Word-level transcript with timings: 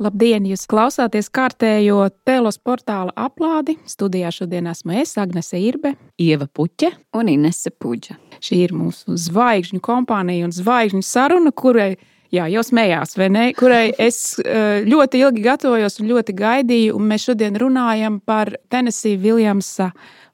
Labdien! 0.00 0.46
Jūs 0.48 0.62
klausāties 0.64 1.26
kārtējo 1.28 2.06
telos 2.24 2.56
portāla 2.56 3.12
aplādi. 3.20 3.74
Studijā 3.84 4.30
šodien 4.32 4.70
esmu 4.70 4.94
es, 5.02 5.12
Agnese 5.20 5.60
Irbe, 5.60 5.92
Ieva 6.16 6.46
Puķe 6.48 6.88
un 7.20 7.28
Inese 7.28 7.68
Puģa. 7.68 8.16
Šī 8.40 8.62
ir 8.64 8.72
mūsu 8.72 9.18
zvaigžņu 9.20 9.82
kompānija 9.84 10.46
un 10.48 10.56
zvaigžņu 10.56 11.04
saruna, 11.04 11.52
kurai, 11.52 11.90
jā, 12.32 12.48
jau 12.48 12.64
smējās, 12.64 13.12
vai 13.20 13.28
ne? 13.28 13.44
Kurai 13.58 13.90
es 14.00 14.38
eh, 14.40 14.88
ļoti 14.88 15.20
ilgi 15.20 15.44
gatavojos 15.44 16.00
un 16.00 16.08
ļoti 16.14 16.38
gaidīju, 16.38 16.96
un 16.96 17.12
mēs 17.12 17.28
šodien 17.28 17.60
runājam 17.60 18.22
par 18.24 18.54
Tennessee 18.72 19.20
Viljamsa 19.20 19.90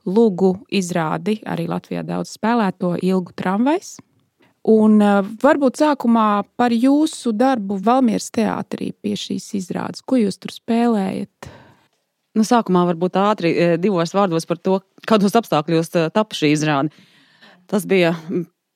lūgu 0.07 0.61
izrādi, 0.71 1.41
arī 1.43 1.67
Latvijā 1.75 2.07
daudz 2.07 2.39
spēlēto 2.39 2.95
ilgu 3.03 3.35
tramvajs. 3.35 3.97
Un 4.67 4.99
uh, 4.99 5.21
varbūt 5.43 5.79
sākumā 5.79 6.45
par 6.59 6.75
jūsu 6.75 7.33
darbu 7.37 7.79
Valmieras 7.87 8.33
teātrī 8.35 8.91
pie 9.03 9.15
šīs 9.19 9.53
izrādes. 9.61 10.03
Ko 10.03 10.19
jūs 10.19 10.41
tur 10.43 10.55
spēlējat? 10.55 11.51
Nu, 12.37 12.45
sākumā 12.45 12.83
varbūt 12.91 13.17
ātri 13.17 13.53
divos 13.81 14.13
vārdos 14.13 14.45
par 14.45 14.59
to, 14.61 14.81
kādos 15.09 15.39
apstākļos 15.39 15.95
tapa 16.13 16.37
šī 16.37 16.51
izrāde. 16.53 16.93
Tas 17.71 17.87
bija 17.89 18.11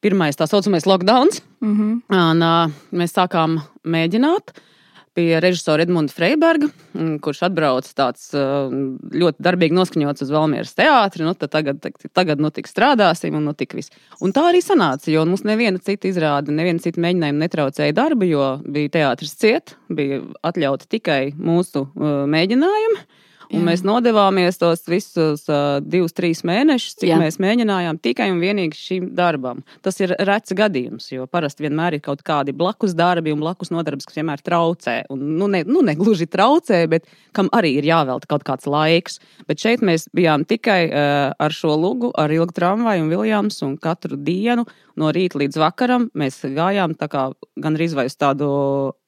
pirmais 0.01 0.39
tā 0.39 0.47
saucamais 0.49 0.87
lockdown. 0.89 1.29
Mm 1.61 1.75
-hmm. 1.77 2.01
un, 2.09 2.43
uh, 2.43 2.73
mēs 2.93 3.13
sākām 3.13 3.61
mēģināt. 3.85 4.55
Uh, 4.55 4.71
pie 5.17 5.41
režisora 5.43 5.85
Edmunda 5.85 6.13
Freiberga, 6.15 6.69
mm, 6.95 7.19
kurš 7.25 7.43
atbrauc 7.49 7.89
tāds 7.99 8.31
ļoti 8.33 9.43
darbīgi 9.43 9.77
noskaņots 9.77 10.27
uz 10.27 10.33
Valmieras 10.35 10.75
teātri. 10.79 11.27
Nu, 11.27 11.35
tagad, 11.35 11.83
tagad 12.17 12.43
nu, 12.43 12.53
tik 12.55 12.71
strādāsim, 12.71 13.37
un 13.39 13.49
nu, 13.51 13.55
tik 13.59 13.75
viss. 13.79 13.93
Un 14.23 14.35
tā 14.37 14.47
arī 14.51 14.63
sanāca, 14.65 15.11
jo 15.13 15.25
mums 15.29 15.45
neviena 15.49 15.83
cita 15.83 16.11
izrāde, 16.11 16.55
neviena 16.55 16.83
cita 16.83 17.03
mēģinājuma 17.03 17.45
netraucēja 17.45 17.97
darbu, 17.97 18.29
jo 18.31 18.51
bija 18.71 18.95
teātris 19.01 19.35
ciet, 19.41 19.75
bija 19.91 20.23
atļauti 20.47 20.91
tikai 20.99 21.23
mūsu 21.39 21.87
uh, 21.89 22.23
mēģinājumi. 22.31 23.03
Un 23.51 23.65
mēs 23.67 23.83
nodevāmies 23.83 24.61
tos 24.61 24.85
visus 24.87 25.43
uh, 25.51 25.81
divus, 25.83 26.15
trīs 26.15 26.45
mēnešus, 26.47 26.95
cik 27.01 27.11
Jā. 27.11 27.19
mēs 27.19 27.41
mēģinājām 27.43 27.99
tikai 28.03 28.29
un 28.31 28.39
vienīgi 28.43 28.79
šim 28.79 29.09
darbam. 29.19 29.65
Tas 29.83 29.99
ir 30.03 30.15
rets 30.29 30.55
gadījums, 30.57 31.09
jo 31.11 31.27
parasti 31.31 31.67
vienmēr 31.67 31.99
ir 31.99 32.05
kaut 32.05 32.23
kādi 32.27 32.55
blakus 32.57 32.95
darbi 32.99 33.35
un 33.35 33.43
blakus 33.43 33.73
nodarbs, 33.75 34.07
kas 34.07 34.21
vienmēr 34.21 34.45
traucē. 34.47 35.01
Un, 35.11 35.25
nu, 35.41 35.51
ne, 35.51 35.65
nu, 35.67 35.83
ne 35.87 35.97
gluži 35.99 36.29
traucē, 36.31 36.85
bet 36.91 37.11
kam 37.37 37.51
arī 37.57 37.75
ir 37.81 37.91
jāvelta 37.91 38.31
kaut 38.31 38.47
kāds 38.47 38.71
laiks. 38.71 39.19
Bet 39.51 39.63
šeit 39.63 39.83
mēs 39.87 40.07
bijām 40.15 40.47
tikai 40.47 40.81
uh, 40.87 41.33
ar 41.35 41.57
šo 41.57 41.75
lugu, 41.75 42.13
ar 42.15 42.31
ilgu 42.31 42.55
tramvaju 42.55 43.07
un 43.07 43.11
viljams, 43.11 43.61
un 43.67 43.75
katru 43.83 44.21
dienu 44.21 44.69
no 45.01 45.11
rīta 45.15 45.41
līdz 45.41 45.59
vakaram 45.59 46.09
mēs 46.15 46.43
gājām 46.45 46.95
gan 47.01 47.77
arī 47.77 47.91
uz 47.91 48.17
tādu 48.21 48.51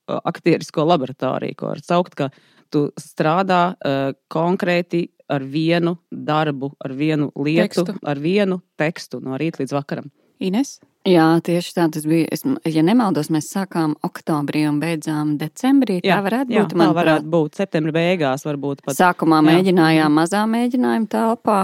aktierisko 0.06 0.86
laboratoriju, 0.88 1.58
ko 1.58 1.72
var 1.72 1.82
saukt, 1.84 2.16
ka 2.18 2.30
tu 2.72 2.86
strādā 3.00 3.62
uh, 3.74 4.14
konkrēti 4.32 5.06
ar 5.32 5.44
vienu 5.48 5.96
darbu, 6.10 6.72
ar 6.82 6.94
vienu 6.96 7.30
lietu, 7.36 7.84
tekstu. 7.84 8.00
ar 8.02 8.20
vienu 8.20 8.60
tekstu 8.80 9.20
no 9.24 9.38
rīta 9.40 9.62
līdz 9.62 9.76
vakaram. 9.76 10.10
Ines? 10.42 10.80
Jā, 11.06 11.26
tieši 11.42 11.72
tā 11.74 11.88
tas 11.90 12.04
bija. 12.06 12.28
Es, 12.34 12.44
ja 12.68 12.82
nemaldos, 12.86 13.30
mēs 13.34 13.48
sākām 13.50 13.96
oktobrī 14.06 14.64
un 14.70 14.78
beidzām 14.82 15.34
decembrī. 15.38 15.98
Jā, 16.02 16.18
tā 16.18 16.26
varētu 16.28 16.54
jā, 16.54 16.62
būt. 16.62 16.76
Tā 16.78 16.90
varētu 16.98 17.32
būt 17.32 17.58
septembra 17.58 17.94
beigās, 17.96 18.44
varbūt 18.46 18.84
pat. 18.86 18.98
Sākumā 18.98 19.40
jā. 19.40 19.48
mēģinājām 19.48 20.20
mazā 20.20 20.44
mēģinājuma 20.50 21.10
telpā. 21.10 21.58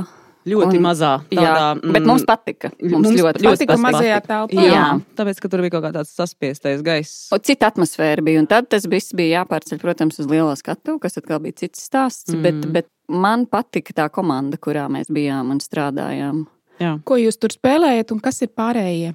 Ļoti 0.49 0.79
un, 0.79 0.85
mazā. 0.85 1.13
Tādā, 1.29 1.45
jā, 1.45 1.55
mm, 1.77 1.95
bet 1.97 2.07
mums 2.09 2.25
patika. 2.29 2.71
Mums, 2.81 2.93
mums 2.95 3.09
ļoti, 3.11 3.45
ļoti 3.45 3.67
patika 3.67 3.77
mazajā 3.83 4.19
telpā. 4.25 4.65
Jā, 4.65 4.73
jā, 4.73 4.87
tāpēc, 5.19 5.41
ka 5.45 5.51
tur 5.53 5.63
bija 5.65 5.75
kaut 5.77 5.87
kā 5.87 5.93
tāds 5.99 6.13
saspiestais 6.17 6.85
gaiss. 6.87 7.29
Un 7.35 7.45
cita 7.45 7.71
atmosfēra 7.73 8.25
bija, 8.25 8.43
un 8.43 8.49
tad 8.51 8.71
tas 8.73 8.87
viss 8.91 9.17
bija 9.19 9.43
jāpārceļ, 9.43 9.81
protams, 9.83 10.21
uz 10.23 10.31
lielo 10.31 10.55
skatu, 10.59 10.99
kas 11.03 11.21
atkal 11.21 11.43
bija 11.45 11.59
cits 11.65 11.85
stāsts, 11.91 12.33
mm. 12.35 12.45
bet, 12.47 12.69
bet 12.79 12.91
man 13.13 13.47
patika 13.51 13.97
tā 14.03 14.09
komanda, 14.15 14.61
kurā 14.61 14.87
mēs 14.93 15.11
bijām 15.13 15.53
un 15.55 15.63
strādājām. 15.65 16.47
Jā. 16.79 16.95
Ko 17.07 17.19
jūs 17.19 17.41
tur 17.43 17.53
spēlējat 17.55 18.15
un 18.15 18.23
kas 18.23 18.43
ir 18.47 18.53
pārējie? 18.55 19.13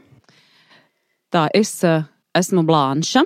Tā, 1.33 1.47
es 1.55 1.79
uh, 1.87 2.03
esmu 2.37 2.65
Blanša. 2.67 3.23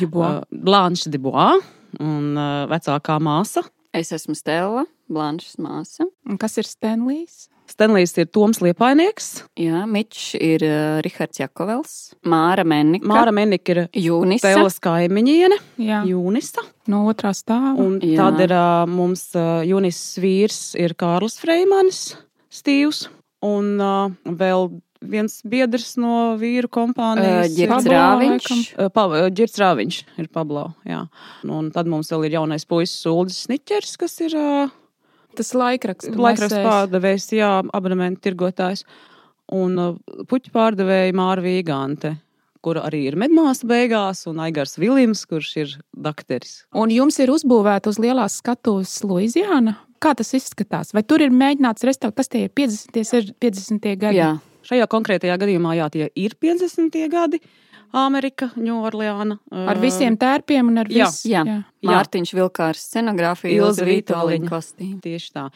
Dubois. 0.00 0.40
Uh, 0.40 0.60
Blanša 0.64 1.10
Dubois 1.12 1.64
un 2.00 2.34
uh, 2.38 2.64
vecākā 2.70 3.18
māsa. 3.22 3.64
Es 3.94 4.10
esmu 4.14 4.34
Stela. 4.38 4.86
Blanšas 5.12 5.58
māsa. 5.60 6.06
Un 6.28 6.38
kas 6.40 6.56
ir 6.60 6.68
Stanlijs? 6.68 7.48
Stanlijs 7.68 8.12
ir 8.20 8.28
Toms 8.28 8.60
Liepainieks. 8.60 9.28
Jā, 9.60 9.84
Mičs 9.88 10.34
ir 10.36 10.64
uh, 10.66 11.00
Rihards 11.04 11.40
Jakovels. 11.40 11.94
Māra 12.28 12.64
Mennika. 12.68 13.08
Māra 13.08 13.32
Mennika 13.34 13.72
ir 13.72 13.80
Jūnisa. 14.04 14.50
Tēlas 14.50 14.76
kaimiņiene. 14.84 15.58
Jā. 15.80 16.02
Jūnisa. 16.08 16.64
No 16.92 17.04
otrā 17.08 17.32
stāva. 17.36 17.74
Un 17.80 17.98
Jā. 18.04 18.18
tad 18.20 18.44
ir 18.44 18.54
uh, 18.56 18.84
mums 18.90 19.30
uh, 19.38 19.62
Jūnis 19.64 20.00
vīrs 20.20 20.60
ir 20.80 20.96
Kārlis 21.00 21.38
Freimanis, 21.40 22.02
Stīvs. 22.52 23.06
Un 23.44 23.74
uh, 23.80 24.12
vēl 24.24 24.70
viens 25.04 25.40
biedrs 25.48 25.96
no 26.00 26.34
vīru 26.40 26.68
kompānijas. 26.72 27.48
Uh, 27.48 27.56
Girts 27.58 27.90
Rāviņš. 27.92 28.52
Girts 29.36 29.60
Rāviņš 29.60 30.00
ir 30.20 30.30
Pablo, 30.32 30.70
jā. 30.88 31.04
Un 31.48 31.72
tad 31.74 31.88
mums 31.90 32.12
vēl 32.12 32.28
ir 32.28 32.38
jaunais 32.38 32.68
puisis 32.68 33.04
Uldis 33.10 33.44
Sniķers, 33.48 33.98
kas 34.00 34.16
ir 34.24 34.36
uh, 34.38 34.72
Tas 35.38 35.54
laikraksts, 35.56 36.12
laikraksts 36.16 36.62
pārdevējs, 36.64 37.30
jā, 37.38 37.50
abonementu 37.74 38.24
tirgotājs. 38.28 38.84
Un 39.54 39.80
uh, 39.80 39.96
puķu 40.30 40.52
pārdevēja 40.54 41.14
Māra 41.16 41.44
Vīgante, 41.44 42.14
kur 42.64 42.80
arī 42.80 43.02
ir 43.10 43.18
medmāsa 43.20 43.68
beigās, 43.68 44.24
un 44.30 44.40
Aigars 44.44 44.78
Viljams, 44.80 45.26
kurš 45.28 45.50
ir 45.60 45.74
dakteris. 45.92 46.62
Un 46.72 46.92
jums 46.94 47.20
ir 47.20 47.32
uzbūvēta 47.34 47.92
uz 47.92 48.00
lielās 48.00 48.38
skatuves 48.40 48.96
Luizijāna. 49.04 49.76
Kā 50.00 50.14
tas 50.16 50.32
izskatās? 50.36 50.94
Vai 50.96 51.04
tur 51.04 51.22
ir 51.24 51.32
mēģināts 51.32 51.84
restaurēt, 51.86 52.16
kas 52.16 52.32
tie 52.32 52.46
ir 52.46 52.54
50. 52.56 53.36
50. 53.40 53.92
gadi? 54.00 54.20
Jā. 54.20 54.32
Šajā 54.64 54.88
konkrētajā 54.88 55.36
gadījumā, 55.40 55.74
jā, 55.76 55.90
tie 55.92 56.08
ir 56.16 56.36
50. 56.40 56.96
gadi. 57.12 57.40
Amerika, 57.94 58.50
Ņūorleāna. 58.58 59.38
Ar 59.70 59.80
visiem 59.82 60.18
tērpiem 60.20 60.72
un 60.72 60.82
ar 60.82 60.90
visu. 60.90 61.30
Jā, 61.30 61.44
jā. 61.46 61.60
jā. 61.84 61.92
Mārtiņš 61.92 62.34
Vilkārs, 62.34 62.90
scenogrāfija, 62.90 63.62
Ilza 63.62 63.86
Vītoliņa 63.88 64.50
kostīm. 64.50 64.98
Tieši 65.04 65.32
tā. 65.36 65.48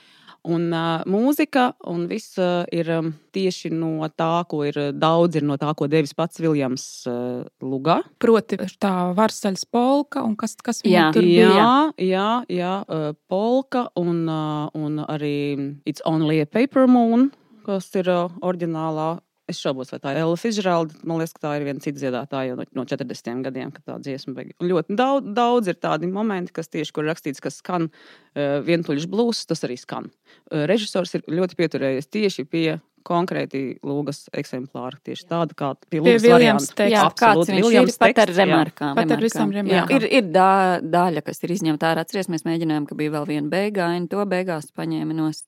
Un 0.48 0.68
uh, 0.70 1.02
mūzika 1.10 1.72
un 1.90 2.04
viss 2.08 2.38
uh, 2.38 2.62
ir 2.72 2.88
um, 2.94 3.10
tieši 3.34 3.72
no 3.74 4.06
tā, 4.14 4.44
ko 4.48 4.62
ir 4.68 4.78
daudz 4.94 5.40
ir 5.40 5.44
no 5.44 5.58
tā, 5.60 5.72
ko 5.76 5.88
devis 5.90 6.14
pats 6.16 6.38
Viljams 6.40 6.84
uh, 7.10 7.42
Lugā. 7.60 7.98
Proti, 8.22 8.60
tā 8.80 8.92
varsaļas 9.18 9.66
polka 9.68 10.22
un 10.24 10.38
kas, 10.38 10.54
kas 10.62 10.80
jā, 10.86 11.08
tur 11.12 11.26
jā, 11.26 11.50
bija. 11.50 11.72
Jā, 12.06 12.28
jā, 12.54 12.74
uh, 12.86 13.10
polka 13.28 13.88
un, 13.98 14.22
uh, 14.30 14.70
un 14.78 15.02
arī 15.04 15.36
It's 15.84 16.04
Only 16.06 16.40
a 16.46 16.48
Paper 16.48 16.86
Moon, 16.86 17.32
kas 17.66 17.90
ir 17.98 18.08
uh, 18.08 18.30
oriģinālā 18.38 19.16
Es 19.48 19.62
šaubos, 19.64 19.88
vai 19.88 19.98
tā 20.02 20.12
ir 20.12 20.18
Ella 20.20 20.36
Fitzgeralda. 20.36 20.98
Man 21.08 21.22
liekas, 21.22 21.32
ka 21.32 21.40
tā 21.46 21.54
ir 21.56 21.64
viena 21.64 21.80
cita 21.80 21.96
dziedātāja 22.02 22.56
no, 22.58 22.66
no 22.76 22.84
40 22.84 23.46
gadiem, 23.46 23.70
kad 23.72 23.86
tā 23.88 23.94
dziesma 24.04 24.34
beigas. 24.36 24.58
Ļoti 24.60 24.96
daudz, 24.98 25.30
daudz 25.38 25.70
ir 25.72 25.78
tādi 25.80 26.10
momenti, 26.12 26.52
kas 26.58 26.68
tieši 26.68 26.92
kur 26.92 27.08
rakstīts, 27.08 27.40
ka 27.40 27.52
skan 27.52 27.88
uh, 27.88 28.58
vientuļš 28.66 29.08
blūzs, 29.08 29.46
tas 29.48 29.64
arī 29.64 29.78
skan. 29.80 30.10
Uh, 30.50 30.66
režisors 30.68 31.16
ir 31.16 31.24
ļoti 31.32 31.56
pieturējies 31.62 32.12
tieši 32.12 32.44
pie 32.44 32.66
konkrēti 33.06 33.62
lūgas 33.86 34.24
eksemplāri. 34.36 34.98
Tieši 35.08 35.26
tāda 35.30 35.56
kā 35.58 35.72
pie 35.90 36.00
Lūgas 36.02 36.26
variants. 36.28 36.70
Jā, 36.78 37.04
kāds 37.18 37.50
viņš 37.50 37.66
Viljams 37.66 37.94
ir 37.94 38.00
pat 38.02 38.22
ar 38.24 38.32
remarkām. 38.36 38.94
Pat 38.98 39.14
ar 39.16 39.22
visam 39.24 39.52
remarkām. 39.54 39.94
Ir, 39.98 40.08
ir 40.20 40.32
dā, 40.34 40.50
daļa, 40.82 41.24
kas 41.26 41.42
ir 41.44 41.54
izņemta 41.56 41.92
ārā. 41.92 42.04
Atceries, 42.06 42.30
mēs 42.32 42.46
mēģinājām, 42.48 42.88
ka 42.88 42.98
bija 42.98 43.14
vēl 43.18 43.28
viena 43.28 43.52
beigāina, 43.52 44.08
to 44.10 44.24
beigās 44.28 44.70
paņēma 44.76 45.16
nost. 45.18 45.46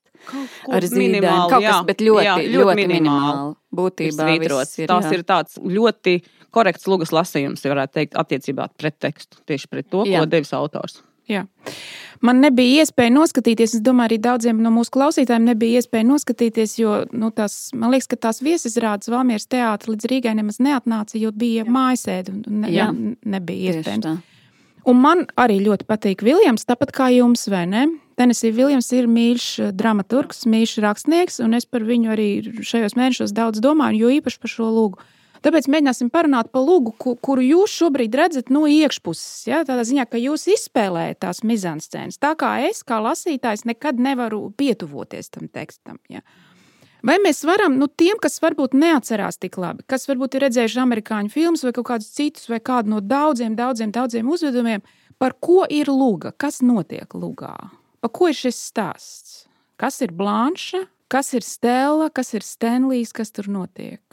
Ar 0.69 0.84
zīmēm 0.84 1.25
kaut 1.48 1.64
kas, 1.64 1.84
bet 1.88 2.02
ļoti, 2.04 2.26
jā, 2.26 2.36
ļoti, 2.42 2.56
ļoti 2.58 2.88
minimāli. 2.92 3.54
Būtībā 3.80 4.26
ir, 4.36 4.52
tās 4.90 5.06
jā. 5.08 5.14
ir 5.16 5.22
tāds 5.25 5.60
ļoti 5.62 6.19
korekts 6.52 6.88
lugas 6.90 7.14
lasījums, 7.14 7.62
ja 7.64 7.72
varētu 7.72 7.96
teikt, 8.00 8.19
attiecībā 8.20 8.69
pret 8.76 8.98
tekstu. 9.00 9.40
Tieši 9.48 9.70
pret 9.70 9.88
to, 9.88 10.04
jā. 10.08 10.20
ko 10.20 10.28
devis 10.28 10.52
autors. 10.56 11.00
Jā. 11.30 11.46
Man 12.20 12.42
nebija 12.44 12.82
iespēja 12.82 13.14
noskatīties, 13.14 13.78
es 13.78 13.84
domāju, 13.84 14.10
arī 14.10 14.18
daudziem 14.20 14.58
no 14.60 14.72
mūsu 14.74 14.92
klausītājiem 14.92 15.46
nebija 15.48 15.80
iespēja 15.80 16.04
noskatīties, 16.04 16.74
jo 16.82 16.98
nu, 17.16 17.30
tās, 17.32 17.70
man 17.72 17.94
liekas, 17.94 18.10
ka 18.10 18.18
tās 18.28 18.42
viesizrādes 18.44 19.08
Valmieras 19.08 19.48
teātris 19.48 19.94
līdz 19.94 20.10
Rīgai 20.10 20.34
nemaz 20.36 20.60
neatnāca, 20.60 21.16
jo 21.16 21.32
bija 21.32 21.64
mājasēde 21.64 22.34
un 22.34 22.60
ne, 22.66 22.74
Jā. 22.74 22.90
nebija 23.24 23.78
iespējams. 23.78 24.20
Un 24.88 25.00
man 25.00 25.24
arī 25.40 25.58
ļoti 25.64 25.86
patīk 25.88 26.24
Viljams, 26.24 26.64
tāpat 26.68 26.92
kā 26.96 27.08
jums, 27.12 27.46
vai 27.52 27.64
ne? 27.68 27.86
Tenisija 28.20 28.52
Viljams 28.52 28.88
ir 28.96 29.08
mīļš 29.08 29.46
dramaturgs, 29.76 30.44
mīļš 30.48 30.76
rakstnieks, 30.84 31.40
un 31.44 31.56
es 31.56 31.64
par 31.68 31.84
viņu 31.88 32.12
arī 32.12 32.28
šajos 32.60 32.96
mēnešos 33.00 33.32
daudz 33.36 33.64
domāju, 33.64 34.04
jo 34.04 34.12
īpaši 34.20 34.40
par 34.42 34.52
šo 34.52 34.68
lūgu. 34.76 35.08
Tāpēc 35.40 35.70
mēģināsim 35.72 36.10
parunāt 36.12 36.50
par 36.52 36.66
lūgu, 36.66 36.92
kuru 37.25 37.44
jūs 37.44 37.72
šobrīd 37.81 38.16
redzat 38.19 38.50
no 38.52 38.66
iekšpuses. 38.69 39.46
Ja? 39.48 39.62
Tādā 39.64 39.87
ziņā, 39.88 40.04
ka 40.10 40.20
jūs 40.20 40.44
izspēlējat 40.52 41.22
tās 41.25 41.40
mizanscēnas. 41.48 42.20
Tā 42.20 42.34
kā 42.40 42.52
es, 42.69 42.82
kā 42.84 43.00
lasītājs, 43.00 43.64
nekad 43.69 44.02
nevaru 44.02 44.50
pietuvoties 44.60 45.32
tam 45.32 45.48
tekstam. 45.48 45.96
Ja? 46.12 46.20
Vai 47.06 47.16
mēs 47.25 47.40
varam, 47.48 47.78
nu, 47.81 47.88
tiem, 47.88 48.19
kas 48.20 48.37
varbūt 48.44 48.76
neatcerās 48.76 49.40
tik 49.40 49.56
labi, 49.60 49.87
kas 49.88 50.04
varbūt 50.10 50.37
ir 50.37 50.44
redzējuši 50.44 50.82
amerikāņu 50.82 51.32
filmus 51.32 51.64
vai 51.64 51.72
kaut 51.76 51.88
kādus 51.94 52.10
citus, 52.12 52.44
vai 52.52 52.60
kādu 52.60 52.92
no 52.92 53.00
daudziem, 53.00 53.56
daudziem, 53.56 53.94
daudziem 53.94 54.28
uzvedumiem, 54.28 54.84
par 55.16 55.38
ko 55.40 55.64
ir 55.64 55.88
luga? 55.88 56.34
Kas 56.37 56.60
notiek 56.60 57.16
lugā? 57.16 57.56
Par 58.04 58.12
ko 58.12 58.28
ir 58.28 58.37
šis 58.37 58.60
stāsts? 58.69 59.40
Kas 59.81 60.02
ir 60.04 60.12
Blanša, 60.12 60.84
kas 61.08 61.32
ir 61.32 61.44
Stela, 61.46 62.10
kas 62.12 62.34
ir 62.37 62.44
Stenlijs, 62.44 63.16
kas 63.16 63.32
tur 63.32 63.48
notiek? 63.48 64.04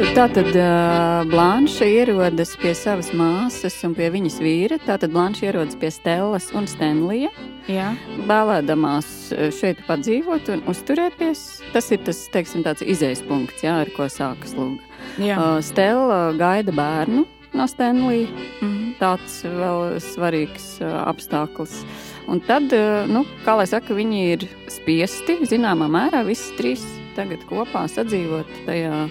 Tātad 0.00 0.48
uh, 0.56 1.28
Blanša 1.28 1.84
ierodas 1.84 2.54
pie 2.56 2.70
savas 2.72 3.10
māsas 3.12 3.74
un 3.84 3.92
pie 3.92 4.06
viņas 4.08 4.38
vīra. 4.40 4.78
Tātad 4.80 5.12
Blanša 5.12 5.50
ierodas 5.50 5.76
pie 5.76 5.90
Stellas 5.92 6.46
un 6.56 6.64
Stenlija. 6.70 7.28
Jā. 7.68 7.90
Vēlēdamās 8.24 9.10
šeit 9.58 9.82
padzīvot 9.84 10.48
un 10.54 10.64
uzturēties. 10.72 11.44
Tas 11.76 11.92
ir 11.92 12.00
tas, 12.08 12.24
teiksim, 12.32 12.64
tāds 12.64 12.80
izējas 12.80 13.20
punkts, 13.28 13.60
jā, 13.66 13.76
ar 13.84 13.92
ko 13.92 14.08
sākas 14.08 14.56
lūga. 14.56 14.80
Uh, 15.20 15.60
Stella 15.64 16.32
gaida 16.40 16.72
bērnu 16.72 17.26
no 17.52 17.68
Stenlija. 17.68 18.28
Mm 18.32 18.72
-hmm. 18.72 18.98
Tāds 19.04 19.44
vēl 19.44 20.00
svarīgs 20.00 20.80
uh, 20.80 20.96
apstākļus. 21.12 21.84
Un 22.26 22.40
tad, 22.40 22.72
uh, 22.72 23.04
nu, 23.08 23.26
kā 23.44 23.56
lai 23.56 23.66
saka, 23.66 23.94
viņi 23.94 24.24
ir 24.32 24.48
spiesti 24.68 25.44
zināmā 25.44 25.92
mērā 25.92 26.24
visi 26.24 26.56
trīs 26.56 26.84
tagad 27.16 27.44
kopā 27.48 27.84
sadzīvot 27.88 28.46
tajā 28.66 29.10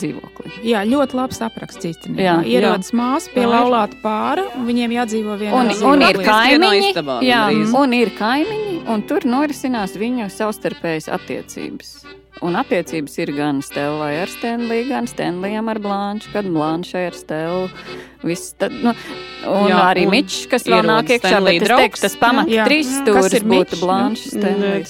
dzīvoklī. 0.00 0.52
Jā, 0.66 0.82
ļoti 0.88 1.18
labs 1.18 1.40
apraksts 1.46 1.88
īstenībā. 1.90 2.26
Jā, 2.26 2.36
ierodas 2.56 2.92
māsa 2.96 3.32
pie 3.34 3.46
laulāta 3.48 3.98
pāra, 4.02 4.46
un 4.56 4.68
viņiem 4.68 4.96
jādzīvo 4.98 5.38
vienā 5.40 5.62
un, 5.62 5.72
un 5.92 6.06
ir 6.06 6.20
kaimiņi, 6.26 6.92
jā, 7.26 7.42
un 7.80 7.96
ir 7.96 8.12
kaimiņi, 8.18 8.78
un 8.92 9.08
tur 9.08 9.26
norisinās 9.28 9.96
viņu 10.00 10.30
savstarpējas 10.32 11.10
attiecības. 11.18 11.98
Un 12.44 12.52
attiecības 12.60 13.14
ir 13.22 13.30
gan 13.32 13.62
Stēlai 13.64 14.10
ar 14.20 14.28
Stenliju, 14.28 14.90
gan 14.90 15.06
Stenlijam 15.08 15.70
ar 15.72 15.78
Blanšu, 15.80 16.34
kad 16.34 16.44
Blanšai 16.52 17.06
ar 17.08 17.16
Stēlu. 17.16 17.70
Viss, 18.26 18.50
tad, 18.60 18.74
nu, 18.84 18.92
un 19.48 19.70
jā, 19.70 19.78
arī 19.80 20.04
Mičs, 20.10 20.42
kas 20.50 20.66
vēl 20.68 20.84
nāk 20.84 21.14
iekšā, 21.16 21.40
bet 21.46 21.64
es 21.64 21.72
teiktu, 21.72 22.02
tas 22.04 22.16
pamat 22.20 22.52
trīs 22.68 22.90
stūris 22.98 23.46
būtu 23.46 23.80
Blanša. 23.80 24.34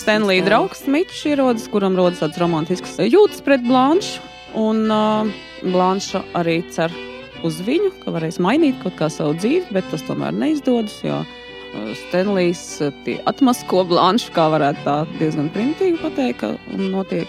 Stenlija 0.01 0.47
draugs 0.49 0.89
Mičs 0.91 1.23
ierodas, 1.31 1.69
kuram 1.71 1.95
rodas 1.99 2.25
tāds 2.25 2.41
romantisks 2.43 2.99
jūtas 3.07 3.45
pret 3.47 3.63
Blanšu. 3.63 4.25
Un 4.57 4.87
uh, 4.89 5.29
Blanša 5.63 6.23
arī 6.39 6.61
cer 6.73 6.93
uz 7.45 7.59
viņu, 7.65 7.93
ka 8.03 8.15
varēs 8.15 8.41
mainīt 8.43 8.79
kaut 8.83 8.97
kā 8.99 9.11
savu 9.13 9.37
dzīvi, 9.37 9.69
bet 9.77 9.89
tas 9.93 10.05
tomēr 10.07 10.33
neizdodas. 10.37 10.99
Jo 11.05 11.21
uh, 11.23 11.91
Stenlijs 12.07 12.63
atmasko 13.29 13.85
Blanšu, 13.91 14.33
kā 14.37 14.49
varētu 14.55 14.87
tā 14.87 15.01
diezgan 15.19 15.51
primitīvi 15.55 16.01
pateikt, 16.03 16.45
ka 16.45 16.79
notiek. 16.81 17.29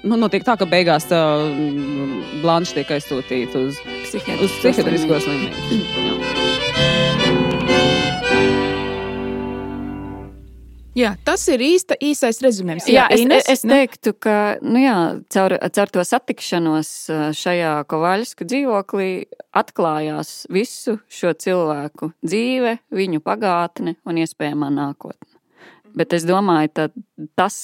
Nu, 0.00 0.16
notiek 0.16 0.46
tā, 0.46 0.54
ka 0.56 0.68
beigās 0.68 1.10
uh, 1.12 1.50
Blanša 2.44 2.78
tiek 2.78 2.94
aizsūtīta 2.96 3.66
uz 3.66 3.82
psihiatrisko 4.06 5.20
slimnīcu. 5.26 6.39
Jā, 11.00 11.14
tas 11.24 11.42
ir 11.52 11.62
īsta, 11.64 11.96
īsais 11.96 12.40
rezumējums. 12.44 12.88
Jā, 12.90 13.06
jā, 13.08 13.22
Ines, 13.22 13.46
es, 13.46 13.60
es 13.60 13.66
teiktu, 13.66 14.12
ka 14.26 14.36
nu 14.64 14.82
jā, 14.82 14.96
caur, 15.32 15.56
caur 15.76 15.92
to 15.94 16.04
satikšanos 16.06 16.92
šajā 17.38 17.72
Kovaļsku 17.90 18.46
dzīvoklī 18.48 19.10
atklājās 19.56 20.44
visu 20.52 20.98
šo 21.10 21.32
cilvēku 21.40 22.12
dzīve, 22.20 22.76
viņu 22.94 23.22
pagātne 23.24 23.96
un 24.04 24.20
iespējamā 24.20 24.70
nākotne. 24.76 25.30
Bet 25.96 26.14
es 26.14 26.26
domāju, 26.28 26.70
ka 26.76 26.88
tas, 27.38 27.56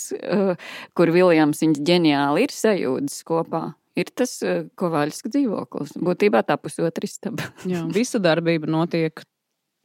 kur 0.96 1.12
Viljams 1.14 1.62
viņa 1.62 1.84
ģeniāli 1.86 2.46
ir 2.46 2.54
sajūdzis 2.54 3.22
kopā, 3.26 3.68
ir 3.98 4.10
tas 4.18 4.38
Kovaļsku 4.78 5.30
dzīvoklis. 5.34 5.94
Būtībā 6.02 6.42
tā 6.46 6.58
pusotra 6.60 7.06
istaba. 7.06 7.52
Jā, 7.68 7.84
visa 7.94 8.20
darbība 8.22 8.70
notiek 8.70 9.22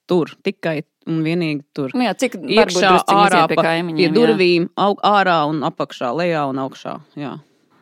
tur, 0.09 0.33
tikai 0.43 0.81
un 1.09 1.21
vienīgi 1.25 1.63
tur. 1.75 1.93
Nu 1.97 2.05
jā, 2.05 2.15
cik 2.17 2.39
iekšā, 2.41 2.95
ārā, 3.09 3.45
pie, 3.49 3.57
pa, 3.57 3.77
pie 3.97 4.09
durvīm, 4.13 4.67
aug, 4.79 5.01
ārā 5.05 5.41
un 5.49 5.63
apakšā, 5.67 6.11
lejā 6.17 6.45
un 6.51 6.61
augšā. 6.61 6.97
Jā. 7.19 7.37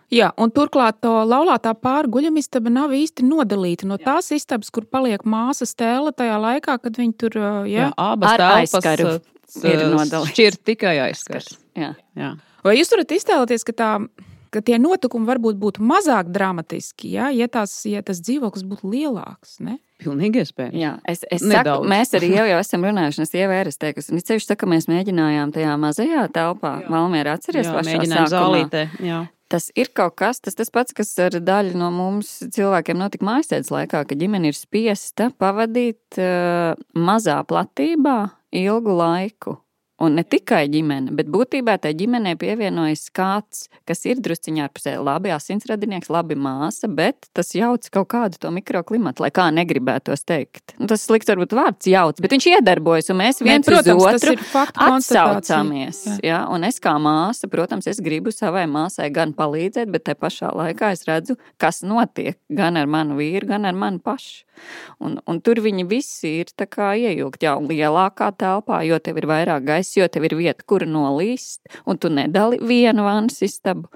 Jā, 0.10 0.31
un 0.42 0.50
turklāt 0.50 1.04
to 1.04 1.12
laulātā 1.30 1.75
pāri 1.77 2.10
guļamistaba 2.10 2.71
nav 2.74 2.95
īsti 2.98 3.27
nodalīta 3.27 3.86
no 3.86 4.00
tās 4.01 4.31
istabas, 4.33 4.71
kur 4.74 4.88
paliek 4.89 5.21
māsa 5.21 5.68
stēla 5.69 6.16
tajā 6.18 6.39
laikā, 6.42 6.80
kad 6.81 6.98
viņi 6.98 7.13
tur 7.21 7.38
jā. 7.38 7.51
Jā, 7.69 7.89
abas 7.94 8.39
telpas 8.42 9.19
ir 9.62 9.83
nodalītas. 9.86 10.31
Šķirt 10.33 10.63
tikai 10.71 10.95
aizskars. 11.06 11.54
Jā. 11.77 11.94
Jā. 12.18 12.31
Vai 12.66 12.74
jūs 12.80 12.89
varat 12.95 13.13
iztēloties, 13.19 13.68
ka 13.68 13.75
tā 13.77 13.92
ka 14.53 14.61
tie 14.65 14.79
notikumi 14.81 15.27
varbūt 15.29 15.59
būtu 15.61 15.85
mazāk 15.85 16.31
dramatiski, 16.33 17.13
ja, 17.15 17.29
ja, 17.35 17.47
tās, 17.51 17.73
ja 17.89 18.03
tas 18.05 18.21
dzīvoklis 18.25 18.65
būtu 18.69 18.91
lielāks. 18.91 19.57
Ne? 19.65 19.79
Pilnīgi 19.99 20.43
iespējams. 20.43 20.77
Jā, 20.79 20.93
es, 21.11 21.25
es 21.27 21.43
saku, 21.43 21.81
mēs 21.89 22.13
arī 22.17 22.31
jau, 22.31 22.45
jau 22.47 22.59
esam 22.61 22.85
runājuši, 22.87 23.25
es 23.25 23.35
jau 23.35 23.49
esmu 23.55 23.81
teikusi, 23.83 24.13
un 24.15 24.23
ceļš 24.29 24.47
tā, 24.51 24.59
ka 24.59 24.69
mēs 24.69 24.87
mēģinājām 24.91 25.51
tajā 25.55 25.75
mazajā 25.81 26.29
telpā, 26.35 26.77
Valmiera 26.89 27.35
atceries 27.35 27.67
jā, 27.67 27.75
pašā. 27.75 28.25
Zālītē, 28.31 28.85
jā. 29.03 29.25
Tas 29.49 29.71
ir 29.73 29.89
kaut 29.97 30.13
kas, 30.21 30.37
tas, 30.45 30.53
tas 30.53 30.69
pats, 30.69 30.93
kas 30.93 31.09
ar 31.25 31.33
daļu 31.41 31.73
no 31.79 31.87
mums 31.89 32.35
cilvēkiem 32.53 32.99
notika 33.01 33.25
mājasēdes 33.25 33.71
laikā, 33.73 34.03
ka 34.05 34.17
ģimene 34.17 34.51
ir 34.51 34.57
spiesta 34.57 35.31
pavadīt 35.41 36.19
uh, 36.21 36.77
mazā 36.93 37.39
platībā 37.49 38.19
ilgu 38.53 38.93
laiku. 38.99 39.57
Un 39.99 40.15
ne 40.15 40.23
tikai 40.23 40.63
ģimene, 40.71 41.11
bet 41.15 41.27
būtībā 41.31 41.75
tai 41.83 41.91
ģimenei 41.99 42.37
pievienojas 42.39 43.09
kāds, 43.15 43.65
kas 43.89 44.05
ir 44.07 44.21
drusciņā 44.23 44.69
ārpusē. 44.69 44.93
Labi, 45.03 45.33
asinsradinieks, 45.35 46.07
labi 46.13 46.37
māsa, 46.39 46.87
bet 46.87 47.27
tas 47.35 47.51
jauc 47.55 47.83
kaut 47.91 48.07
kādu 48.13 48.39
to 48.39 48.51
mikroklimatu, 48.55 49.25
lai 49.25 49.31
kā 49.35 49.49
negribētos 49.51 50.23
teikt. 50.23 50.77
Nu, 50.79 50.87
tas 50.87 51.03
slikts 51.03 51.31
varbūt 51.31 51.55
vārds 51.57 51.89
jauc, 51.91 52.21
bet 52.23 52.35
viņš 52.35 52.47
iedarbojas, 52.53 53.11
un 53.11 53.19
mēs 53.19 53.43
viens 53.43 53.59
ne, 53.59 53.67
protams, 53.67 54.05
uz 54.05 54.23
otru 54.23 54.37
atsaucamies. 54.87 56.03
Jā. 56.07 56.19
Ja? 56.31 56.41
Un 56.53 56.63
es 56.67 56.79
kā 56.83 56.95
māsa, 57.01 57.51
protams, 57.51 57.89
es 57.91 57.99
gribu 58.03 58.31
savai 58.35 58.65
māsai 58.71 59.09
gan 59.11 59.35
palīdzēt, 59.35 59.91
bet 59.91 60.07
te 60.07 60.15
pašā 60.15 60.53
laikā 60.56 60.94
es 60.95 61.03
redzu, 61.09 61.35
kas 61.59 61.83
notiek 61.83 62.39
gan 62.47 62.79
ar 62.79 62.87
manu 62.87 63.19
vīru, 63.19 63.51
gan 63.51 63.68
ar 63.68 63.75
mani 63.75 63.99
pašu. 64.03 64.45
Un, 64.99 65.18
un 65.27 65.39
tur 65.44 65.61
viņi 65.63 65.85
visi 65.87 66.33
ir 66.41 66.49
iejūgti 66.51 67.47
jau 67.47 67.56
lielākā 67.63 68.29
telpā, 68.35 68.81
jo 68.87 68.99
tev 68.99 69.21
ir 69.21 69.27
vairāk 69.29 69.63
gaisa, 69.68 69.88
jo 69.97 70.07
tev 70.11 70.29
ir 70.29 70.37
vieta, 70.39 70.65
kur 70.67 70.85
nolīst, 70.87 71.61
un 71.85 71.97
tu 71.97 72.11
nedali 72.13 72.59
vienu 72.61 73.05
vannas 73.07 73.41
istabu. 73.45 73.89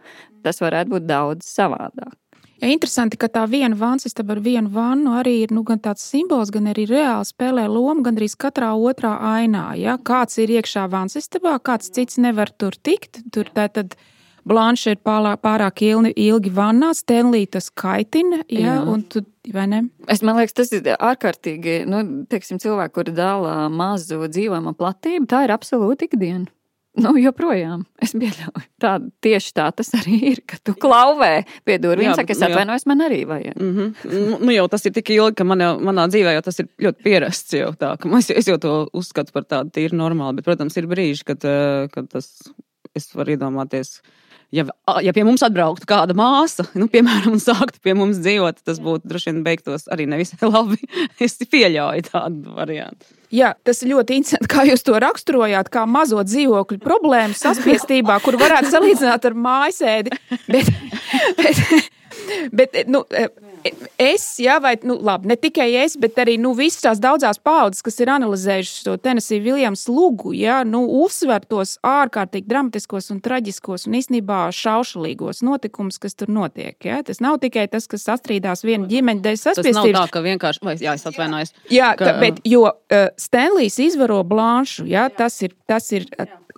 Tas 0.43 0.59
varētu 0.63 0.95
būt 0.95 1.07
daudz 1.07 1.47
savādāk. 1.47 2.15
Ja, 2.63 2.69
interesanti, 2.71 3.17
ka 3.19 3.27
tā 3.27 3.43
viena 3.51 3.75
vannas 3.75 4.07
istaba 4.07 4.38
ar 4.38 4.41
vienu 4.43 4.69
vannu 4.71 5.17
arī 5.19 5.33
ir 5.43 5.51
nu, 5.51 5.65
gan 5.67 5.81
tāds 5.83 6.05
simbols, 6.07 6.51
gan 6.53 6.69
arī 6.71 6.85
reāli 6.88 7.27
spēlē 7.27 7.65
lomu 7.67 8.05
gandrīz 8.05 8.38
katrā 8.39 8.71
otrā 8.71 9.17
ainā. 9.33 9.73
Ja? 9.75 9.97
Kāds 10.00 10.39
ir 10.39 10.53
iekšā 10.55 10.85
vannas 10.91 11.19
istabā, 11.19 11.57
kāds 11.59 11.91
cits 11.91 12.21
nevar 12.23 12.53
tur 12.55 12.77
tikt. 12.79 13.19
Tur 13.35 13.51
tā 13.51 13.67
tad 13.67 13.97
ir 13.97 14.12
Blanša 14.50 14.95
ir 14.95 15.00
pārāk 15.03 15.83
ilgi, 15.85 16.13
ilgi 16.25 16.51
vannā, 16.53 16.91
Stenlī 16.97 17.45
tas 17.51 17.69
kaitina. 17.69 18.41
Jā, 18.51 18.79
jā. 18.81 18.97
Tu, 19.09 19.23
es 20.12 20.23
man 20.25 20.39
liekas, 20.39 20.57
tas 20.57 20.73
ir 20.75 20.89
ārkārtīgi, 20.95 21.83
nu, 21.89 22.03
teiksim, 22.31 22.59
cilvēki, 22.63 22.95
kuri 22.97 23.15
dala 23.15 23.69
mazu 23.71 24.23
dzīvojamo 24.27 24.75
platību, 24.79 25.29
tā 25.31 25.45
ir 25.47 25.55
absolūti 25.55 26.09
ikdiena. 26.12 26.51
Nu, 26.93 27.15
joprojām 27.17 27.88
es 28.05 28.12
pieļauju. 28.13 28.62
Tā, 28.81 28.91
tieši 29.25 29.53
tā 29.57 29.65
tas 29.73 29.88
arī 29.97 30.17
ir. 30.29 30.41
Kad 30.45 30.62
tu 30.67 30.75
klauvē 30.77 31.41
pie 31.65 31.79
durvīm, 31.81 32.12
saka, 32.13 32.35
es 32.35 32.43
atvainojos, 32.45 32.85
man 32.89 33.01
arī 33.07 33.23
vajag. 33.25 33.57
Mm 33.57 33.71
-hmm. 33.73 34.43
Nu, 34.45 34.51
jau 34.53 34.67
tas 34.69 34.85
ir 34.85 34.93
tik 34.93 35.09
ilgi, 35.09 35.35
ka 35.35 35.43
man 35.43 35.59
jau, 35.59 35.71
manā 35.81 36.05
dzīvē 36.07 36.35
jau 36.35 36.41
tas 36.45 36.59
ir 36.59 36.67
ļoti 36.85 37.03
pierasts. 37.03 37.53
Jau 37.53 37.71
tā, 37.73 37.97
es, 38.17 38.29
es 38.29 38.47
jau 38.47 38.57
to 38.57 38.89
uzskatu 38.93 39.33
par 39.33 39.43
tādu 39.43 39.71
tīru 39.71 39.97
normālu. 39.97 40.35
Bet, 40.35 40.45
protams, 40.45 40.77
ir 40.77 40.88
brīži, 40.88 41.23
kad, 41.23 41.43
eh, 41.45 41.88
kad 41.91 42.09
tas, 42.09 42.53
es 42.95 43.15
varu 43.15 43.31
iedomāties, 43.31 44.01
ja, 44.53 44.65
ja 45.03 45.13
pie 45.15 45.25
mums 45.25 45.43
atbrauktu 45.45 45.88
kāda 45.89 46.15
māsa, 46.17 46.65
nu, 46.77 46.88
piemēram, 46.91 47.36
un 47.36 47.41
sāktu 47.41 47.81
pie 47.83 47.95
mums 47.98 48.22
dzīvot, 48.24 48.62
tas 48.67 48.79
būtu 48.83 49.10
droši 49.10 49.31
vien 49.31 49.41
beigtos 49.48 49.89
arī 49.93 50.07
nevisai 50.10 50.50
labi. 50.53 50.79
es 51.24 51.38
pieļauju 51.41 52.07
tādu 52.12 52.55
variantu. 52.57 53.10
Jā, 53.33 53.55
tas 53.65 53.81
ir 53.81 53.95
ļoti 53.95 54.19
interesanti, 54.19 54.50
kā 54.51 54.67
jūs 54.69 54.86
to 54.86 54.93
raksturojāt, 55.01 55.72
kā 55.74 55.88
mazo 55.89 56.22
dzīvokļu 56.22 56.77
problēmu 56.83 57.33
saspiestībā, 57.38 58.19
kur 58.22 58.38
varētu 58.38 58.69
salīdzināt 58.75 59.25
ar 59.25 59.38
mājasēdi. 59.48 60.13
Bet, 60.45 60.69
bet, 61.41 61.63
bet 62.51 62.75
nu, 62.88 63.03
es, 64.01 64.25
jā, 64.42 64.58
vai 64.63 64.74
nu, 64.84 64.98
labi, 65.03 65.30
ne 65.32 65.38
tikai 65.39 65.70
es, 65.84 65.96
bet 66.00 66.18
arī 66.22 66.36
nu, 66.42 66.53
visas 66.58 66.84
tās 66.84 67.01
daudzās 67.03 67.39
paudzes, 67.44 67.84
kas 67.86 68.00
ir 68.03 68.12
analizējušas 68.13 68.86
to 68.88 68.96
Tennessee 69.03 69.42
Williams 69.44 69.86
lugu, 69.92 70.34
jā, 70.38 70.62
nu, 70.68 70.84
uzsver 71.03 71.46
tos 71.48 71.77
ārkārtīgi 71.88 72.50
dramatiskos 72.50 73.12
un 73.13 73.22
traģiskos 73.24 73.88
un 73.88 73.98
īstenībā 74.00 74.46
šaušalīgos 74.56 75.44
notikumus, 75.46 76.00
kas 76.01 76.18
tur 76.20 76.32
notiek. 76.34 76.77
Jā. 76.84 77.01
Tas 77.08 77.22
nav 77.24 77.39
tikai 77.44 77.68
tas, 77.72 77.88
kas 77.92 78.06
sastrīdās 78.10 78.65
viena 78.68 78.89
ģimeņa 78.89 79.25
dēļ 79.25 79.39
saspiestības. 79.39 79.80
Tas 79.80 79.92
nav 79.94 80.00
tā, 80.00 80.06
ka 80.13 80.24
vienkārši, 80.27 80.63
vai, 80.68 80.77
jā, 80.82 80.96
es 81.00 81.08
atvainojos. 81.10 81.56
Jā, 81.74 81.94
ka, 82.00 82.15
bet, 82.22 82.44
jo 82.48 82.65
uh, 82.68 83.06
Stanlijs 83.20 83.80
izvaro 83.84 84.22
Blanšu, 84.27 84.88
jā, 84.92 85.08
tas 85.13 85.39
ir, 85.46 85.56
tas 85.70 85.92
ir 85.96 86.10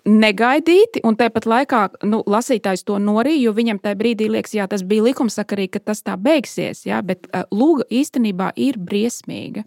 negaidīti, 0.06 1.02
un 1.04 1.18
tāpat 1.18 1.48
laikā 1.50 1.82
nu, 2.06 2.22
lasītājs 2.30 2.86
to 2.86 3.00
norīja, 3.02 3.48
jo 3.48 3.56
viņam 3.58 3.82
tajā 3.82 3.98
brīdī 4.00 4.30
liekas, 4.30 4.54
jā, 4.58 4.68
tas 4.70 4.86
bija 4.86 5.08
likumsakarīgi, 5.08 5.74
ka 5.76 5.82
tas 5.92 6.04
tā 6.06 6.18
beigsies. 6.22 6.86
Jā, 6.86 7.02
bet 7.06 7.28
uh, 7.32 7.48
lūga 7.52 7.88
īstenībā 7.90 8.52
ir 8.56 8.78
briesmīga. 8.78 9.66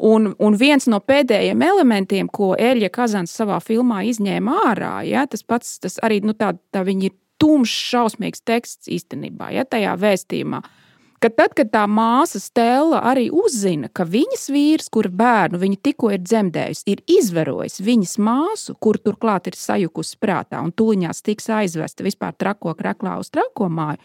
Un, 0.00 0.32
un 0.40 0.56
viens 0.56 0.88
no 0.88 0.98
pēdējiem 1.04 1.62
elementiem, 1.62 2.28
ko 2.32 2.54
Eļļa 2.58 2.88
Kazans 2.92 3.34
savā 3.36 3.60
filmā 3.62 4.00
izņēma 4.08 4.60
ārā, 4.70 4.94
ja, 5.06 5.26
tas 5.28 5.44
pats 5.44 5.78
tas 5.82 6.00
arī 6.02 6.22
nu, 6.24 6.32
tā, 6.34 6.54
tā 6.72 6.82
ir 6.88 7.12
tumšs, 7.40 7.76
šausmīgs 7.92 8.42
teksts 8.44 8.88
īstenībā, 8.88 9.52
ja 9.54 9.66
tajā 9.68 9.94
vēstījumā. 10.00 10.64
Uh, 10.64 10.89
ka 11.20 11.30
tad, 11.32 11.54
kad 11.58 11.70
tā 11.72 11.82
māsa 11.90 12.40
Stela 12.42 13.02
arī 13.10 13.28
uzzina, 13.32 13.90
ka 13.92 14.06
viņas 14.08 14.46
vīrs, 14.52 14.88
kura 14.92 15.10
bērnu 15.22 15.60
viņa 15.60 15.80
tikko 15.88 16.12
ir 16.14 16.22
dzemdējusi, 16.24 16.86
ir 16.94 17.02
izverojis 17.18 17.80
viņas 17.84 18.16
māsu, 18.22 18.76
kur 18.80 18.98
turklāt 18.98 19.50
ir 19.50 19.58
sajukusi 19.58 20.16
prātā 20.20 20.62
un 20.64 20.72
tuliņās 20.72 21.22
tiks 21.26 21.50
aizvesta 21.60 22.06
vispār 22.06 22.36
trako 22.38 22.74
kreklā 22.78 23.18
uz 23.20 23.32
trako 23.32 23.68
māju, 23.72 24.00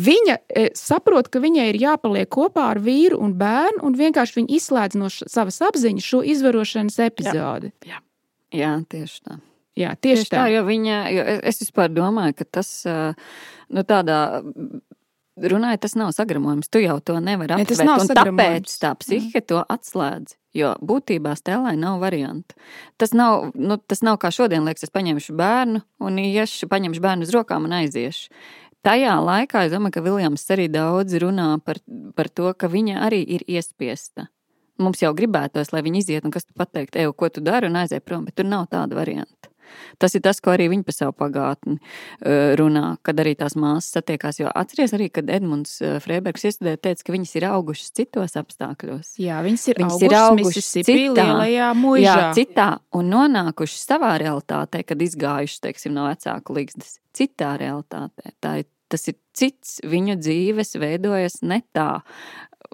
Viņa 0.00 0.36
e, 0.46 0.68
saprot, 0.78 1.28
ka 1.28 1.42
viņai 1.42 1.66
ir 1.72 1.78
jāpaliek 1.82 2.28
kopā 2.30 2.70
ar 2.72 2.78
vīru 2.80 3.18
un 3.20 3.34
bērnu, 3.36 3.82
un 3.84 3.96
vienkārši 3.98 4.38
viņa 4.38 4.54
izslēdz 4.56 4.96
no 4.96 5.10
savas 5.10 5.60
apziņas 5.66 6.06
šo 6.06 6.22
izvarošanas 6.30 6.98
epizodi. 7.04 7.72
Jā, 7.84 7.98
jā. 7.98 8.00
jā 8.62 8.72
tieši 8.94 9.18
tā. 9.26 9.36
Jā, 9.78 9.90
tieši, 9.94 10.22
tieši 10.22 10.30
tā. 10.30 10.38
tā 10.38 10.46
jo 10.54 10.62
viņa, 10.66 10.96
jo 11.14 11.26
es 11.50 11.60
vispār 11.62 11.92
domāju, 11.92 12.36
ka 12.40 12.46
tas 12.58 12.70
nu, 12.86 13.84
tādā 13.86 14.20
runājot, 15.48 15.82
tas 15.84 15.96
nav 15.98 16.12
sagramojums. 16.16 16.68
Tu 16.72 16.84
jau 16.84 16.98
to 17.04 17.16
nevari 17.22 17.56
aptvert. 17.56 17.82
Ja, 17.82 17.96
tāpēc 18.20 18.76
tā 18.82 18.92
psihe 19.00 19.42
to 19.44 19.62
atslēdz. 19.64 20.36
Jo 20.56 20.72
būtībā 20.82 21.36
stēlai 21.38 21.76
nav 21.78 22.00
variantu. 22.02 22.56
Tas 22.98 23.14
nav, 23.14 23.52
nu, 23.54 23.76
tas 23.78 24.02
nav 24.02 24.18
kā 24.22 24.32
šodien, 24.34 24.66
liekas, 24.66 24.88
es 24.88 24.94
paņemšu 24.94 25.36
bērnu 25.38 25.82
un 26.02 26.18
iešu, 26.18 26.66
paņemšu 26.70 27.04
bērnu 27.04 27.28
uz 27.28 27.34
rokām 27.36 27.68
un 27.68 27.76
aiziešu. 27.78 28.34
Tajā 28.86 29.14
laikā 29.20 29.66
es 29.66 29.74
domāju, 29.74 29.98
ka 29.98 30.02
Viljams 30.06 30.46
arī 30.50 30.66
daudz 30.72 31.14
runā 31.20 31.52
par, 31.62 31.78
par 32.16 32.30
to, 32.32 32.48
ka 32.56 32.70
viņa 32.72 33.02
arī 33.06 33.20
ir 33.36 33.44
iespiesta. 33.46 34.30
Mums 34.80 35.02
jau 35.04 35.12
gribētos, 35.14 35.74
lai 35.74 35.84
viņi 35.84 36.00
iziet 36.00 36.24
un 36.24 36.32
kas 36.32 36.48
tu 36.48 36.56
pateikt, 36.56 36.96
ej, 36.96 37.12
ko 37.12 37.28
tu 37.28 37.44
dari 37.44 37.68
un 37.68 37.76
aiziet 37.76 38.06
prom, 38.06 38.24
bet 38.24 38.38
tur 38.40 38.48
nav 38.48 38.70
tāda 38.72 38.96
varianta. 38.96 39.49
Tas 40.00 40.14
ir 40.16 40.24
tas, 40.24 40.40
ko 40.42 40.54
arī 40.54 40.68
viņi 40.72 40.86
par 40.86 40.96
savu 40.96 41.14
pagātni 41.18 41.76
runā, 42.60 42.96
kad 43.06 43.20
arī 43.22 43.34
tās 43.38 43.56
māsas 43.58 43.90
satiekās. 43.96 44.40
Jo 44.40 44.52
atceries 44.54 44.94
arī, 44.96 45.10
kad 45.12 45.30
Edmunds 45.32 45.78
Freibergs 46.04 46.46
iestudēja, 46.48 46.80
teica, 46.88 47.06
ka 47.06 47.14
viņas 47.16 47.36
ir 47.40 47.48
augušas 47.50 47.94
citos 48.00 48.36
apstākļos. 48.40 49.14
Jā, 49.22 49.40
viņas 49.46 49.68
ir 49.72 49.82
viņas 49.82 49.96
augušas, 49.96 50.08
ir 50.08 50.18
augušas 50.20 50.72
citā, 50.90 51.28
mūžā. 51.78 52.02
Jā, 52.04 52.18
citā 52.36 52.68
un 52.96 53.14
nonākušas 53.14 53.86
savā 53.92 54.16
realitātē, 54.22 54.84
kad 54.88 55.06
izgājušas, 55.06 55.64
teiksim, 55.68 55.96
no 55.96 56.08
vecāku 56.10 56.58
līgstas. 56.58 56.98
Citā 57.16 57.56
realitātē. 57.60 58.36
Tā 58.40 58.60
ir 58.62 58.68
tas 58.90 59.06
ir 59.10 59.16
cits. 59.36 59.78
Viņu 59.86 60.18
dzīves 60.20 60.74
veidojas 60.80 61.40
ne 61.46 61.60
tā, 61.74 62.02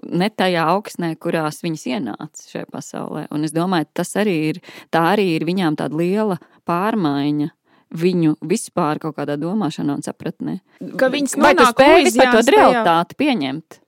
ne 0.05 0.29
tajā 0.29 0.65
augsnē, 0.73 1.13
kurās 1.21 1.61
viņas 1.65 1.85
ienāca 1.89 2.49
šajā 2.51 2.67
pasaulē. 2.73 3.25
Un 3.33 3.47
es 3.47 3.55
domāju, 3.55 3.89
tas 3.97 4.13
arī 4.19 4.37
ir, 4.51 4.61
tā 4.93 5.03
arī 5.15 5.31
ir 5.35 5.47
viņām 5.47 5.77
tāda 5.79 5.97
liela 5.97 6.39
pārmaiņa 6.69 7.51
viņu 7.97 8.35
vispār 8.43 8.99
kaut 8.99 9.15
kādā 9.15 9.37
domāšanā 9.39 9.95
un 9.95 10.03
sapratnē. 10.03 10.59
Ka 10.99 11.07
viņas 11.11 11.37
vai 11.39 11.53
tu 11.55 11.67
spēj 11.69 12.07
vispār 12.09 12.33
to 12.35 12.55
realitāti 12.55 13.19
pieņemt? 13.19 13.79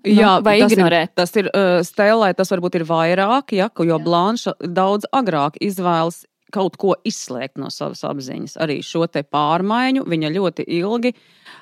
Nu, 0.00 0.14
Jā, 0.16 0.32
vai 0.40 0.56
tas 0.62 0.72
ignorēt? 0.72 1.10
Ir, 1.10 1.14
tas 1.20 1.34
ir 1.36 1.50
uh, 1.50 1.82
stēlē, 1.84 2.32
tas 2.36 2.48
varbūt 2.50 2.78
ir 2.78 2.86
vairāk, 2.88 3.52
ja, 3.52 3.68
jo 3.84 3.98
Blanša 4.00 4.56
daudz 4.64 5.04
agrāk 5.12 5.58
izvēlas 5.60 6.24
kaut 6.50 6.78
ko 6.80 6.94
izslēgt 7.06 7.60
no 7.60 7.68
savas 7.70 8.00
apziņas. 8.08 8.56
Arī 8.64 8.80
šo 8.82 9.04
te 9.12 9.22
pārmaiņu 9.22 10.06
viņa 10.08 10.32
ļoti 10.34 10.66
ilgi 10.80 11.12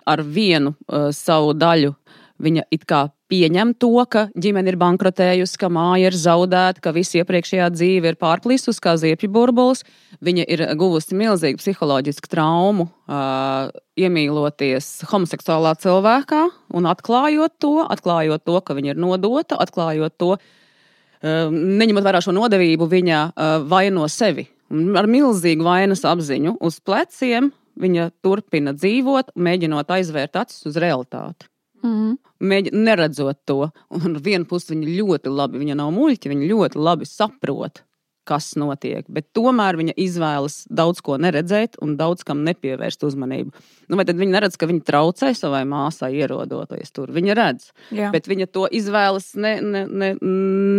ar 0.09 0.23
vienu 0.23 0.73
uh, 0.73 1.11
savu 1.13 1.53
daļu 1.59 1.93
Viņa 2.39 2.63
it 2.71 2.85
kā 2.87 3.09
pieņem 3.29 3.73
to, 3.83 3.91
ka 4.11 4.29
ģimene 4.39 4.71
ir 4.71 4.79
bankrotējusi, 4.79 5.59
ka 5.59 5.71
māja 5.73 6.11
ir 6.11 6.17
zaudēta, 6.17 6.83
ka 6.85 6.93
visa 6.95 7.19
iepriekšējā 7.21 7.67
dzīve 7.75 8.13
ir 8.13 8.19
pārplīsus 8.21 8.79
kā 8.83 8.95
ziepju 9.01 9.31
burbulis. 9.35 9.83
Viņa 10.25 10.47
ir 10.47 10.63
guvusi 10.79 11.19
milzīgu 11.19 11.59
psiholoģisku 11.59 12.31
traumu, 12.31 12.89
uh, 13.11 13.73
iemīloties 13.99 14.93
homoseksuālā 15.11 15.75
cilvēkā 15.83 16.45
un 16.79 16.89
atklājot 16.91 17.59
to, 17.59 17.75
atklājot 17.91 18.47
to, 18.47 18.61
ka 18.63 18.79
viņa 18.79 18.95
ir 18.95 19.03
nodota, 19.03 19.59
atklājot 19.59 20.15
to, 20.19 20.37
uh, 20.39 21.51
neņemot 21.51 22.07
vērā 22.07 22.23
šo 22.23 22.37
nodevību, 22.39 22.89
viņa 22.95 23.25
uh, 23.29 23.59
vaino 23.67 24.07
sevi. 24.13 24.47
Ar 24.69 25.09
milzīgu 25.11 25.65
vainas 25.65 26.05
apziņu 26.07 26.59
uz 26.63 26.79
pleciem 26.85 27.51
viņa 27.79 28.11
turpina 28.25 28.75
dzīvot, 28.77 29.35
mēģinot 29.39 29.91
aizvērt 29.99 30.39
acis 30.43 30.67
uz 30.69 30.79
realitāti. 30.81 31.49
Mm. 31.85 32.17
Mēģi, 32.39 32.71
neredzot 32.71 33.41
to, 33.49 33.67
un 33.91 34.13
ar 34.13 34.23
vienu 34.23 34.47
pusi 34.47 34.75
viņa 34.75 34.95
ļoti 34.95 35.31
labi, 35.35 35.59
viņa 35.65 35.79
nav 35.81 35.91
muļķa, 35.97 36.31
viņa 36.31 36.51
ļoti 36.53 36.83
labi 36.87 37.09
saprot, 37.09 37.83
kas 38.29 38.53
notiek. 38.61 39.07
Bet 39.11 39.31
tomēr 39.37 39.79
viņa 39.81 39.95
izvēlas 39.99 40.61
daudz 40.71 41.01
ko 41.05 41.17
neredzēt 41.21 41.79
un 41.85 41.97
daudz 41.99 42.23
kam 42.29 42.45
nepievērst 42.47 43.03
uzmanību. 43.09 43.65
Nu, 43.89 43.99
vai 43.99 44.05
tad 44.09 44.21
viņa 44.21 44.37
neredz, 44.37 44.59
ka 44.61 44.69
viņa 44.71 44.85
traucē 44.87 45.33
savai 45.37 45.65
māsai 45.69 46.13
ierodoties 46.21 46.95
tur? 46.95 47.11
Viņa 47.17 47.39
redz, 47.39 47.71
Jā. 47.91 48.13
bet 48.15 48.29
viņa 48.31 48.51
to 48.53 48.69
izvēlas 48.79 49.33
ne, 49.41 49.57
ne, 49.65 49.85
ne, 49.89 50.13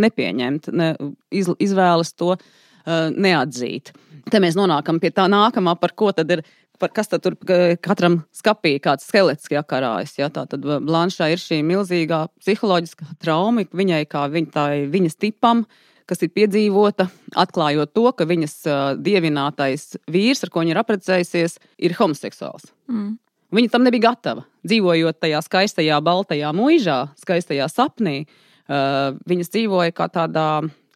nepieņemt, 0.06 0.72
ne, 0.72 0.94
iz, 1.36 1.52
izvēlas 1.60 2.14
to 2.16 2.36
uh, 2.38 3.10
neatzīt. 3.12 3.92
Te 4.30 4.40
mēs 4.44 4.56
nonākam 4.60 5.02
pie 5.02 5.12
tā 5.16 5.26
nākamā, 5.32 5.76
par 5.82 5.96
ko 5.98 6.14
tad 6.16 6.30
ir 6.38 6.46
par 6.80 6.94
kas 6.96 7.12
tur 7.12 7.36
katram 7.84 8.22
skapī 8.36 8.78
kāds 8.84 9.08
skelets 9.10 9.52
iekarājas. 9.52 10.16
Ja? 10.20 10.30
Tā 10.34 10.46
tad 10.50 10.64
Blanšā 10.64 11.30
ir 11.34 11.42
šī 11.42 11.62
milzīgā 11.68 12.26
psiholoģiskā 12.40 13.20
trauma 13.22 13.66
viņai, 13.76 14.04
kā 14.10 14.26
viņa, 14.32 14.52
tā, 14.56 14.66
viņas 14.92 15.20
tipam, 15.20 15.66
kas 16.10 16.24
ir 16.26 16.34
piedzīvota, 16.34 17.10
atklājot 17.38 17.94
to, 17.94 18.06
ka 18.18 18.28
viņas 18.30 18.56
uh, 18.66 18.78
dievinātais 18.98 19.92
vīrs, 20.10 20.44
ar 20.46 20.54
ko 20.54 20.64
viņa 20.64 20.74
ir 20.74 20.82
apprecējusies, 20.82 21.60
ir 21.86 21.98
homoseksuāls. 22.00 22.72
Mm. 22.90 23.18
Viņa 23.56 23.74
tam 23.74 23.86
nebija 23.86 24.10
gatava. 24.10 24.46
Dzīvojot 24.66 25.20
tajā 25.22 25.42
skaistajā, 25.46 26.00
baltajā 26.06 26.50
mūžā, 26.58 27.00
skaistajā 27.22 27.70
sapnī, 27.72 28.24
uh, 28.26 29.14
viņas 29.30 29.54
dzīvoja 29.54 29.94
kā 29.98 30.10
tādā 30.14 30.50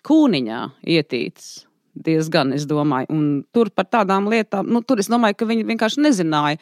kūniņā 0.04 0.64
ietītas 0.96 1.64
diezgan, 1.94 2.54
es 2.54 2.66
domāju. 2.70 3.10
Un 3.14 3.26
tur 3.54 3.70
par 3.74 3.88
tādām 3.92 4.30
lietām, 4.32 4.68
nu, 4.70 4.82
tur 4.82 5.02
es 5.04 5.10
domāju, 5.12 5.38
ka 5.40 5.50
viņi 5.50 5.68
vienkārši 5.70 6.04
nezināja. 6.04 6.62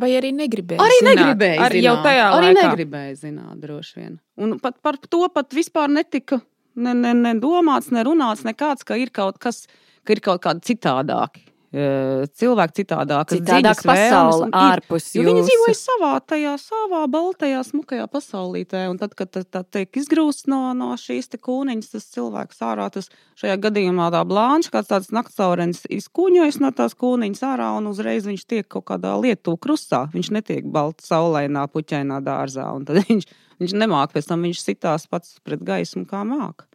Vai 0.00 0.14
arī 0.16 0.30
negribēja? 0.32 0.80
Arī 0.80 0.98
zināt. 1.02 1.18
negribēja. 1.18 1.60
Arī 1.66 1.80
zināt. 1.82 1.84
jau 1.84 1.96
tajā 2.06 2.26
arī 2.32 2.48
laikā. 2.48 2.66
negribēja 2.70 3.14
zināt, 3.26 3.54
droši 3.60 3.98
vien. 4.00 4.18
Un 4.40 4.56
pat 4.62 4.78
par 4.80 4.96
to 4.96 5.26
pat 5.34 5.52
vispār 5.52 5.92
netika 5.92 6.40
ne, 6.74 6.94
ne, 6.96 7.12
ne 7.12 7.34
domāts, 7.40 7.92
ne 7.92 8.04
runāts 8.06 8.46
nekāds, 8.48 8.86
ka 8.88 8.96
ir 8.96 9.12
kaut 9.12 9.38
kas, 9.42 9.66
ka 10.06 10.16
ir 10.16 10.22
kaut 10.24 10.40
kādi 10.46 10.72
citādāki 10.72 11.51
cilvēki 11.72 12.82
citādāk, 12.82 13.30
citādāk 13.32 13.78
pasauli 13.86 14.48
ārpus 14.52 15.06
jums. 15.16 15.24
Viņi 15.24 15.44
dzīvoja 15.46 15.76
savā, 15.78 16.10
tajā 16.20 16.52
savā 16.60 17.00
baltajā, 17.08 17.62
smukajā 17.64 18.04
pasaulītē, 18.12 18.82
un 18.92 18.98
tad, 19.00 19.14
kad 19.16 19.30
tā, 19.32 19.40
tā 19.48 19.62
tiek 19.64 20.00
izgrūsts 20.02 20.50
no, 20.52 20.60
no 20.76 20.90
šīs 21.00 21.32
te 21.32 21.40
kūniņas, 21.40 21.94
tas 21.94 22.10
cilvēks 22.12 22.60
ārā, 22.68 22.90
tas 22.92 23.08
šajā 23.40 23.56
gadījumā 23.64 24.10
tā 24.12 24.20
blāņš, 24.28 24.68
kāds 24.74 24.90
tāds 24.90 25.08
naktsaurenis 25.16 25.86
izkuņojas 25.88 26.60
no 26.60 26.72
tās 26.76 26.96
kūniņas 27.00 27.46
ārā, 27.54 27.70
un 27.78 27.88
uzreiz 27.88 28.28
viņš 28.28 28.44
tiek 28.52 28.68
kaut 28.68 28.90
kādā 28.92 29.14
lietu 29.22 29.56
krustā. 29.56 30.04
Viņš 30.12 30.32
netiek 30.36 30.68
balts 30.68 31.08
saulainā, 31.08 31.64
puķainā 31.72 32.20
dārzā, 32.26 32.68
un 32.76 32.84
tad 32.84 33.00
viņš, 33.08 33.24
viņš 33.64 33.76
nemāk 33.80 34.12
pēc 34.12 34.28
tam, 34.28 34.44
viņš 34.44 34.60
sitās 34.60 35.08
pats 35.08 35.38
pret 35.40 35.64
gaismu 35.64 36.04
kā 36.10 36.20
māk. 36.28 36.66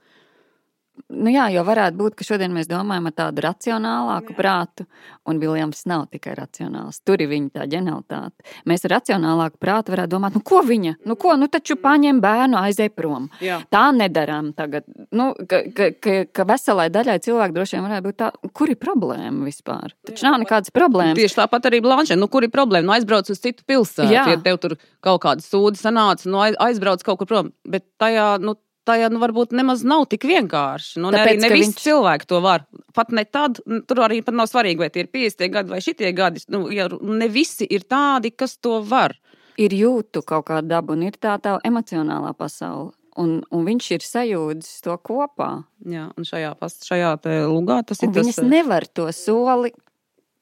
Nu 1.08 1.32
jā, 1.32 1.46
jo 1.54 1.63
varētu 1.63 1.98
būt, 1.98 2.16
ka 2.20 2.25
šodien 2.27 2.51
mēs 2.54 2.68
domājam 2.70 3.08
ar 3.10 3.13
tādu 3.16 3.44
racionālāku 3.46 4.34
jā. 4.34 4.38
prātu, 4.38 4.86
un 5.30 5.39
Viljams 5.42 5.86
nav 5.89 6.08
tikai 6.12 6.34
racionāls. 6.38 7.00
Tur 7.08 7.22
ir 7.24 7.30
viņa 7.32 7.54
tā 7.56 7.68
ģenialitāte. 7.72 8.46
Mēs 8.70 8.84
ar 8.88 8.96
racionālāku 8.98 9.62
prātu 9.62 9.94
varētu 9.94 10.12
domāt, 10.12 10.36
nu 10.36 10.44
ko 10.46 10.60
viņa, 10.68 10.98
nu 11.08 11.18
ko, 11.20 11.38
nu 11.39 11.48
taču 11.51 11.77
paņem 11.80 12.20
bērnu, 12.24 12.60
aizej 12.60 12.92
prom. 12.96 13.30
Jā. 13.44 13.62
Tā 13.74 13.86
nedarām 13.96 14.51
tagad. 14.58 14.88
Nu, 15.16 15.32
ka, 15.48 15.63
ka, 15.77 15.89
ka, 16.04 16.18
ka 16.34 16.48
veselai 16.50 16.89
daļai 16.94 17.18
cilvēku 17.24 17.56
droši 17.56 17.77
vien 17.77 17.88
varētu 17.88 18.08
būt 18.10 18.20
tā, 18.20 18.32
kur 18.58 18.74
ir 18.74 18.82
problēma 18.82 19.48
vispār. 19.48 19.96
Taču 20.08 20.25
jā, 20.25 20.34
nav 20.34 20.44
nekādas 20.44 20.75
problēmas. 20.75 21.18
Tieši 21.20 21.39
tāpat 21.39 21.72
arī 21.72 21.82
Blanšē, 21.86 22.20
nu 22.20 22.30
kur 22.32 22.46
ir 22.46 22.54
problēma? 22.54 22.89
Nu 22.89 22.98
aizbrauc 22.98 23.32
uz 23.32 23.42
citu 23.42 23.66
pilsētu, 23.68 24.12
ja 24.13 24.27
tev 24.44 24.60
tur 24.63 24.77
kaut 25.04 25.24
kāda 25.24 25.46
sūda 25.46 25.80
sanāca, 25.80 26.27
nu 26.30 26.44
aizbrauc 26.44 27.04
kaut 27.06 27.22
kur 27.22 27.30
prom. 27.30 27.51
Bet 27.68 27.88
tajā, 28.01 28.36
nu, 28.44 28.58
tajā 28.88 29.10
nu, 29.13 29.22
varbūt 29.22 29.53
nemaz 29.58 29.84
nav 29.88 30.06
tik 30.12 30.25
vienkārši. 30.29 31.01
Nu, 31.03 31.12
Tāpēc, 31.13 31.39
ne, 31.39 31.48
ne 31.48 31.53
visi 31.53 31.74
viņš... 31.74 31.84
cilvēki 31.84 32.29
to 32.29 32.41
var. 32.44 32.65
Pat 32.96 33.13
ne 33.15 33.24
tad, 33.27 33.62
tur 33.89 34.03
arī 34.08 34.22
pat 34.25 34.38
nav 34.38 34.50
svarīgi, 34.51 34.82
vai 34.82 34.89
tie 34.94 35.06
ir 35.06 35.12
50 35.13 35.53
gadi 35.53 35.74
vai 35.75 35.82
šitie 35.84 36.12
gadi. 36.17 36.44
Nu, 36.53 36.65
ja 36.74 36.89
ne 36.91 37.29
visi 37.32 37.67
ir 37.70 37.88
tādi, 37.89 38.34
kas 38.36 38.58
to 38.63 38.79
var. 38.86 39.17
Ir 39.58 39.74
jūtu 39.74 40.22
kaut 40.25 40.48
kāda 40.51 40.77
daba, 40.77 40.94
un 40.94 41.08
ir 41.08 41.17
tā 41.17 41.36
tā 41.41 41.58
emocionālā 41.65 42.34
pasaule. 42.38 42.94
Un, 43.17 43.39
un 43.50 43.63
viņš 43.65 43.86
ir 43.96 44.03
sajūdzis 44.06 44.84
to 44.86 44.94
kopā. 45.01 45.50
Jā, 45.89 46.06
un 46.13 46.27
šajā, 46.27 46.51
šajā 46.86 47.15
lugā 47.50 47.79
tas 47.89 48.03
un 48.06 48.12
ir. 48.12 48.20
Viņas 48.20 48.38
tas... 48.44 48.51
nevar 48.51 48.86
to 48.86 49.08
soli 49.15 49.74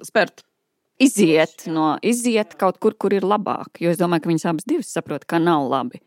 spērt. 0.04 0.44
Iziet 1.00 1.66
no, 1.68 1.98
iziet 2.04 2.54
kaut 2.60 2.78
kur, 2.84 2.96
kur 2.96 3.16
ir 3.16 3.26
labāk. 3.28 3.82
Jo 3.84 3.92
es 3.92 4.00
domāju, 4.00 4.24
ka 4.24 4.32
viņas 4.32 4.46
abas 4.52 4.68
divas 4.68 4.92
saprot, 4.96 5.26
ka 5.28 5.42
nav 5.44 5.68
labi. 5.72 6.00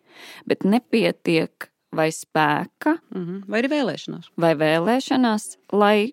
Bet 0.48 0.64
nepietiek 0.64 1.68
vai 1.92 2.10
spēka, 2.12 2.98
Mm 3.14 3.24
-hmm. 3.26 3.42
Vai 3.48 3.62
arī 3.62 3.68
vēlēšanās? 3.68 4.30
vai 4.36 4.54
vēlēšanās, 4.54 5.56
lai 5.72 6.12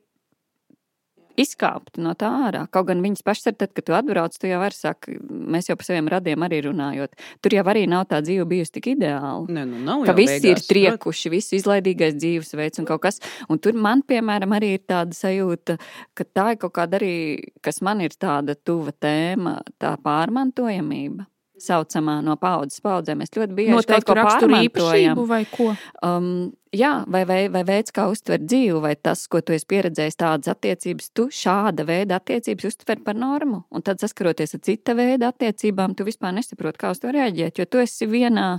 izkāptu 1.40 2.04
no 2.04 2.14
tā 2.18 2.30
ārā. 2.48 2.64
Kaut 2.72 2.88
gan 2.88 3.02
viņas 3.04 3.24
pašas 3.24 3.52
ir 3.52 3.58
tad, 3.60 3.74
kad 3.76 3.86
tu 3.86 3.94
atbrauc, 3.94 4.38
tu 4.40 4.48
jau 4.48 4.60
vari 4.62 4.78
sakt, 4.78 5.10
mēs 5.30 5.70
jau 5.70 5.76
par 5.76 5.86
saviem 5.86 6.08
radiem 6.08 6.40
arī 6.48 6.62
runājot. 6.70 7.10
Tur 7.42 7.58
jau 7.58 7.64
arī 7.64 7.86
nav 7.92 8.06
tā 8.08 8.22
dzīve 8.22 8.46
bijusi 8.46 8.72
tik 8.78 8.88
ideāla. 8.96 9.46
Nē, 9.48 9.66
nu 9.68 9.82
nav 9.84 10.06
Ka 10.06 10.14
jau 10.14 10.18
visi 10.22 10.48
ir 10.48 10.56
beigās, 10.56 10.68
triekuši, 10.68 11.30
visu 11.30 11.56
izlaidīgais 11.60 12.16
dzīvesveids 12.16 12.80
un 12.80 12.86
kaut 12.86 13.02
kas. 13.02 13.20
Un 13.50 13.60
tur 13.60 13.74
man, 13.74 14.04
piemēram, 14.08 14.56
arī 14.56 14.76
ir 14.80 14.84
tāda 14.88 15.12
sajūta, 15.12 15.78
ka 16.14 16.24
tā 16.24 16.52
ir 16.56 16.58
kaut 16.58 16.74
kāda 16.74 17.00
arī, 17.02 17.16
kas 17.62 17.82
man 17.82 18.02
ir 18.02 18.16
tāda 18.16 18.56
tuva 18.56 18.92
tēma, 18.92 19.60
tā 19.82 19.98
pārmantojamība. 19.98 21.28
Saucamā 21.62 22.18
no 22.26 22.36
paudzes 22.40 22.82
paudzē. 22.84 23.16
Mēs 23.16 23.32
ļoti 23.36 23.56
bieži 23.56 23.72
kaut 23.72 23.82
Noteikti 23.82 24.08
ko 24.10 24.16
raksturu 24.18 24.52
pārmantojam. 24.52 25.20
vai 25.30 25.42
ko? 25.48 25.68
Um, 26.04 26.30
jā, 26.76 26.92
vai, 27.12 27.22
vai, 27.30 27.38
vai 27.54 27.62
veids, 27.68 27.94
kā 27.96 28.08
uztver 28.12 28.42
dzīvi, 28.44 28.80
vai 28.84 28.96
tas, 29.00 29.24
ko 29.32 29.40
tu 29.46 29.56
esi 29.56 29.68
pieredzējis, 29.72 30.18
tādas 30.20 30.52
attiecības, 30.52 31.12
tu 31.16 31.28
šāda 31.32 31.86
veida 31.88 32.20
attiecības 32.20 32.68
uztver 32.72 33.00
par 33.06 33.16
normu. 33.20 33.62
Un 33.72 33.86
tad, 33.86 34.02
saskaroties 34.04 34.58
ar 34.58 34.64
cita 34.68 34.98
veida 34.98 35.32
attiecībām, 35.32 35.96
tu 35.96 36.08
vispār 36.08 36.36
nesaproti, 36.36 36.82
kā 36.82 36.92
uz 36.92 37.00
to 37.04 37.14
reaģēt, 37.16 37.62
jo 37.62 37.70
tu 37.70 37.84
esi 37.84 38.10
vienā, 38.12 38.50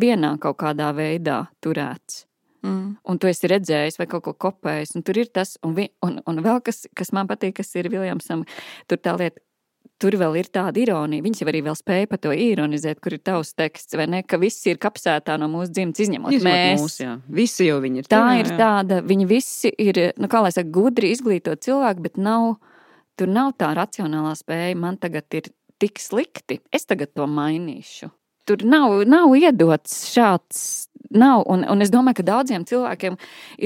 vienā 0.00 0.34
kaut 0.42 0.58
kādā 0.64 0.90
veidā 0.96 1.44
turēts. 1.62 2.24
Mm. 2.62 2.96
Un 3.08 3.20
tu 3.20 3.28
esi 3.30 3.48
redzējis, 3.48 3.96
vai 4.00 4.06
kaut 4.10 4.24
ko 4.26 4.34
kopējis. 4.48 4.98
Tur 5.06 5.20
ir 5.22 5.30
tas, 5.32 5.54
un, 5.64 5.72
vi, 5.78 5.86
un, 6.04 6.18
un 6.28 6.42
vēl 6.44 6.60
kas, 6.64 6.84
kas 6.96 7.14
man 7.16 7.30
patīk, 7.30 7.56
kas 7.60 7.72
ir 7.80 7.88
Viljamsam, 7.92 8.44
tur 8.90 9.00
tā 9.00 9.16
lieta. 9.16 9.40
Tur 10.00 10.16
vēl 10.16 10.38
ir 10.40 10.48
tāda 10.48 10.80
ironija. 10.80 11.24
Viņš 11.24 11.42
jau 11.42 11.48
arī 11.50 11.60
vēl 11.66 11.76
spēja 11.76 12.08
par 12.08 12.20
to 12.24 12.32
ironizēt, 12.32 13.02
kur 13.04 13.16
ir 13.16 13.20
tavs 13.24 13.52
teksts, 13.52 13.96
vai 14.00 14.06
ne? 14.08 14.22
Ka 14.24 14.38
viss 14.40 14.64
ir 14.70 14.80
kapsētā 14.80 15.36
no 15.40 15.50
mūsu 15.52 15.74
dzimtas, 15.76 16.06
izņemot 16.06 16.36
Izņemot 16.38 16.56
mēs. 16.56 16.80
mūs, 16.80 16.96
jā. 17.02 17.16
Visi 17.40 17.68
jau 17.68 17.80
viņi 17.84 18.00
ir. 18.00 18.08
Tā 18.08 18.22
ir 18.38 18.48
jā. 18.48 18.56
tāda, 18.60 19.02
viņi 19.04 19.28
visi 19.28 19.72
ir, 19.76 20.00
nu, 20.16 20.30
kā 20.32 20.40
lai 20.46 20.54
saka, 20.56 20.72
gudri 20.72 21.12
izglītot 21.12 21.60
cilvēki, 21.66 22.06
bet 22.06 22.16
nav, 22.16 22.54
tur 23.20 23.28
nav 23.28 23.52
tā 23.60 23.74
racionālā 23.76 24.32
spēja. 24.40 24.78
Man 24.80 24.96
tagad 25.02 25.28
ir 25.36 25.52
tik 25.80 26.00
slikti, 26.00 26.62
es 26.72 26.88
tagad 26.88 27.12
to 27.12 27.28
mainīšu. 27.28 28.08
Tur 28.50 28.66
nav, 28.66 29.00
nav 29.06 29.34
iedots 29.38 30.04
šāds. 30.10 30.86
Nav, 31.10 31.42
un, 31.50 31.64
un 31.66 31.82
es 31.82 31.90
domāju, 31.90 32.20
ka 32.20 32.24
daudziem 32.28 32.62
cilvēkiem 32.68 33.16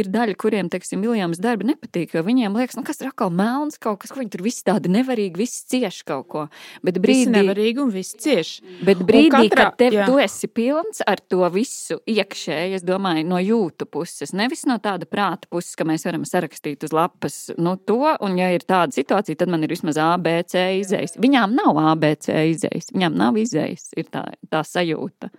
ir 0.01 0.07
daļa, 0.09 0.33
kuriem, 0.41 0.71
teiksim, 0.73 1.03
Viljams 1.05 1.37
darbi 1.45 1.67
nepatīk, 1.69 2.15
jo 2.17 2.23
viņiem 2.25 2.55
liekas, 2.57 2.79
nu, 2.79 2.85
kas 2.87 3.03
ir 3.03 3.11
atkal 3.11 3.29
melns 3.37 3.77
kaut 3.77 3.99
kas, 4.01 4.15
ko 4.15 4.23
viņi 4.23 4.31
tur 4.33 4.45
visi 4.47 4.63
tādi 4.65 4.89
nevarīgi, 4.89 5.37
visi 5.37 5.59
cieši 5.75 6.07
kaut 6.09 6.25
ko. 6.33 6.45
Bet 6.81 6.97
Brīdī 7.05 7.27
brīdī, 7.27 7.43
nevarīgi 7.43 7.83
un 7.85 7.91
viss 7.93 8.17
cieši. 8.25 8.65
Bet 8.89 9.03
brīdī, 9.05 9.51
katrā- 9.51 9.67
kad 9.69 9.77
tev, 9.83 9.97
jā. 9.99 10.07
tu 10.09 10.17
esi 10.25 10.49
pilns 10.49 11.03
ar 11.05 11.21
to 11.21 11.45
visu 11.53 11.99
iekšēji, 12.09 12.79
es 12.79 12.87
domāju, 12.87 13.27
no 13.29 13.43
jūtu 13.43 13.91
puses, 13.93 14.33
nevis 14.33 14.65
no 14.65 14.79
tāda 14.81 15.05
prāta 15.05 15.45
puses, 15.53 15.77
ka 15.77 15.85
mēs 15.85 16.09
varam 16.09 16.25
sarakstīt 16.25 16.89
uz 16.89 16.97
lapas 16.97 17.51
nu, 17.59 17.77
to, 17.77 18.01
un 18.25 18.41
ja 18.41 18.49
ir 18.57 18.65
tāda 18.65 18.97
situācija, 18.97 19.37
tad 19.43 19.53
man 19.53 19.69
ir 19.69 19.75
vismaz 19.75 20.01
ABC 20.01 20.57
izējas. 20.81 21.19
Viņām 21.21 21.53
nav 21.61 21.77
ABC 21.93 22.33
izējas, 22.55 22.89
viņām 22.97 23.21
nav 23.21 23.37
izējas, 23.37 23.91
ir 24.01 24.09
tā, 24.09 24.31
tā 24.49 24.65
sajūta. 24.75 25.31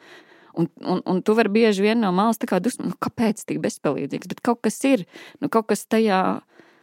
Un, 0.55 0.69
un, 0.87 1.01
un 1.11 1.21
tu 1.27 1.35
vari 1.35 1.51
bieži 1.51 1.83
vien 1.83 1.99
no 1.99 2.13
malas 2.15 2.39
tā 2.39 2.47
kā 2.47 2.61
dusmot, 2.63 2.93
nu, 2.93 2.97
kāpēc 3.03 3.41
tik 3.43 3.59
bezpalīdzīgs, 3.63 4.29
bet 4.31 4.39
kaut 4.45 4.61
kas 4.63 4.79
ir, 4.87 5.03
nu, 5.43 5.49
kaut 5.51 5.67
kas 5.67 5.83
tajā, 5.91 6.21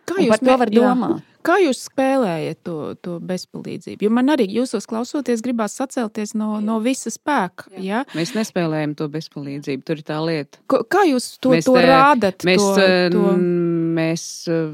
Kā 0.08 0.16
un 0.18 0.28
par 0.28 0.40
to 0.42 0.56
var 0.60 0.70
jā. 0.72 0.82
domāt. 0.82 1.28
Kā 1.42 1.56
jūs 1.58 1.80
spēlējat 1.88 2.60
to, 2.66 2.74
to 3.02 3.16
bezpalīdzību? 3.26 4.04
Jo 4.06 4.10
man 4.14 4.30
arī 4.30 4.44
jūsos 4.50 4.86
klausoties, 4.86 5.40
gribās 5.42 5.74
sacelties 5.78 6.36
no, 6.38 6.60
no 6.62 6.76
visa 6.84 7.10
spēka. 7.10 7.66
Ja? 7.82 8.04
Mēs 8.14 8.34
nespēlējam 8.36 8.92
to 8.98 9.08
bezpalīdzību. 9.10 9.82
Tur 9.88 9.98
ir 9.98 10.06
tā 10.06 10.20
lieta. 10.22 10.60
Ko- 10.70 10.84
Kā 10.86 11.02
jūs 11.08 11.32
to, 11.42 11.54
Mēs, 11.56 11.66
to 11.66 11.74
eh, 11.80 11.88
rādat? 11.90 12.46
Mēs, 12.46 12.62
to, 12.62 12.84
eh, 12.86 13.08
to... 13.14 13.24
mēs 13.98 14.26
eh, 14.54 14.68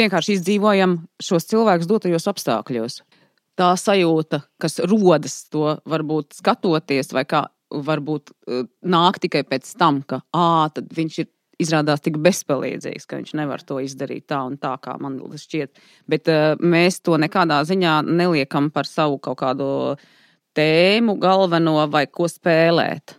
vienkārši 0.00 0.38
izdzīvojam 0.40 0.96
šos 1.22 1.46
cilvēkus 1.52 1.90
dotajos 1.90 2.26
apstākļos. 2.34 3.00
Tā 3.60 3.74
sajūta, 3.76 4.40
kas 4.60 4.78
rodas 4.88 5.42
to 5.52 5.74
varbūt 5.88 6.38
skatoties, 6.38 7.10
vai 7.12 7.26
kā 7.28 7.44
varbūt 7.70 8.32
eh, 8.32 8.64
nāk 8.88 9.20
tikai 9.20 9.44
pēc 9.48 9.68
tam, 9.78 10.00
ka 10.08 10.22
ā, 10.32 10.70
viņš 10.96 11.18
ir 11.20 11.28
izrādās 11.60 12.00
tik 12.00 12.16
bezpalīdzīgs, 12.24 13.04
ka 13.04 13.18
viņš 13.18 13.34
nevar 13.36 13.60
to 13.66 13.76
izdarīt 13.84 14.30
tā 14.32 14.38
un 14.48 14.56
tā, 14.60 14.72
kā 14.80 14.94
man 15.02 15.18
šķiet. 15.36 15.82
Bet 16.08 16.30
uh, 16.32 16.54
mēs 16.56 17.02
to 17.04 17.18
nekādā 17.20 17.58
ziņā 17.68 17.98
neliekam 18.08 18.70
par 18.72 18.88
savu 18.88 19.18
kaut 19.20 19.42
kādu 19.42 19.66
tēmu, 20.56 21.18
galveno 21.20 21.76
vai 21.92 22.06
ko 22.08 22.30
spēlēt. 22.32 23.12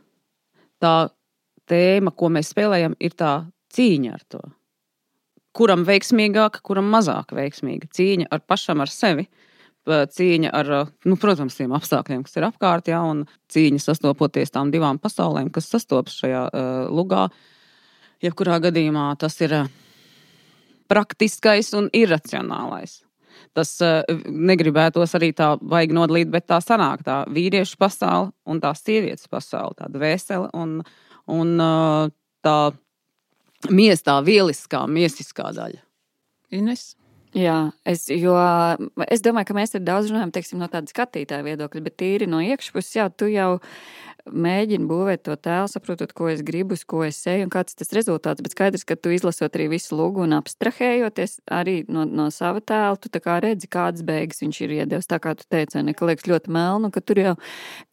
Tā 0.82 0.96
tēma, 1.70 2.16
ko 2.18 2.32
mēs 2.34 2.50
spēlējam, 2.56 2.98
ir 2.98 3.14
tā 3.14 3.36
cīņa 3.78 4.16
ar 4.18 4.26
to. 4.26 4.42
Kuram 5.54 5.86
veiksmīgāka, 5.86 6.64
kuram 6.66 6.90
mazāk 6.90 7.36
veiksmīga 7.38 7.92
cīņa 7.94 8.32
ar 8.34 8.42
pašam 8.42 8.82
ar 8.82 8.90
sevi. 8.90 9.30
pa- 9.30 9.51
Cīņa 9.90 10.52
ar, 10.54 10.68
nu, 11.10 11.16
protams, 11.18 11.56
tiem 11.58 11.72
apstākļiem, 11.74 12.22
kas 12.28 12.38
ir 12.38 12.46
apkārt, 12.46 12.92
ja, 12.92 13.00
un 13.02 13.24
cīņa 13.50 13.82
sastopoties 13.82 14.54
tām 14.54 14.70
divām 14.74 15.00
pasaulēm, 15.02 15.50
kas 15.50 15.72
sastopas 15.74 16.20
šajā 16.22 16.44
uh, 16.46 16.68
lugā. 16.94 17.30
Jebkurā 18.22 18.60
gadījumā 18.62 19.08
tas 19.18 19.40
ir 19.42 19.56
praktiskais 20.92 21.74
un 21.74 21.90
iracionālais. 21.98 23.00
Tas 23.58 23.74
uh, 23.82 24.04
negribētos 24.30 25.18
arī 25.18 25.32
tā 25.34 25.56
baigi 25.58 25.98
nodalīt, 25.98 26.30
bet 26.30 26.46
tā 26.52 26.62
sanāk 26.62 27.02
tā 27.08 27.24
vīriešu 27.34 27.82
pasaule 27.82 28.30
un 28.46 28.62
tā 28.62 28.76
sievietes 28.78 29.26
pasaule, 29.32 29.74
tāda 29.82 30.06
vesela 30.06 30.52
un, 30.54 30.78
un 31.26 31.58
uh, 31.58 32.14
tā 32.46 32.58
miestā, 33.74 34.22
vieliskā, 34.22 34.86
miesiskā 34.86 35.50
daļa. 35.58 35.82
Ines? 36.54 36.92
Jā, 37.32 37.72
es, 37.88 38.10
jo, 38.12 38.34
es 39.08 39.22
domāju, 39.24 39.48
ka 39.48 39.56
mēs 39.56 39.72
te 39.72 39.80
daudz 39.80 40.10
runājam 40.12 40.34
teiksim, 40.36 40.60
no 40.60 40.68
tāda 40.72 40.92
skatītāja 40.92 41.46
viedokļa, 41.46 41.84
bet 41.86 41.96
tīri 42.02 42.28
no 42.28 42.42
iekšpuses 42.44 42.98
jau 42.98 43.06
tu 43.16 43.30
jau 43.32 43.54
mēģini 44.30 44.88
būvēt 44.90 45.24
to 45.26 45.36
tēlu, 45.40 45.70
saprotot, 45.72 46.12
ko 46.18 46.28
es 46.32 46.42
gribu, 46.46 46.76
ko 46.88 47.04
es 47.08 47.20
eju 47.30 47.48
un 47.48 47.52
kāds 47.54 47.74
ir 47.74 47.82
tas 47.82 47.94
rezultāts. 47.96 48.44
Bet 48.44 48.56
skaidrs, 48.56 48.86
ka 48.88 48.98
tu 49.00 49.14
izlasot 49.14 49.56
arī 49.58 49.68
visu 49.74 49.98
lūgu 49.98 50.24
un 50.26 50.36
abstrahējoties 50.38 51.40
arī 51.52 51.76
no, 51.92 52.06
no 52.06 52.28
sava 52.34 52.62
tēla, 52.62 53.00
tu 53.02 53.12
kā 53.24 53.40
redzi, 53.44 53.70
kādas 53.72 54.06
beigas 54.08 54.42
viņš 54.44 54.62
ir 54.66 54.76
iedevis. 54.80 55.10
Tā 55.10 55.22
kā 55.24 55.34
tu 55.38 55.48
teici, 55.52 55.82
ne, 55.86 55.96
ka 55.98 56.10
liekas 56.10 56.30
ļoti 56.30 56.54
melnu, 56.54 56.92
ka 56.94 57.04
tur 57.06 57.22
jau, 57.22 57.36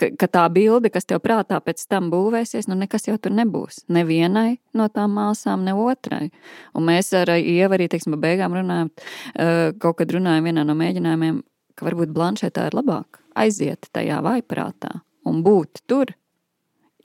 ka, 0.01 0.11
ka 0.21 0.31
tā 0.39 0.45
bilde, 0.53 0.93
kas 0.95 1.09
tev 1.09 1.23
prātā 1.25 1.61
pēc 1.65 1.85
tam 1.91 2.11
būvēsies, 2.15 2.71
nu 2.71 2.79
nekas 2.79 3.09
jau 3.09 3.19
tur 3.21 3.35
nebūs. 3.37 3.85
Nevienai 3.93 4.59
no 4.79 4.89
tām 4.93 5.17
māsām, 5.19 5.65
ne 5.67 5.77
otrai. 5.77 6.29
Un 6.77 6.89
mēs 6.89 7.13
ar 7.17 7.33
Ievu 7.39 7.79
arī, 7.79 7.89
teiksim, 7.91 8.17
beigām 8.21 8.57
runājam, 8.57 8.93
eh, 9.35 9.71
kaut 9.81 10.01
kad 10.03 10.13
runājam 10.13 10.51
vienā 10.51 10.67
no 10.67 10.77
mēģinājumiem, 10.79 11.43
ka 11.79 11.87
varbūt 11.87 12.13
blanšetā 12.13 12.69
ir 12.69 12.79
labāk 12.79 13.23
aiziet 13.39 13.91
tajā 13.95 14.19
vaiprātā 14.25 14.99
un 15.29 15.43
būt 15.47 15.83
tur, 15.91 16.13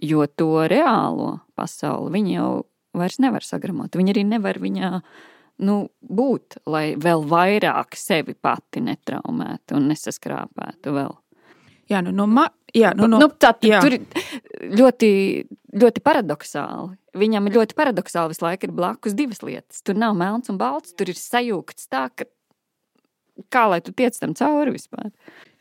jo 0.02 0.26
to 0.28 0.66
reālo 0.72 1.38
pasauli 1.58 2.14
viņi 2.18 2.36
jau 2.38 2.52
vairs 2.98 3.20
nevar 3.24 3.46
sagramot. 3.46 3.96
Viņi 3.96 4.14
arī 4.14 4.26
nevar 4.28 4.60
viņā 4.62 4.92
nu, 5.64 5.78
būt, 6.02 6.60
lai 6.70 6.86
vēl 7.00 7.26
vairāk 7.30 7.98
sevi 7.98 8.36
pati 8.36 8.84
netraumētu 8.84 9.78
un 9.78 9.90
nesaskrāpētu 9.92 10.96
vēl. 10.96 11.14
Jā, 11.92 12.02
nu, 12.06 12.14
no, 12.16 12.28
ma... 12.30 12.48
Jā, 12.74 12.94
nu, 12.98 13.08
no... 13.12 13.20
Nu, 13.22 13.30
tā, 13.38 13.52
jā. 13.62 13.82
tur 13.84 13.98
ir 14.00 14.06
ļoti, 14.80 15.10
ļoti 15.78 16.02
paradoxāli. 16.02 16.96
Viņam 17.20 17.50
ir 17.50 17.58
ļoti 17.60 17.78
paradoxāli 17.78 18.34
visu 18.34 18.46
laiku 18.46 18.66
ir 18.66 18.74
blakus 18.74 19.14
divas 19.18 19.44
lietas. 19.46 19.84
Tur 19.86 20.00
nav 20.00 20.16
melns 20.18 20.50
un 20.50 20.58
balts, 20.58 20.96
tur 20.98 21.12
ir 21.12 21.20
sajūgts 21.20 21.92
tā, 21.92 22.08
ka 22.16 22.26
kā 23.54 23.66
lai 23.70 23.82
tu 23.86 23.94
tiec 23.94 24.18
tam 24.18 24.34
cauri 24.38 24.74
vispār. 24.74 25.12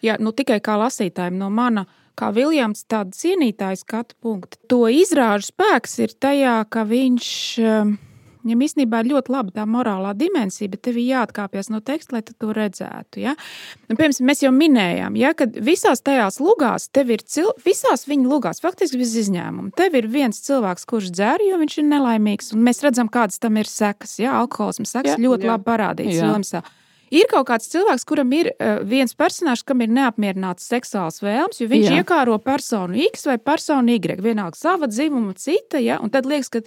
Jā, 0.05 0.17
nu, 0.23 0.33
tikai 0.37 0.61
kā 0.65 0.79
lasītājiem 0.81 1.37
no 1.41 1.51
mana, 1.53 1.85
kā 2.19 2.31
Viljams, 2.35 2.85
tāda 2.91 3.15
cienītāja 3.17 3.81
skatu 3.83 4.17
punkta. 4.23 4.61
To 4.73 4.85
izrāžu 4.93 5.51
spēks 5.53 5.99
ir 6.05 6.17
tajā, 6.23 6.63
ka 6.73 6.87
viņš. 6.89 7.29
um, 7.67 8.01
Viņam 8.43 8.63
īstenībā 8.67 9.03
ir 9.05 9.13
ļoti 9.13 9.31
laba 9.31 9.53
tā 9.55 9.65
morālā 9.71 10.17
dimensija, 10.19 10.67
bet 10.73 10.83
tev 10.83 10.97
ir 10.99 11.13
jāatkāpjas 11.13 11.69
no 11.71 11.79
teksta, 11.85 12.17
lai 12.17 12.23
to 12.27 12.51
redzētu. 12.57 13.21
Ja? 13.23 13.37
Nu, 13.87 13.95
piemēram, 13.95 14.27
mēs 14.27 14.43
jau 14.43 14.51
minējām, 14.57 15.19
ja, 15.21 15.31
ka 15.39 15.47
visās 15.63 16.03
tajās 16.03 16.41
lugās, 16.43 16.89
tev 16.91 17.15
ir 17.15 17.23
cil... 17.23 17.53
visās 17.63 18.03
viņa 18.11 18.27
lugās, 18.27 18.59
faktiski 18.65 18.99
bez 18.99 19.15
izņēmuma, 19.23 19.71
tev 19.79 19.95
ir 20.01 20.11
viens 20.11 20.43
cilvēks, 20.43 20.89
kurš 20.91 21.15
dzer, 21.15 21.47
jo 21.47 21.63
viņš 21.63 21.79
ir 21.79 21.91
nelaimīgs. 21.93 22.51
Un 22.57 22.67
mēs 22.67 22.83
redzam, 22.83 23.11
kādas 23.13 23.39
tam 23.39 23.63
ir 23.63 23.71
sekas. 23.71 24.19
Ja? 24.19 24.35
Alkoholisms 24.43 24.97
sekas 24.97 25.15
Jā, 25.15 25.23
ļoti 25.23 25.47
jā. 25.47 25.55
labi 25.55 25.69
parādīts 25.71 26.19
Jā. 26.19 26.33
Ir 27.13 27.27
kaut 27.29 27.49
kāds 27.51 27.69
cilvēks, 27.73 28.07
kuram 28.09 28.31
ir 28.33 28.53
uh, 28.55 28.81
viens 28.89 29.13
personāžs, 29.13 29.65
kam 29.69 29.83
ir 29.85 29.91
neapmierināts 29.93 30.65
seksuāls 30.71 31.21
vēlms, 31.21 31.61
jo 31.61 31.69
viņš. 31.69 31.91
Jā. 31.91 31.99
iekāro 32.01 32.39
personu 32.41 32.97
X 33.11 33.27
vai 33.29 33.37
personu 33.37 33.93
Y, 33.99 34.17
vienalga 34.25 34.57
sava 34.57 34.89
dzimuma, 34.89 35.35
cita. 35.37 35.83
Ja? 35.83 36.01
Un 36.01 36.13
tad 36.15 36.29
liekas, 36.29 36.53
ka 36.53 36.65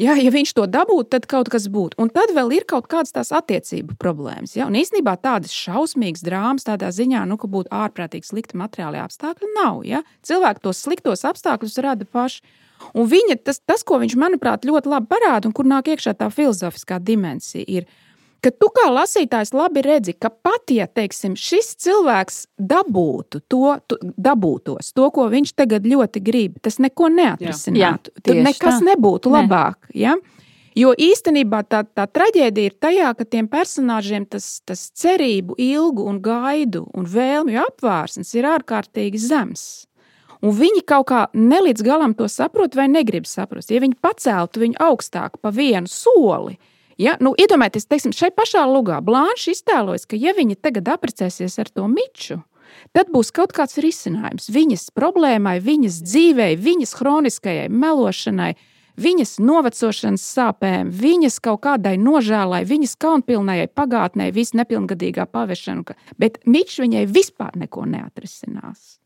Jā, 0.00 0.14
ja 0.16 0.30
viņš 0.32 0.54
to 0.56 0.64
dabūtu, 0.70 1.10
tad 1.12 1.26
kaut 1.28 1.50
kas 1.52 1.66
būtu. 1.68 1.98
Un 2.00 2.08
tad 2.14 2.30
vēl 2.32 2.54
ir 2.56 2.64
kaut 2.68 2.86
kādas 2.88 3.12
tās 3.12 3.32
attiecību 3.36 3.98
problēmas. 4.00 4.54
Ja? 4.56 4.64
Un 4.70 4.78
īstenībā 4.80 5.12
tādas 5.20 5.52
šausmīgas 5.52 6.24
drāmas 6.24 6.64
tādā 6.64 6.88
ziņā, 6.94 7.26
nu, 7.28 7.36
ka 7.40 7.50
būtu 7.50 7.68
ārprātīgi 7.74 8.30
slikti 8.30 8.56
materiāli 8.56 9.02
apstākļi, 9.02 9.50
nav. 9.58 9.82
Ja? 9.84 10.00
Cilvēki 10.24 10.64
tos 10.64 10.80
sliktos 10.86 11.26
apstākļus 11.28 11.76
rada 11.84 12.08
paši. 12.08 12.40
Un 12.96 13.10
viņa, 13.12 13.36
tas, 13.44 13.60
tas, 13.60 13.84
ko 13.84 13.98
viņš, 14.00 14.16
manuprāt, 14.16 14.64
ļoti 14.64 14.88
labi 14.88 15.10
parāda, 15.10 15.50
un 15.50 15.52
kur 15.52 15.68
nāk 15.68 15.90
iekšā 15.92 16.14
tā 16.16 16.30
filozofiskā 16.32 16.96
dimensija, 17.04 17.66
ir, 17.68 17.84
ka 17.84 18.09
tu 18.48 18.70
kā 18.72 18.86
lasītājs 18.88 19.52
labi 19.52 19.82
redzi, 19.84 20.14
ka 20.16 20.30
pat 20.32 20.72
ja 20.72 20.86
teiksim, 20.88 21.34
šis 21.36 21.74
cilvēks 21.84 22.38
dabūtu 22.56 23.42
to, 23.52 23.74
tu, 23.84 23.98
dabūtos, 24.16 24.94
to, 24.96 25.10
ko 25.12 25.26
viņš 25.28 25.52
tagad 25.60 25.84
ļoti 25.84 26.22
grib, 26.24 26.56
tas 26.64 26.80
neko 26.80 27.10
neatrisinātu. 27.12 28.14
Jā, 28.14 28.22
Tad 28.22 28.30
tieši 28.32 28.46
nekas 28.46 28.78
tā. 28.78 28.86
nebūtu 28.88 29.32
Ne. 29.32 29.42
labāk. 29.42 29.90
Ja? 29.92 30.16
Jo 30.78 30.94
īstenībā 30.94 31.64
tā, 31.68 31.82
tā 31.84 32.06
traģēdija 32.06 32.70
ir 32.70 32.78
tajā, 32.80 33.12
ka 33.18 33.26
tiem 33.26 33.48
personāžiem 33.50 34.24
tas, 34.30 34.62
tas 34.64 34.86
cerību, 34.96 35.58
ilgu 35.60 36.06
un 36.08 36.20
gaidu 36.22 36.86
un 36.96 37.04
vēlmju 37.10 37.60
apvārsnes 37.66 38.32
ir 38.38 38.48
ārkārtīgi 38.48 39.18
zems. 39.20 39.86
Un 40.40 40.54
viņi 40.56 40.80
kaut 40.88 41.10
kā 41.10 41.26
ne 41.36 41.58
līdz 41.66 41.84
galam 41.84 42.14
to 42.16 42.24
saprot 42.30 42.72
vai 42.78 42.86
negrib 42.88 43.26
saprast. 43.28 43.68
Ja 43.74 43.82
viņi 43.82 43.98
paceltu 44.00 44.62
viņu 44.62 44.78
augstāk 44.80 45.36
pa 45.42 45.50
vienu 45.52 45.90
soli, 45.90 46.56
ja, 47.00 47.16
nu, 47.24 47.32
iedomājieties, 47.40 47.88
teiksim, 47.90 48.12
šai 48.16 48.30
pašā 48.36 48.62
lugā 48.68 49.00
Blāņš 49.04 49.48
iztēlojas, 49.54 50.06
ka 50.06 50.18
ja 50.20 50.34
viņi 50.36 50.58
tagad 50.60 50.90
apprecēsies 50.92 51.56
ar 51.62 51.70
to 51.72 51.88
miču, 51.90 52.42
tad 52.94 53.10
būs 53.10 53.32
kaut 53.34 53.54
kāds 53.56 53.80
risinājums 53.82 54.50
viņas 54.52 54.90
problēmai, 54.94 55.56
viņas 55.64 56.02
dzīvei, 56.06 56.52
viņas 56.60 56.94
kroniskajai 57.00 57.66
melošanai, 57.72 58.52
viņas 59.00 59.38
novecošanas 59.40 60.28
sāpēm, 60.36 60.92
viņas 60.92 61.40
kaut 61.40 61.62
kādai 61.64 61.96
nožēlai, 61.98 62.62
viņas 62.68 62.96
kaunpilnējai 63.00 63.70
pagātnē, 63.72 64.30
visas 64.36 64.54
nepilngadīgā 64.60 65.24
pavešana. 65.26 65.84
ka- 65.84 65.94
Bet 66.18 66.38
Mičs 66.46 66.78
viņai 66.78 67.06
vispār 67.08 67.56
neko 67.56 67.86
neatrisinās. 67.88 68.99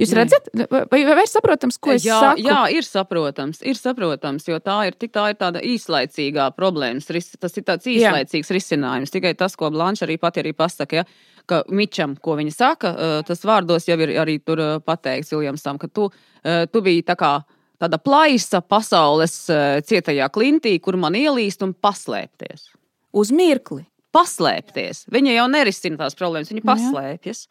Jūs 0.00 0.12
redzat, 0.16 0.48
vai, 0.70 0.80
vai, 0.88 1.00
vai 1.14 1.24
ir 1.26 1.28
saprotams, 1.30 1.76
ko 1.82 1.92
es 1.92 2.04
jā, 2.06 2.16
saku? 2.24 2.44
jā, 2.46 2.60
ir 2.72 2.86
saprotams, 2.86 3.60
ir 3.68 3.76
saprotams, 3.76 4.46
jo 4.48 4.56
tā 4.64 4.76
ir, 4.88 4.96
tik- 4.96 5.12
tā 5.12 5.26
ir 5.32 5.36
tāda 5.40 5.60
īslaicīgā 5.60 6.46
problēma. 6.56 7.04
Tas 7.04 7.56
ir 7.60 7.66
tāds 7.68 7.88
Jā. 7.90 8.10
īslaicīgs 8.14 8.52
risinājums. 8.56 9.12
Tikai 9.12 9.34
tas, 9.36 9.56
ko 9.60 9.70
Blanša 9.70 10.06
arī 10.08 10.16
pati 10.22 10.40
arī 10.40 10.54
pasaka, 10.56 11.02
ja, 11.02 11.04
ka 11.46 11.62
Mičam, 11.68 12.16
ko 12.20 12.36
viņa 12.38 12.54
saka, 12.54 12.94
eh, 12.96 13.22
tas 13.28 13.44
vārdos 13.44 13.88
jau 13.88 13.98
ir 14.00 14.14
arī 14.22 14.38
tur 14.44 14.60
eh, 14.60 14.78
pateikts 14.80 15.32
Viljamsam, 15.34 15.78
ka 15.78 15.88
tu, 15.88 16.10
eh, 16.44 16.66
tu 16.72 16.80
biji 16.80 17.04
tā 17.04 17.16
kā 17.16 17.44
tāda 17.80 17.96
plaisa 18.02 18.60
pasaules 18.60 19.46
cietajā 19.88 20.28
klintī, 20.28 20.74
kur 20.80 20.96
man 21.00 21.14
ielīst 21.16 21.62
un 21.64 21.72
paslēpties. 21.74 22.68
Uz 23.16 23.30
mirkli. 23.32 23.86
Paslēpties. 24.12 25.06
Viņa 25.08 25.36
jau 25.36 25.46
nerisina 25.48 25.96
tās 25.96 26.16
problēmas, 26.18 26.50
viņa 26.52 26.64
Jā. 26.64 27.44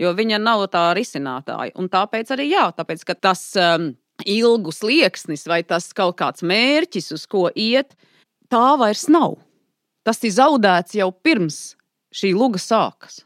Jo 0.00 0.14
viņa 0.16 0.38
nav 0.40 0.62
tā 0.72 0.86
risinātāja. 0.96 1.74
Un 1.76 1.88
tāpēc 1.92 2.30
arī 2.32 2.48
jā, 2.54 2.70
tāpēc, 2.72 3.02
ka 3.04 3.14
tas 3.14 3.42
um, 3.60 3.90
ilgus 4.24 4.80
liekas, 4.86 5.26
vai 5.46 5.60
tas 5.62 5.90
kaut 5.96 6.16
kāds 6.16 6.40
mērķis, 6.46 7.10
uz 7.12 7.26
ko 7.28 7.50
iet, 7.54 7.92
tā 8.50 8.78
vairs 8.80 9.06
nav. 9.12 9.36
Tas 10.04 10.22
ir 10.24 10.32
zaudēts 10.32 10.96
jau 10.96 11.10
pirms 11.12 11.76
šī 12.16 12.32
luga 12.34 12.58
sākas. 12.58 13.20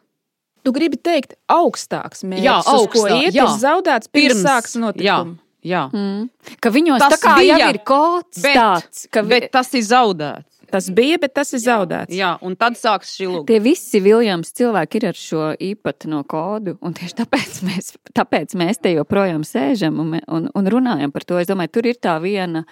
Tu 0.65 0.73
gribi 0.73 0.97
teikt, 0.99 1.37
augstāks 1.53 2.25
mērķis, 2.27 2.45
Jā, 2.49 2.59
uz 2.59 2.89
ko 2.91 3.05
augstā- 3.05 3.21
iet, 3.23 3.35
jā. 3.37 3.45
ir 3.45 3.59
zaudēts 3.63 4.09
pirms, 4.11 4.35
pirms 4.35 4.45
sākas 4.49 4.75
notikuma. 4.81 5.39
Jā, 5.65 5.89
Mm. 5.95 6.29
Ka 6.61 6.69
viņos 6.71 6.99
Tas 7.01 7.15
tā 7.15 7.19
kā 7.23 7.35
bija, 7.39 7.57
jau 7.59 7.69
ir 7.73 7.79
kods 7.89 8.43
bet- 8.43 8.57
tāds, 8.57 9.07
ka 9.11 9.23
bet 9.23 9.47
tas 9.53 9.71
ir 9.73 9.81
zaudēts. 9.81 10.54
Tas 10.75 10.89
bija, 10.91 11.21
bet 11.23 11.37
tas 11.39 11.53
ir 11.55 11.61
zaudēts. 11.63 12.11
Jā, 12.19 12.33
un 12.43 12.57
tad 12.59 12.75
sākas 12.75 13.13
šī 13.15 13.29
luga. 13.31 13.47
tie 13.53 13.61
visi 13.63 14.01
Viljams 14.03 14.51
cilvēki 14.59 14.99
ir 14.99 15.05
ar 15.13 15.19
šo 15.19 15.45
īpatno 15.63 16.25
kodu, 16.27 16.75
un 16.83 16.97
tieši 16.99 17.21
tāpēc 17.21 17.61
mēs, 17.69 17.93
tāpēc 18.19 18.57
mēs 18.59 18.83
te 18.83 18.91
joprojām 18.97 19.45
sēžam 19.47 20.01
un, 20.03 20.17
un, 20.27 20.49
un 20.51 20.71
runājam 20.75 21.15
par 21.15 21.29
to. 21.29 21.39
Es 21.39 21.47
domāju, 21.51 21.77
tur 21.79 21.87
ir 21.93 22.01
tā 22.03 22.17
viena, 22.25 22.65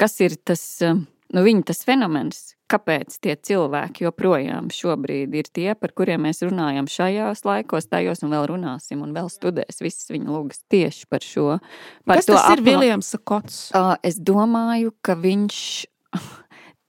kas 0.00 0.18
ir 0.26 0.34
tas, 0.42 0.64
um, 0.82 1.04
nu 1.38 1.46
viņa 1.46 1.68
tas 1.70 1.84
fenomens, 1.86 2.42
kāpēc 2.74 3.20
tie 3.22 3.36
cilvēki 3.38 4.08
joprojām 4.08 4.72
šobrīd 4.74 5.38
ir 5.38 5.52
tie, 5.54 5.70
par 5.78 5.94
kuriem 5.94 6.26
mēs 6.26 6.42
runājam 6.42 6.90
šajos 6.90 7.44
laikos, 7.46 7.86
tajos 7.94 8.26
un 8.26 8.34
vēl 8.34 8.48
runāsim 8.56 9.06
un 9.06 9.14
vēl 9.14 9.30
studēs 9.30 9.78
visas 9.84 10.10
viņa 10.10 10.34
lūgas 10.34 10.64
tieši 10.72 11.06
par 11.06 11.22
šo. 11.22 11.60
Par 12.08 12.18
Kas 12.18 12.26
tas 12.32 12.50
ir 12.50 12.58
apma- 12.58 12.70
Viljams 12.72 13.14
Kots? 13.22 13.68
Es 14.02 14.18
domāju, 14.18 14.96
ka 15.04 15.14
viņš 15.14 15.60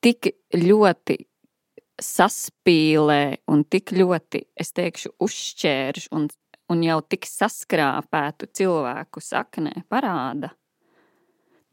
tik 0.06 0.30
ļoti 0.54 1.18
saspīlē 2.02 3.22
un 3.50 3.63
tik 3.65 3.96
ļoti, 3.96 4.44
es 4.60 4.74
teikšu, 4.76 5.15
uzšķērš 5.26 6.10
un, 6.13 6.28
un 6.70 6.84
jau 6.86 7.00
tik 7.10 7.26
saskrāpētu 7.30 8.52
cilvēku 8.60 9.24
saknē 9.24 9.74
parāda. 9.89 10.52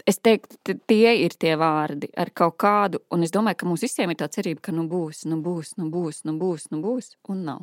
Es 0.09 0.19
teiktu, 0.19 0.79
tie 0.91 1.13
ir 1.23 1.37
tie 1.39 1.53
vārdi 1.59 2.09
ar 2.19 2.33
kaut 2.35 2.57
kādu, 2.59 3.03
un 3.15 3.23
es 3.23 3.31
domāju, 3.35 3.61
ka 3.61 3.69
mums 3.69 3.85
visiem 3.85 4.11
ir 4.11 4.19
tā 4.19 4.27
cerība, 4.33 4.65
ka 4.67 4.75
nu 4.75 4.89
būs, 4.91 5.27
nu 5.31 5.39
būs, 5.45 5.77
nu 5.79 5.91
būs, 5.93 6.25
nu 6.27 6.35
būs, 6.41 6.71
nu 6.73 6.81
būs, 6.83 7.13
un 7.31 7.45
nav. 7.47 7.61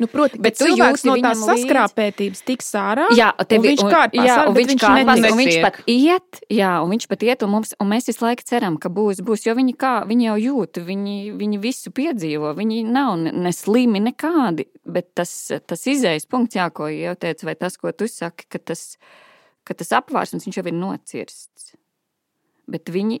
Nu, 0.00 0.06
proti, 0.08 0.38
Bet 0.40 0.56
cilvēks 0.56 1.02
no 1.04 1.14
tās 1.20 1.42
saskrāpētības 1.44 2.40
tiks 2.48 2.70
ārā. 2.78 3.04
Jā, 3.16 3.28
tev, 3.44 3.60
un 3.60 3.66
viņš 3.66 3.82
kārpās 3.84 4.28
jā, 4.28 4.36
ar, 4.40 4.50
viņš, 4.56 4.70
viņš 4.70 4.84
kārpās, 4.84 5.22
un 5.28 5.40
viņš 5.40 5.58
pat 5.64 5.80
iet, 5.92 6.40
jā, 6.56 6.70
un 6.80 6.94
viņš 6.94 7.06
pat 7.10 7.24
iet, 7.26 7.44
un, 7.44 7.52
mums, 7.52 7.74
un 7.76 7.90
mēs 7.90 8.08
visu 8.08 8.24
laiku 8.24 8.46
ceram, 8.48 8.78
ka 8.80 8.88
būs, 8.96 9.20
būs 9.26 9.44
jo 9.44 9.54
viņi, 9.58 9.74
kā, 9.80 9.92
viņi 10.08 10.28
jau 10.30 10.36
jūt, 10.40 10.80
viņi, 10.86 11.16
viņi 11.40 11.60
visu 11.60 11.92
piedzīvo, 11.96 12.54
viņi 12.56 12.80
nav 12.88 13.18
ne, 13.20 13.34
ne 13.52 14.04
nekādi, 14.06 14.70
bet 14.88 15.10
tas, 15.20 15.34
tas 15.68 15.84
izējas 15.92 16.28
punkts, 16.30 16.56
jā, 16.56 16.70
ko 16.72 16.88
jau 16.88 17.16
teicu, 17.20 17.50
vai 17.50 17.58
tas, 17.60 17.76
ko 17.76 17.92
tu 17.92 18.08
saki, 18.08 18.48
ka 18.48 18.62
tas, 18.72 18.94
ka 19.68 19.76
tas 19.76 19.92
apvārsums 20.00 20.48
viņš 20.48 20.62
jau 20.62 20.68
ir 20.70 20.78
nocirsts. 20.80 21.74
Bet 22.70 22.88
viņi, 22.94 23.20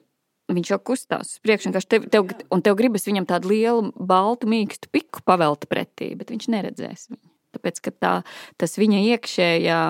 viņš 0.56 0.70
jau 0.74 0.78
kustās 0.90 1.34
uz 1.36 1.40
priekšu, 1.44 1.72
tev, 1.86 2.06
tev, 2.10 2.28
un 2.50 2.62
tev 2.62 2.76
gribas 2.78 3.06
viņam 3.08 3.26
tādu 3.30 3.52
lielu, 3.52 3.92
baltu, 3.96 4.46
mīkstu 4.50 4.90
piku 4.92 5.22
pavelta 5.24 5.66
pretī, 5.70 6.12
bet 6.18 6.30
viņš 6.34 6.48
neredzēs 6.52 7.08
viņu. 7.10 7.26
Tāpēc, 7.56 7.80
ka 7.82 7.90
tā, 7.90 8.12
tas 8.58 8.76
viņa 8.78 9.00
iekšējā 9.16 9.80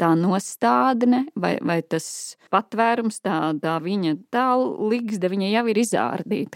tā 0.00 0.08
nostādne 0.18 1.26
vai, 1.38 1.58
vai 1.62 1.80
tas 1.84 2.36
patvērums, 2.52 3.20
tā, 3.22 3.52
tā 3.62 3.76
viņa 3.84 4.16
tā 4.34 4.46
līgsta, 4.58 5.28
viņa 5.30 5.50
jau 5.52 5.64
ir 5.70 5.80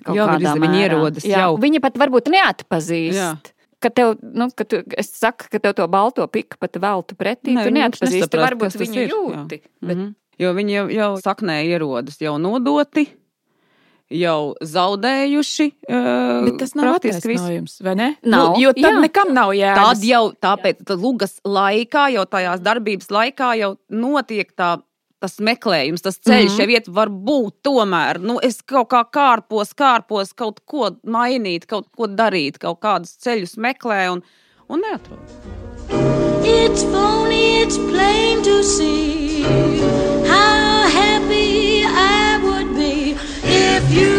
kaut 0.02 0.16
Jau 0.16 0.24
ir 0.26 0.32
kādā 0.32 0.54
iz- 0.54 0.62
viņa 0.64 0.80
ierodas, 0.86 1.24
Jā, 1.28 1.44
jau. 1.44 1.58
Viņa 1.60 1.80
pat 1.84 1.94
varbūt 2.00 2.30
neatpazīst. 2.32 3.14
Jā. 3.20 3.36
Ka 3.78 3.90
tev, 3.92 4.16
nu, 4.22 4.48
ka 4.56 4.64
tu, 4.64 4.80
es 4.96 5.10
saku, 5.12 5.50
ka 5.52 5.58
tev 5.60 5.74
to 5.76 5.86
balto 5.86 6.24
piku 6.32 6.56
pat 6.58 6.72
veltu 6.80 7.14
pretī. 7.14 7.52
Nē, 7.54 7.64
tu 7.68 7.70
neatpazīsti, 7.76 8.40
varbūt 8.40 8.72
viņu 8.80 9.02
ir, 9.04 9.10
jūti. 9.12 9.60
Bet, 9.82 9.96
Mhm. 9.96 10.14
Jo 10.40 10.52
viņi 10.56 10.74
jau, 10.74 10.88
jau 10.92 11.12
saknē 11.22 11.62
ierodas, 11.64 12.18
jau 12.20 12.34
nodoti, 12.40 13.06
jau 14.12 14.54
zaudējuši. 14.60 15.68
Uh, 15.88 16.46
Bet 16.46 16.58
tas 16.60 16.74
nav 16.78 16.98
attaisnojums, 16.98 17.78
vai 17.84 17.94
ne? 17.98 18.08
Nav, 18.22 18.52
Nu, 18.52 18.60
jo 18.62 18.72
tad 18.76 18.90
jā. 18.90 18.98
nekam 19.02 19.32
nav 19.36 19.54
jēgas. 19.56 19.80
Tad 19.96 20.04
jau 20.06 20.24
tāpēc, 20.46 20.82
tad 20.86 21.00
lugas 21.02 21.38
laikā, 21.46 22.08
jau 22.14 22.26
tajās 22.30 22.62
darbības 22.64 23.10
laikā, 23.10 23.54
jau 23.62 23.76
notiek 23.88 24.52
tā. 24.56 24.76
Tas 25.16 25.38
meklējums, 25.40 26.02
tas 26.04 26.18
ceļš 26.20 26.44
mm. 26.44 26.50
-hmm. 26.52 26.60
jau 26.60 26.74
iet, 26.76 26.88
var 26.92 27.08
būt 27.08 27.54
tomēr. 27.64 28.20
Nu, 28.20 28.36
es 28.44 28.60
kaut 28.60 28.90
kā 28.92 29.00
kārpos, 29.08 29.72
kārpos, 29.72 30.34
kaut 30.36 30.60
ko 30.68 30.90
mainīt, 31.08 31.64
kaut 31.66 31.88
ko 31.96 32.06
darīt, 32.06 32.60
kaut 32.60 32.82
kādus 32.84 33.16
ceļus 33.24 33.56
meklēju 33.56 34.18
un, 34.18 34.22
un 34.68 34.84
neatrodu. 34.84 36.15
It's 36.48 36.84
phony, 36.84 37.58
it's 37.62 37.76
plain 37.76 38.42
to 38.44 38.62
see 38.62 39.42
how 39.42 40.88
happy 40.88 41.82
I 41.84 42.38
would 42.44 42.76
be 42.76 43.16
if 43.42 43.92
you 43.92 44.15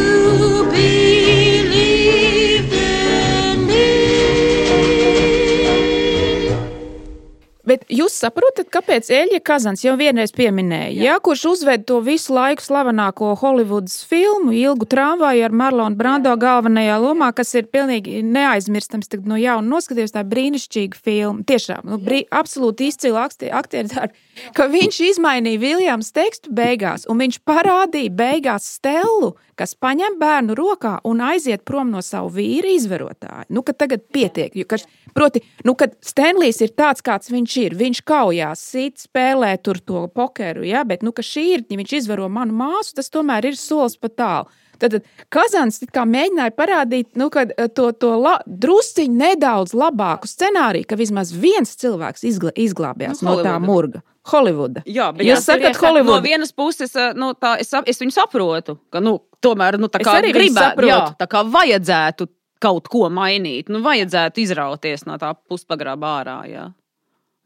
Bet 7.68 7.84
jūs 7.92 8.16
saprotat, 8.16 8.70
kāpēc 8.72 9.10
Eļļa 9.12 9.42
Kazans 9.44 9.84
jau 9.84 9.98
vienreiz 10.00 10.32
pieminēja, 10.36 10.92
jā. 10.94 11.08
Jā, 11.10 11.16
kurš 11.24 11.44
uzved 11.52 11.84
to 11.90 12.00
visu 12.06 12.36
laiku 12.36 12.64
slavenāko 12.64 13.34
Holivudas 13.42 14.00
filmu, 14.08 14.54
ilgu 14.56 14.88
tramvaju 14.88 15.44
ar 15.48 15.56
Marlonu 15.62 16.00
Brando 16.00 16.32
galvenajā 16.40 16.96
lomā, 17.04 17.34
kas 17.36 17.52
ir 17.60 17.68
pilnīgi 17.74 18.22
neaizmirstams. 18.24 19.12
Tagad 19.12 19.28
no 19.28 19.40
jauna 19.42 19.68
noskatījos, 19.76 20.16
tā 20.16 20.24
brīnišķīga 20.28 21.04
filma. 21.04 21.44
Tiešām, 21.48 21.84
nu, 21.92 22.00
brī, 22.04 22.24
absolūti 22.32 22.88
izcila 22.92 23.28
aktieru 23.28 23.92
darbi. 23.92 24.27
Ka 24.58 24.68
viņš 24.72 25.00
izmainīja 25.12 25.62
Viljams 25.62 26.12
tekstu 26.16 26.52
beigās, 26.56 27.06
un 27.10 27.22
viņš 27.22 27.40
parādīja 27.48 28.14
beigās 28.14 28.68
stelu, 28.78 29.34
kas 29.58 29.74
paņem 29.80 30.20
bērnu 30.22 30.58
rokā 30.58 30.98
un 31.08 31.24
aiziet 31.26 31.64
prom 31.68 31.92
no 31.94 32.04
savu 32.06 32.32
vīru 32.38 32.70
izverotāju. 32.76 33.48
Nu, 33.54 33.64
ka 33.66 33.74
tagad 33.74 34.06
pietiek. 34.14 34.54
Jo, 34.58 34.68
ka, 34.70 34.80
proti, 35.18 35.42
nu, 35.66 35.74
kad 35.80 35.96
Stanlijs 36.06 36.62
ir 36.66 36.76
tāds, 36.78 37.04
kāds 37.06 37.32
viņš 37.34 37.58
ir, 37.64 37.78
viņš 37.80 38.04
kaujās, 38.08 38.64
sit, 38.74 39.02
spēlē 39.08 39.56
tur 39.64 39.82
to 39.82 40.06
pokeru, 40.14 40.66
ja, 40.68 40.86
bet, 40.88 41.06
nu, 41.06 41.14
ka 41.16 41.26
šī 41.26 41.48
ir, 41.56 41.66
ja 41.70 41.82
viņš 41.82 41.98
izvaro 42.02 42.30
manu 42.30 42.58
māsu, 42.58 42.98
tas 43.00 43.12
tomēr 43.14 43.50
ir 43.52 43.60
solis 43.60 43.98
pa 43.98 44.14
tālu. 44.14 44.64
Tad 44.82 45.00
Kazans 45.34 45.80
mēģināja 45.82 46.54
parādīt, 46.58 47.10
nu, 47.20 47.30
ka 47.34 47.48
eh, 47.50 47.70
to, 47.74 47.90
to 47.98 48.14
la, 48.22 48.38
drusciņu 48.46 49.18
nedaudz 49.18 49.74
labāku 49.78 50.30
scenāriju, 50.30 50.88
ka 50.90 51.00
vismaz 51.00 51.34
viens 51.34 51.76
cilvēks 51.82 52.26
izgla, 52.28 52.54
izglābjās 52.56 53.24
Nu, 53.24 53.34
no 53.34 53.46
tā 53.46 53.58
murga. 53.64 54.04
Holivuda. 54.28 54.82
Jā, 54.84 55.12
bet 55.16 55.24
Jūs 55.24 55.46
sakat, 55.48 55.78
Holivuda. 55.80 56.18
No 56.18 56.24
vienas 56.24 56.52
puses, 56.56 56.96
eh, 56.96 57.14
nu, 57.16 57.32
tā, 57.40 57.56
es, 57.64 57.72
es 57.88 58.02
viņu 58.02 58.16
saprotu, 58.16 58.78
ka 58.92 59.02
nu, 59.04 59.18
tomēr 59.44 59.80
nu, 59.80 59.90
tā 59.92 60.02
kā 60.04 60.18
arī 60.22 60.34
gribētu, 60.36 60.76
saprotu. 60.76 60.92
jā, 60.92 61.00
tā 61.20 61.30
kā 61.32 61.46
vajadzētu 61.48 62.28
kaut 62.64 62.90
ko 62.92 63.08
mainīt, 63.14 63.70
nu, 63.70 63.84
vajadzētu 63.86 64.42
izrauties 64.42 65.06
no 65.08 65.18
tā 65.22 65.32
puspagrāba 65.48 66.14
ārā. 66.22 66.38
Jā. 66.50 66.68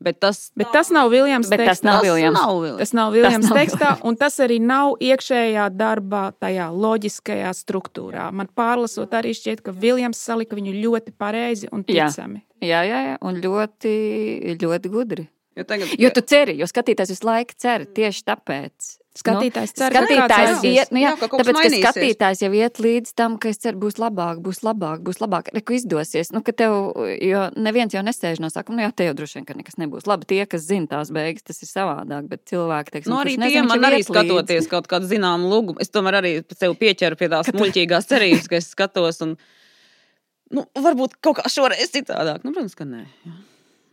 Bet 0.01 0.17
tas, 0.19 0.51
Bet 0.57 0.71
tas 0.73 0.89
nav 0.89 1.11
Viljams. 1.13 1.49
Bet 1.51 1.59
tas 1.61 1.77
tekstā. 1.77 1.85
nav 1.91 2.01
Viljams. 2.01 2.33
Nav 2.39 2.55
Viljams. 2.61 2.79
Tas 2.81 2.93
nav 2.97 3.11
Viljams 3.13 3.49
nav 3.49 3.57
tekstā, 3.59 3.89
un 4.03 4.15
tas 4.17 4.37
arī 4.41 4.57
nav 4.59 4.95
iekšējā 4.99 5.67
darbā, 5.77 6.23
tajā 6.41 6.69
loģiskajā 6.73 7.51
struktūrā. 7.53 8.31
Man 8.33 8.49
pārlasot, 8.57 9.13
arī 9.13 9.35
šķiet, 9.37 9.61
ka 9.61 9.71
Viljams 9.71 10.17
salika 10.17 10.57
viņu 10.57 10.73
ļoti 10.81 11.13
pareizi 11.17 11.69
un 11.71 11.83
Jā. 11.85 12.07
ticami. 12.09 12.41
Jā, 12.61 12.81
jā, 12.85 13.03
jā, 13.11 13.17
un 13.21 13.37
ļoti, 13.41 14.57
ļoti 14.61 14.89
gudri. 14.93 15.27
Jo 15.57 15.63
tagad, 15.67 15.93
Jo 15.99 16.09
tu 16.15 16.21
ceri, 16.21 16.57
jo 16.57 16.65
skatītājs 16.65 17.09
visu 17.11 17.27
laiku 17.27 17.53
cer 17.59 17.85
tieši 17.85 18.23
tāpēc. 18.23 18.97
Skatītājs 19.11 19.73
ka 19.75 19.89
kāds 19.91 20.07
skatītājs 20.07 20.61
iet, 20.69 20.91
nu 20.95 21.01
jā, 21.01 21.09
Jā, 21.11 21.17
ka 21.19 21.27
tāpēc, 21.27 21.47
ka 21.51 21.53
mainīsies. 21.57 21.81
skatītājs 21.83 22.41
jau 22.45 22.49
iet 22.55 22.77
līdz 22.79 23.09
tam, 23.19 23.33
ka 23.43 23.49
es 23.51 23.57
ceru, 23.59 23.75
būs 23.81 23.97
labāk, 23.99 24.37
būs 24.39 24.61
labāk, 24.63 25.01
būs 25.03 25.17
labāk, 25.19 25.49
reku 25.51 25.75
izdosies. 25.75 26.29
Nu, 26.31 26.39
ka 26.47 26.53
tev, 26.55 26.75
jo 27.19 27.41
neviens 27.59 27.91
jau 27.91 28.03
nesēž 28.07 28.39
no 28.39 28.47
saka, 28.53 28.71
nu 28.71 28.85
jā, 28.85 28.91
te 28.95 29.09
jau 29.09 29.15
droši 29.19 29.41
vien, 29.41 29.47
ka 29.49 29.57
nekas 29.57 29.75
nebūs. 29.81 30.07
Labi, 30.07 30.29
tie, 30.29 30.39
kas 30.47 30.63
zina 30.63 30.87
tās 30.93 31.11
beigas, 31.11 31.43
tas 31.43 31.59
ir 31.59 31.67
savādāk, 31.67 32.29
bet 32.31 32.45
cilvēki, 32.47 32.93
teiksim, 32.95 33.11
Nu, 33.11 33.19
arī 33.19 33.35
tie 33.35 33.43
nezina, 33.43 33.65
man 33.67 33.89
arī 33.91 33.99
skatoties 34.07 34.69
kaut 34.71 34.87
kādu 34.87 35.09
zināmu 35.11 35.51
lūgumu. 35.51 35.83
Es 35.83 35.91
tomēr 35.91 36.21
arī 36.21 36.31
sev 36.55 36.77
pieķeru 36.79 37.19
pie 37.19 37.27
tās 37.35 37.51
muļķīgās 37.51 38.07
cerības, 38.13 38.47
ka 38.47 38.61
es 38.61 38.71
skatos. 38.71 39.19
Un, 39.27 39.35
nu, 40.55 40.63
varbūt 40.87 41.19
kaut 41.19 41.41
kā 41.41 41.51
šoreiz 41.51 41.91
citādāk. 41.91 42.47
Nu, 42.47 42.55
protams, 42.55 42.79
ka 42.79 42.87
nē. 42.87 43.03
Jā. 43.27 43.35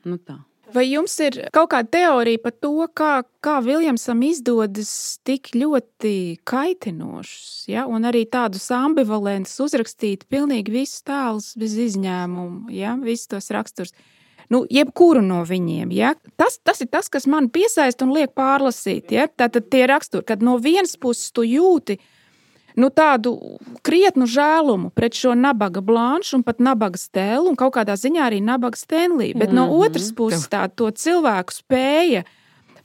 Nu, 0.06 0.22
tā. 0.22 0.38
Vai 0.74 0.84
jums 0.90 1.14
ir 1.24 1.38
kaut 1.54 1.70
kāda 1.72 1.88
teorija 1.94 2.40
par 2.42 2.52
to, 2.60 2.72
kā, 2.96 3.12
kā 3.44 3.56
Viljamsam 3.64 4.20
izdodas 4.26 4.90
tik 5.24 5.54
ļoti 5.56 6.12
kaitinošs, 6.48 7.68
ja? 7.72 7.86
un 7.88 8.04
arī 8.08 8.26
tādus 8.28 8.66
ambivalentus 8.74 9.56
uzrakstīt 9.64 10.26
pilnīgi 10.28 10.74
visus 10.74 11.00
tēlus 11.08 11.54
bez 11.60 11.78
izņēmuma, 11.88 12.68
ja? 12.74 12.98
visus 13.00 13.30
tos 13.32 13.48
raksturus? 13.54 13.96
Nu, 14.52 14.62
jebkuru 14.72 15.22
no 15.24 15.42
viņiem. 15.48 15.90
Ja? 15.92 16.14
Tas, 16.40 16.56
tas 16.64 16.80
ir 16.84 16.88
tas, 16.92 17.08
kas 17.12 17.28
man 17.28 17.50
piesaista 17.52 18.06
un 18.06 18.14
liek 18.16 18.32
pārlasīt. 18.36 19.12
Ja? 19.12 19.28
Tātad 19.28 19.68
tie 19.72 19.84
raksturi, 19.88 20.24
kad 20.28 20.44
no 20.44 20.56
vienas 20.60 20.96
puses 21.00 21.32
tu 21.36 21.44
jūti 21.44 21.98
nu, 22.78 22.90
tādu 22.94 23.34
krietnu 23.86 24.28
žēlumu 24.30 24.92
pret 24.94 25.16
šo 25.18 25.34
nabaga 25.34 25.82
blanšu 25.84 26.38
un 26.38 26.46
pat 26.46 26.62
nabaga 26.62 27.00
stēlu, 27.00 27.50
un 27.50 27.58
kaut 27.58 27.74
kādā 27.76 27.98
ziņā 27.98 28.26
arī 28.30 28.40
nabaga 28.44 28.78
stenlī. 28.78 29.32
Bet 29.34 29.50
mm 29.50 29.58
-hmm. 29.58 29.68
no 29.68 29.84
otras 29.84 30.12
puses, 30.14 30.48
tā 30.48 30.68
to 30.68 30.90
cilvēku 30.90 31.52
spēja 31.52 32.24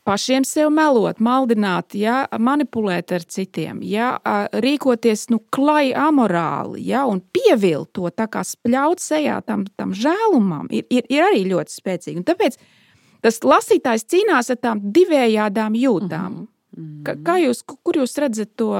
pašiem 0.03 0.43
sev 0.43 0.69
melot, 0.69 1.19
maldināt, 1.19 1.95
ja, 1.95 2.27
manipulēt 2.39 3.11
ar 3.15 3.23
citiem, 3.23 3.79
ja, 3.87 4.19
rīkoties 4.51 5.29
nu, 5.31 5.39
klai 5.53 5.93
amorāli 5.93 6.83
ja, 6.89 7.05
un 7.05 7.21
pievilt 7.21 7.93
to 7.93 8.11
tā 8.11 8.27
kā 8.27 8.43
spļaut 8.43 8.99
sejā 8.99 9.41
tam, 9.47 9.65
tam 9.77 9.93
žēlumam, 9.93 10.67
ir, 10.71 10.85
ir, 10.89 11.07
ir 11.09 11.27
arī 11.29 11.45
ļoti 11.47 11.77
spēcīgi. 11.79 12.17
Un 12.17 12.27
tāpēc 12.27 12.57
tas 13.23 13.39
lasītājs 13.39 14.07
cīnās 14.11 14.51
ar 14.51 14.59
tām 14.59 14.83
divējādām 14.83 15.79
jūtām. 15.79 16.31
Mm 16.31 16.39
-hmm. 16.39 16.52
Ka, 17.05 17.13
kā 17.21 17.35
jūs, 17.37 17.61
kur 17.65 17.97
jūs 17.99 18.15
redzat 18.21 18.55
to? 18.57 18.71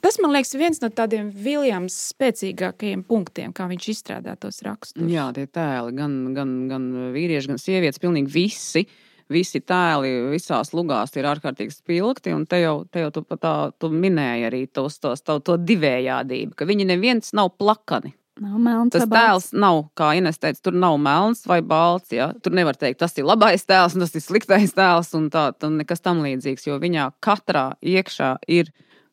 Tas, 0.00 0.16
man 0.22 0.32
liekas, 0.32 0.54
viens 0.56 0.80
no 0.80 0.88
tādiem 0.88 1.28
Viljams 1.28 1.96
spēcīgākajiem 2.14 3.02
punktiem, 3.08 3.52
kā 3.56 3.66
viņš 3.68 3.88
izstrādā 3.92 4.36
tos 4.40 4.62
rakstus. 4.64 5.04
Jā, 5.10 5.26
tie 5.36 5.44
tēli, 5.44 5.92
gan, 5.98 6.14
gan, 6.36 6.54
gan 6.70 6.86
vīrieši, 7.12 7.52
gan 7.52 7.60
sievietes, 7.60 8.00
pilnīgi 8.02 8.32
visi. 8.32 8.86
Visi 9.32 9.62
tēli 9.64 10.10
visās 10.34 10.74
lugās 10.76 11.14
ir 11.16 11.24
ārkārtīgi 11.28 11.72
spilgti, 11.72 12.34
un 12.36 12.44
te 12.48 12.58
jau, 12.60 12.74
te 12.92 13.06
jau 13.06 13.12
tu, 13.12 13.22
tā, 13.40 13.54
tu 13.80 13.88
minēji 13.92 14.48
arī 14.50 14.66
tos, 14.68 14.98
tos, 15.00 15.24
to, 15.24 15.38
to 15.44 15.56
divējādību, 15.60 16.52
ka 16.58 16.68
viņi 16.68 16.90
neviens 16.92 17.32
nav 17.36 17.54
plakani. 17.56 18.12
Nav 18.42 18.56
melns. 18.58 18.90
Tas 18.90 19.06
tēls 19.06 19.52
nav, 19.54 19.84
kā 19.94 20.08
Ines 20.18 20.40
teica, 20.42 20.58
tur 20.66 20.74
nav 20.74 20.96
melns 20.98 21.44
vai 21.46 21.60
balts. 21.62 22.10
Ja? 22.14 22.32
Tur 22.42 22.56
nevar 22.58 22.74
teikt, 22.74 22.98
tas 23.04 23.14
ir 23.14 23.28
labais 23.28 23.62
tēls 23.62 23.94
un 23.94 24.02
tas 24.02 24.14
ir 24.18 24.24
sliktais 24.24 24.74
tēls, 24.74 25.12
un 25.14 25.28
tā, 25.30 25.52
tam 25.54 25.76
nekas 25.78 26.02
tam 26.02 26.24
līdzīgs. 26.24 26.66
Jo 26.66 26.80
viņā 26.82 27.12
katrā 27.22 27.68
iekšā 27.78 28.34
ir 28.50 28.72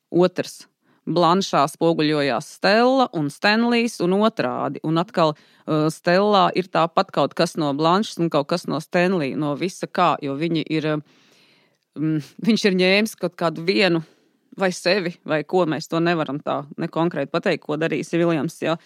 otrs. 0.10 0.64
Blanšā 1.12 1.64
spoguļojās 1.70 2.48
Stela 2.58 3.08
un 3.18 3.30
Stanlijs, 3.34 4.00
un 4.06 4.16
otrādi. 4.22 4.82
Un 4.86 5.02
atkal 5.02 5.34
uh, 5.34 5.88
Stelā 5.94 6.48
ir 6.58 6.70
tāpat 6.74 7.14
kaut 7.14 7.34
kas 7.38 7.56
no 7.62 7.72
Blanšas 7.78 8.22
un 8.22 8.30
kaut 8.34 8.50
kas 8.50 8.68
no 8.70 8.82
Stanlija, 8.82 9.38
no 9.38 9.54
visa 9.58 9.90
kā, 9.90 10.16
jo 10.22 10.34
viņi 10.38 10.66
ir, 10.70 10.90
uh, 10.96 11.30
mm, 11.98 12.34
viņš 12.50 12.66
ir 12.70 12.78
ņēmis 12.82 13.16
kaut 13.22 13.38
kādu 13.38 13.66
vienu 13.70 14.04
vai 14.58 14.70
sevi, 14.76 15.16
vai 15.26 15.42
ko 15.48 15.66
mēs 15.70 15.90
to 15.90 16.02
nevaram 16.04 16.42
tā 16.44 16.62
nekonkrēti 16.82 17.32
pateikt, 17.34 17.66
ko 17.66 17.78
darīs 17.82 18.14
Viljams. 18.14 18.60
Ja? 18.62 18.78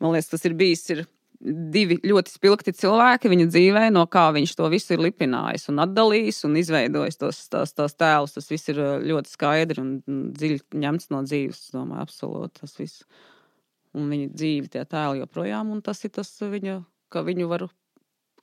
Man 0.00 0.14
liekas, 0.14 0.30
tas 0.32 0.46
ir 0.48 0.56
bijis 0.58 0.86
ir 0.94 1.04
divi 1.40 1.96
ļoti 2.04 2.34
spilgti 2.34 2.72
cilvēki 2.76 3.30
viņa 3.32 3.46
dzīvē, 3.48 3.86
no 3.94 4.04
kā 4.12 4.26
viņš 4.36 4.52
to 4.58 4.68
visu 4.72 4.94
ir 4.94 5.02
lipinājis 5.06 5.70
un 5.72 5.80
atdalījis 5.86 6.44
un 6.48 6.58
izveidojis 6.60 7.20
tos, 7.20 7.40
tos, 7.52 7.72
tos 7.76 7.96
tēlus. 7.96 8.36
Tas 8.36 8.50
viss 8.52 8.68
ir 8.72 8.80
uh, 8.80 8.98
ļoti 9.00 9.32
skaidri 9.32 9.80
un 9.80 9.96
dziļi 10.36 10.60
ņemts 10.84 11.10
no 11.14 11.24
dzīves. 11.24 11.66
Es 11.66 11.74
domāju, 11.76 12.04
absolūti 12.04 12.60
tas 12.60 12.76
viss. 12.80 13.04
Un 13.96 14.12
viņa 14.12 14.30
dzīve, 14.36 14.70
tie 14.70 14.84
tēli 14.86 15.24
joprojām, 15.24 15.72
un 15.74 15.80
tas 15.82 16.04
ir 16.06 16.12
tas 16.14 16.28
viņa, 16.44 16.78
ka 17.10 17.24
viņu 17.26 17.48
var 17.50 17.66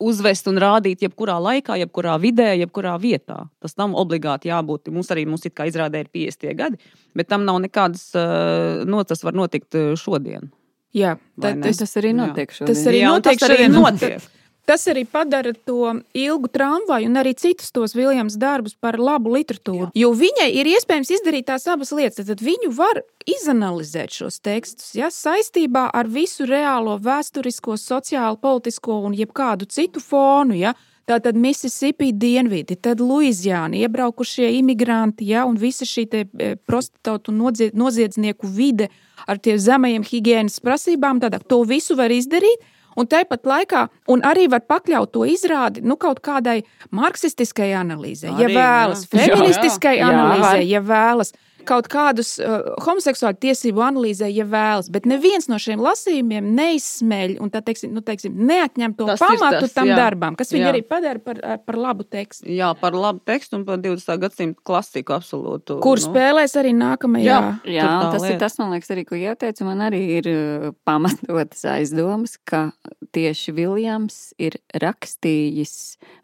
uzvest 0.04 0.50
un 0.50 0.60
rādīt 0.62 1.06
jebkurā 1.06 1.38
laikā, 1.42 1.78
jebkurā 1.82 2.18
vidē, 2.22 2.52
jebkurā 2.60 2.98
vietā. 3.02 3.46
Tas 3.64 3.78
nav 3.80 3.96
obligāti 3.98 4.52
jābūt. 4.52 4.92
Mums 4.94 5.10
arī 5.14 5.26
mums 5.30 5.46
kā 5.54 5.70
izrādē 5.70 6.04
ir 6.04 6.12
50 6.14 6.58
gadi, 6.58 6.82
bet 7.18 7.30
tam 7.30 7.46
nav 7.46 7.62
nekādas, 7.64 8.10
uh, 8.18 8.84
no, 8.90 9.06
tas 9.06 9.24
var 9.26 9.38
notikt 9.38 9.78
uh, 9.78 9.94
šodien. 9.98 10.50
Jā, 10.98 11.14
ne? 11.38 11.54
tas, 11.62 11.84
Tas 11.84 11.94
arī 12.02 12.14
Jā. 12.14 12.18
notiek 12.24 12.58
šodien. 12.58 12.74
Tas 12.74 12.90
arī 12.90 13.04
Jā, 13.04 13.14
notiek 13.14 13.40
tas 13.40 13.50
arī 13.50 13.62
šodien. 13.68 13.78
notiek. 13.78 14.26
tas 14.68 14.84
arī 14.92 15.06
padara 15.08 15.54
to 15.54 15.94
ilgu 16.18 16.50
tramvaju 16.52 17.08
un 17.08 17.20
arī 17.22 17.32
citus 17.40 17.72
tos 17.72 17.96
Viljams 17.96 18.36
darbus 18.40 18.76
par 18.76 18.98
labu 19.00 19.32
literatūru. 19.38 19.92
Jo 19.96 20.12
viņai 20.12 20.50
ir 20.60 20.68
iespējams 20.74 21.14
izdarīt 21.20 21.48
tās 21.48 21.68
abas 21.72 21.94
lietas. 21.96 22.28
Tad 22.28 22.44
viņu 22.44 22.74
var 22.76 23.00
izanalizēt 23.28 24.18
šos 24.20 24.42
tekstus 24.44 24.92
ja, 24.98 25.08
saistībā 25.14 25.88
ar 25.94 26.12
visu 26.12 26.48
reālo 26.50 26.98
vēsturisko, 27.00 27.78
sociālo, 27.80 28.36
politisko 28.44 29.00
un 29.08 29.16
jebkādu 29.16 29.70
citu 29.72 30.04
fonu. 30.04 30.58
Ja. 30.60 30.76
Tātad 31.08 31.38
Mississippi 31.40 32.10
dienvidi, 32.12 32.76
tad 32.84 33.00
Luizjāna, 33.00 33.78
iebraukušie 33.80 34.50
imigranti, 34.58 35.30
ja, 35.30 35.46
un 35.48 35.56
visa 35.56 35.86
šī 35.88 36.04
e, 36.12 36.56
prostitūta 36.68 37.32
un 37.32 37.38
nozie- 37.40 37.70
noziedznieku 37.74 38.48
vide 38.52 38.90
ar 39.28 39.40
tiem 39.40 39.56
zemajiem 39.58 40.04
higiēnas 40.04 40.60
prasībām, 40.60 41.22
tad 41.24 41.38
to 41.48 41.62
visu 41.64 41.96
var 41.96 42.12
izdarīt. 42.12 42.60
Un 42.98 43.06
tāpat 43.06 43.46
laikā, 43.46 43.86
un 44.10 44.24
arī 44.26 44.48
var 44.50 44.64
pakļaut 44.66 45.12
to 45.14 45.22
izrādi 45.30 45.84
nu, 45.86 45.96
kaut 46.02 46.20
kādai 46.26 46.64
marksistiskai 46.92 47.70
analīzei, 47.78 48.32
ja 48.34 48.48
Arī, 48.48 48.56
vēlas, 48.58 49.04
jā. 49.06 49.28
feministiskai 49.28 49.96
Jā, 50.00 50.02
jā. 50.02 50.08
analīzei, 50.10 50.64
var. 50.64 50.72
ja 50.72 50.82
vēlas, 50.82 51.32
kaut 51.68 51.90
kādus 51.92 52.36
uh, 52.40 52.72
homoseksuālu 52.86 53.38
tiesību 53.44 53.84
analīzē, 53.84 54.30
ja 54.32 54.46
vēlas. 54.48 54.88
Bet 54.94 55.06
neviens 55.10 55.50
no 55.52 55.60
šiem 55.62 55.82
lasījumiem 55.84 56.48
neizsmeļ 56.58 57.36
un 57.44 57.52
tā, 57.54 57.62
teiksim, 57.68 57.92
nu, 57.96 58.02
teiksim, 58.06 58.36
neatņem 58.48 58.96
to 58.98 59.08
Tas 59.12 59.22
ir 59.22 59.36
pamatu 59.36 59.62
tas, 59.66 59.76
tam 59.76 59.92
jā. 59.92 59.98
darbam, 60.00 60.38
kas 60.40 60.54
viņu 60.56 60.70
arī 60.72 60.82
padara 60.88 61.22
par, 61.24 61.42
ar- 61.44 61.62
par 61.68 61.80
labu 61.80 62.08
tekstu. 62.08 62.48
Jā, 62.52 62.72
par 62.80 62.96
labu 62.98 63.22
tekstu 63.28 63.60
un 63.60 63.66
par 63.68 63.82
20. 63.84 64.18
gadsimta 64.24 64.64
klasiku 64.68 65.18
absolūtu. 65.18 65.80
Kur 65.84 66.00
nu, 66.02 66.08
spēlēs 66.08 66.56
arī 66.60 66.74
nākamajā? 66.78 67.28
Jā. 67.28 67.40
Jā, 67.78 67.92
tas 68.14 68.24
ir 68.24 68.34
lieta. 68.36 68.46
tas, 68.48 68.58
man 68.62 68.74
liekas, 68.76 68.92
arī, 68.96 69.06
ko 69.10 69.20
ieteicu. 69.20 69.68
Man 69.68 69.84
arī 69.90 70.02
ir 70.18 70.32
uh, 70.32 70.72
pamatotas 70.88 71.66
aizdomas, 71.76 72.38
ka 72.48 72.70
tieši 73.16 73.54
Viljams 73.58 74.32
ir 74.42 74.58
rakstījis 74.82 75.76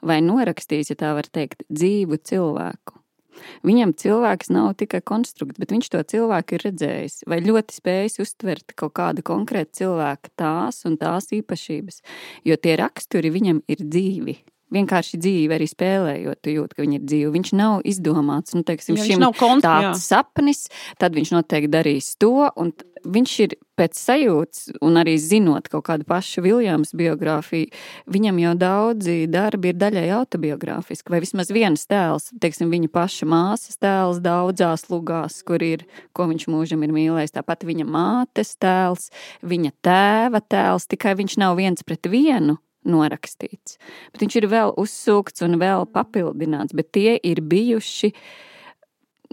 vai 0.05 0.19
norakstījis, 0.25 0.93
ja 0.93 0.99
tā 0.99 1.13
var 1.17 1.27
teikt, 1.33 1.63
dzīvu 1.71 2.19
cilvēku. 2.27 2.99
Viņam 3.65 3.93
cilvēks 3.99 4.51
nav 4.53 4.73
tikai 4.79 5.01
konstrukts, 5.05 5.59
bet 5.59 5.73
viņš 5.73 5.91
to 5.93 6.03
cilvēku 6.15 6.57
ir 6.57 6.65
redzējis 6.69 7.19
vai 7.29 7.41
ļoti 7.43 7.77
spējis 7.79 8.19
uztvert 8.23 8.75
kaut 8.79 8.95
kādu 8.99 9.25
konkrētu 9.25 9.83
cilvēku 9.83 10.33
tās 10.39 10.83
un 10.89 10.97
tās 11.01 11.31
īpašības, 11.35 12.01
jo 12.47 12.57
tie 12.57 12.77
raksturi 12.79 13.33
viņam 13.33 13.63
ir 13.67 13.85
dzīvi. 13.85 14.39
Vienkārši 14.73 15.19
dzīve, 15.21 15.57
arī 15.57 15.67
spēlējot, 15.69 16.41
tu 16.43 16.53
jūti, 16.53 16.77
ka 16.77 16.85
viņa 16.85 16.97
ir 16.99 17.05
dzīva. 17.07 17.33
Viņš 17.37 17.53
nav 17.59 17.83
izdomāts. 17.87 18.55
Nu, 18.57 18.65
teiksim, 18.67 18.97
Ja 18.97 19.03
viņš 19.03 19.13
šim 19.13 19.23
nav 19.23 19.37
jā. 19.37 19.59
tāds 19.63 20.07
sapnis, 20.09 20.65
tad 21.01 21.15
viņš 21.17 21.35
noteikti 21.37 21.71
darīs 21.73 22.15
to. 22.21 22.49
Viņš 23.03 23.31
ir 23.43 23.55
pēc 23.75 23.97
sajūtas, 23.99 24.69
un 24.85 24.95
arī 25.01 25.17
zinot 25.19 25.65
kaut 25.67 25.83
kādu 25.89 26.05
pašu 26.07 26.39
Viljams 26.45 26.93
biogrāfiju, 26.95 27.67
viņam 28.07 28.39
jau 28.39 28.53
daudzi 28.61 29.15
darbi 29.27 29.73
ir 29.73 29.79
daļai 29.81 30.05
autobiogrāfiski, 30.21 31.11
vai 31.11 31.19
vismaz 31.25 31.51
viens 31.51 31.83
tēls, 31.89 32.29
teiksim, 32.39 32.71
viņa 32.71 32.87
paša 32.93 33.27
māsas 33.27 33.75
tēls 33.81 34.21
daudzās 34.23 34.87
lugās, 34.87 35.41
kur 35.43 35.59
ir, 35.65 35.83
ko 36.15 36.29
viņš 36.31 36.47
mūžam 36.47 36.87
ir 36.87 36.95
mīlējis. 36.95 37.35
Tāpat 37.35 37.67
viņa 37.67 37.89
mātes 37.91 38.55
tēls, 38.55 39.09
viņa 39.43 39.75
tēva 39.83 40.39
tēls, 40.39 40.87
tikai 40.87 41.17
viņš 41.19 41.41
nav 41.43 41.59
viens 41.59 41.83
pret 41.83 42.07
vienu 42.07 42.61
norakstīts. 42.89 43.77
Bet 44.13 44.23
viņš 44.23 44.39
ir 44.39 44.49
vēl 44.51 44.73
uzsūkts 44.79 45.45
un 45.45 45.59
vēl 45.61 45.85
papildināts, 45.93 46.75
bet 46.75 46.91
tie 46.95 47.15
ir 47.17 47.41
bijuši 47.41 48.13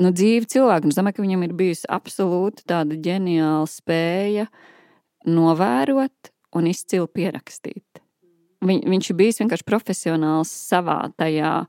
nu, 0.00 0.10
dzīvi 0.10 0.48
cilvēki. 0.50 0.90
Es 0.90 0.98
domāju, 0.98 1.18
ka 1.18 1.24
viņam 1.24 1.46
ir 1.46 1.56
bijusi 1.58 1.88
absolūti 1.90 2.66
tāda 2.70 2.98
ģeniāla 3.00 3.66
spēja 3.70 4.46
novērot 5.28 6.32
un 6.56 6.70
izcili 6.70 7.08
pierakstīt. 7.14 8.02
Viņ, 8.66 8.84
viņš 8.92 9.10
ir 9.10 9.16
bijis 9.16 9.40
vienkārši 9.40 9.66
profesionāls 9.68 10.52
savā 10.68 11.02
tajā. 11.20 11.60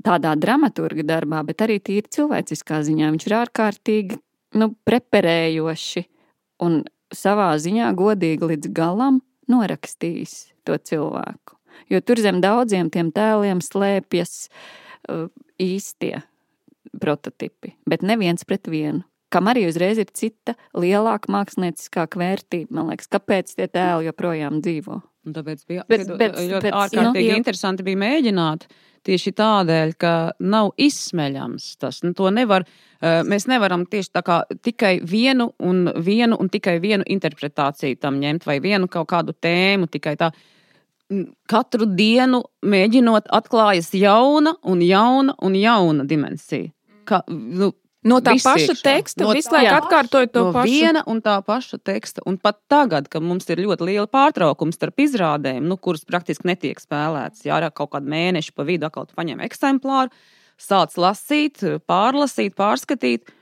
Tādā 0.00 0.30
dramaturga 0.40 1.04
darbā, 1.04 1.42
bet 1.44 1.60
arī 1.60 1.74
tīri 1.84 2.08
cilvēciskā 2.08 2.78
ziņā. 2.86 3.10
Viņš 3.12 3.26
ir 3.26 3.34
ārkārtīgi 3.36 4.16
nu, 4.56 4.70
preparējoši 4.88 6.06
un 6.64 6.78
savā 7.12 7.50
ziņā 7.60 7.90
godīgi 7.98 8.48
līdz 8.54 8.70
galam 8.72 9.20
norakstījis 9.52 10.38
to 10.68 10.76
cilvēku. 10.92 11.56
Jo 11.92 12.00
tur 12.04 12.20
zem 12.20 12.40
daudziem 12.44 12.90
tiem 12.92 13.12
tēliem 13.14 13.60
slēpjas 13.64 14.48
uh, 15.08 15.28
īstie 15.62 16.18
prototipi, 17.00 17.74
bet 17.88 18.02
neviens 18.06 18.44
pret 18.48 18.68
vienu. 18.70 19.04
Kam 19.28 19.50
arī 19.50 19.66
uzreiz 19.68 19.98
ir 20.00 20.08
cita, 20.16 20.54
lielāka 20.72 21.28
mākslinieckā 21.28 22.06
vērtība. 22.16 22.72
Man 22.78 22.88
liekas, 22.88 23.10
kāpēc 23.12 23.52
tie 23.58 23.66
tēli 23.68 24.08
joprojām 24.08 24.62
dzīvo. 24.64 25.02
Un 25.28 25.34
tāpēc 25.36 25.66
bija 25.68 25.84
Bet- 25.84 26.06
piedod, 26.06 26.16
bet- 26.18 26.38
ļoti 26.38 26.62
bet, 26.64 26.72
ārkārtīgi 26.72 27.30
nu, 27.32 27.36
interesanti 27.36 27.84
bija 27.84 28.00
mēģināt 28.00 28.64
tieši 29.04 29.32
tādēļ, 29.36 29.92
ka 30.00 30.12
nav 30.40 30.72
izsmeļams 30.80 31.76
tas. 31.78 32.02
Nu, 32.02 32.14
to 32.16 32.30
nevar, 32.30 32.64
eh, 33.02 33.22
mēs 33.22 33.46
nevaram 33.46 33.84
tieši 33.86 34.10
tā 34.16 34.22
kā 34.24 34.42
tikai 34.62 35.00
vienu 35.04 35.52
un 35.60 35.92
vienu 36.00 36.40
un 36.40 36.48
tikai 36.48 36.80
vienu 36.80 37.04
interpretāciju 37.04 38.00
tam 38.00 38.18
ņemt 38.20 38.44
vai 38.48 38.58
vienu 38.60 38.88
kaut 38.88 39.08
kādu 39.08 39.34
tēmu 39.36 39.88
tikai 39.92 40.16
tā. 40.16 40.32
Katru 41.48 41.86
dienu 41.96 42.42
mēģinot 42.60 43.30
atklājas 43.32 43.94
jauna 43.96 44.54
un 44.68 44.82
jauna 44.84 45.34
un 45.40 45.54
jauna 45.56 46.04
dimensija. 46.04 46.70
Ka, 47.08 47.22
nu, 47.28 47.72
No 48.08 48.20
tā 48.22 48.36
paša 48.38 48.72
iekšā. 48.72 48.82
teksta 48.84 49.24
No 49.24 49.32
visu 49.34 49.50
laiku 49.52 49.72
atkārtoju 49.74 50.28
to 50.30 50.42
no 50.46 50.52
pašu. 50.54 50.70
viena 50.70 51.00
un 51.10 51.18
tā 51.20 51.34
paša 51.44 51.80
teksta. 51.82 52.22
Un 52.30 52.36
pat 52.38 52.60
tagad, 52.70 53.08
kad 53.10 53.24
mums 53.26 53.48
ir 53.50 53.58
ļoti 53.58 53.88
liela 53.88 54.06
pārtraukuma 54.06 54.72
starp 54.72 55.02
izrādēm, 55.02 55.66
nu, 55.66 55.76
kuras 55.76 56.04
praktiski 56.06 56.46
netiek 56.46 56.78
spēlētas, 56.78 57.42
jā, 57.44 57.56
ar 57.58 57.70
kaut 57.74 57.90
kādu 57.96 58.08
mēnešu 58.08 58.54
pa 58.54 58.62
vidu 58.68 58.86
atkal 58.86 59.08
paņem 59.16 59.42
eksemplāru, 59.48 60.14
sāc 60.56 60.94
lasīt, 60.96 61.58
pārlasīt, 61.90 62.54
pārskatīt, 62.54 63.32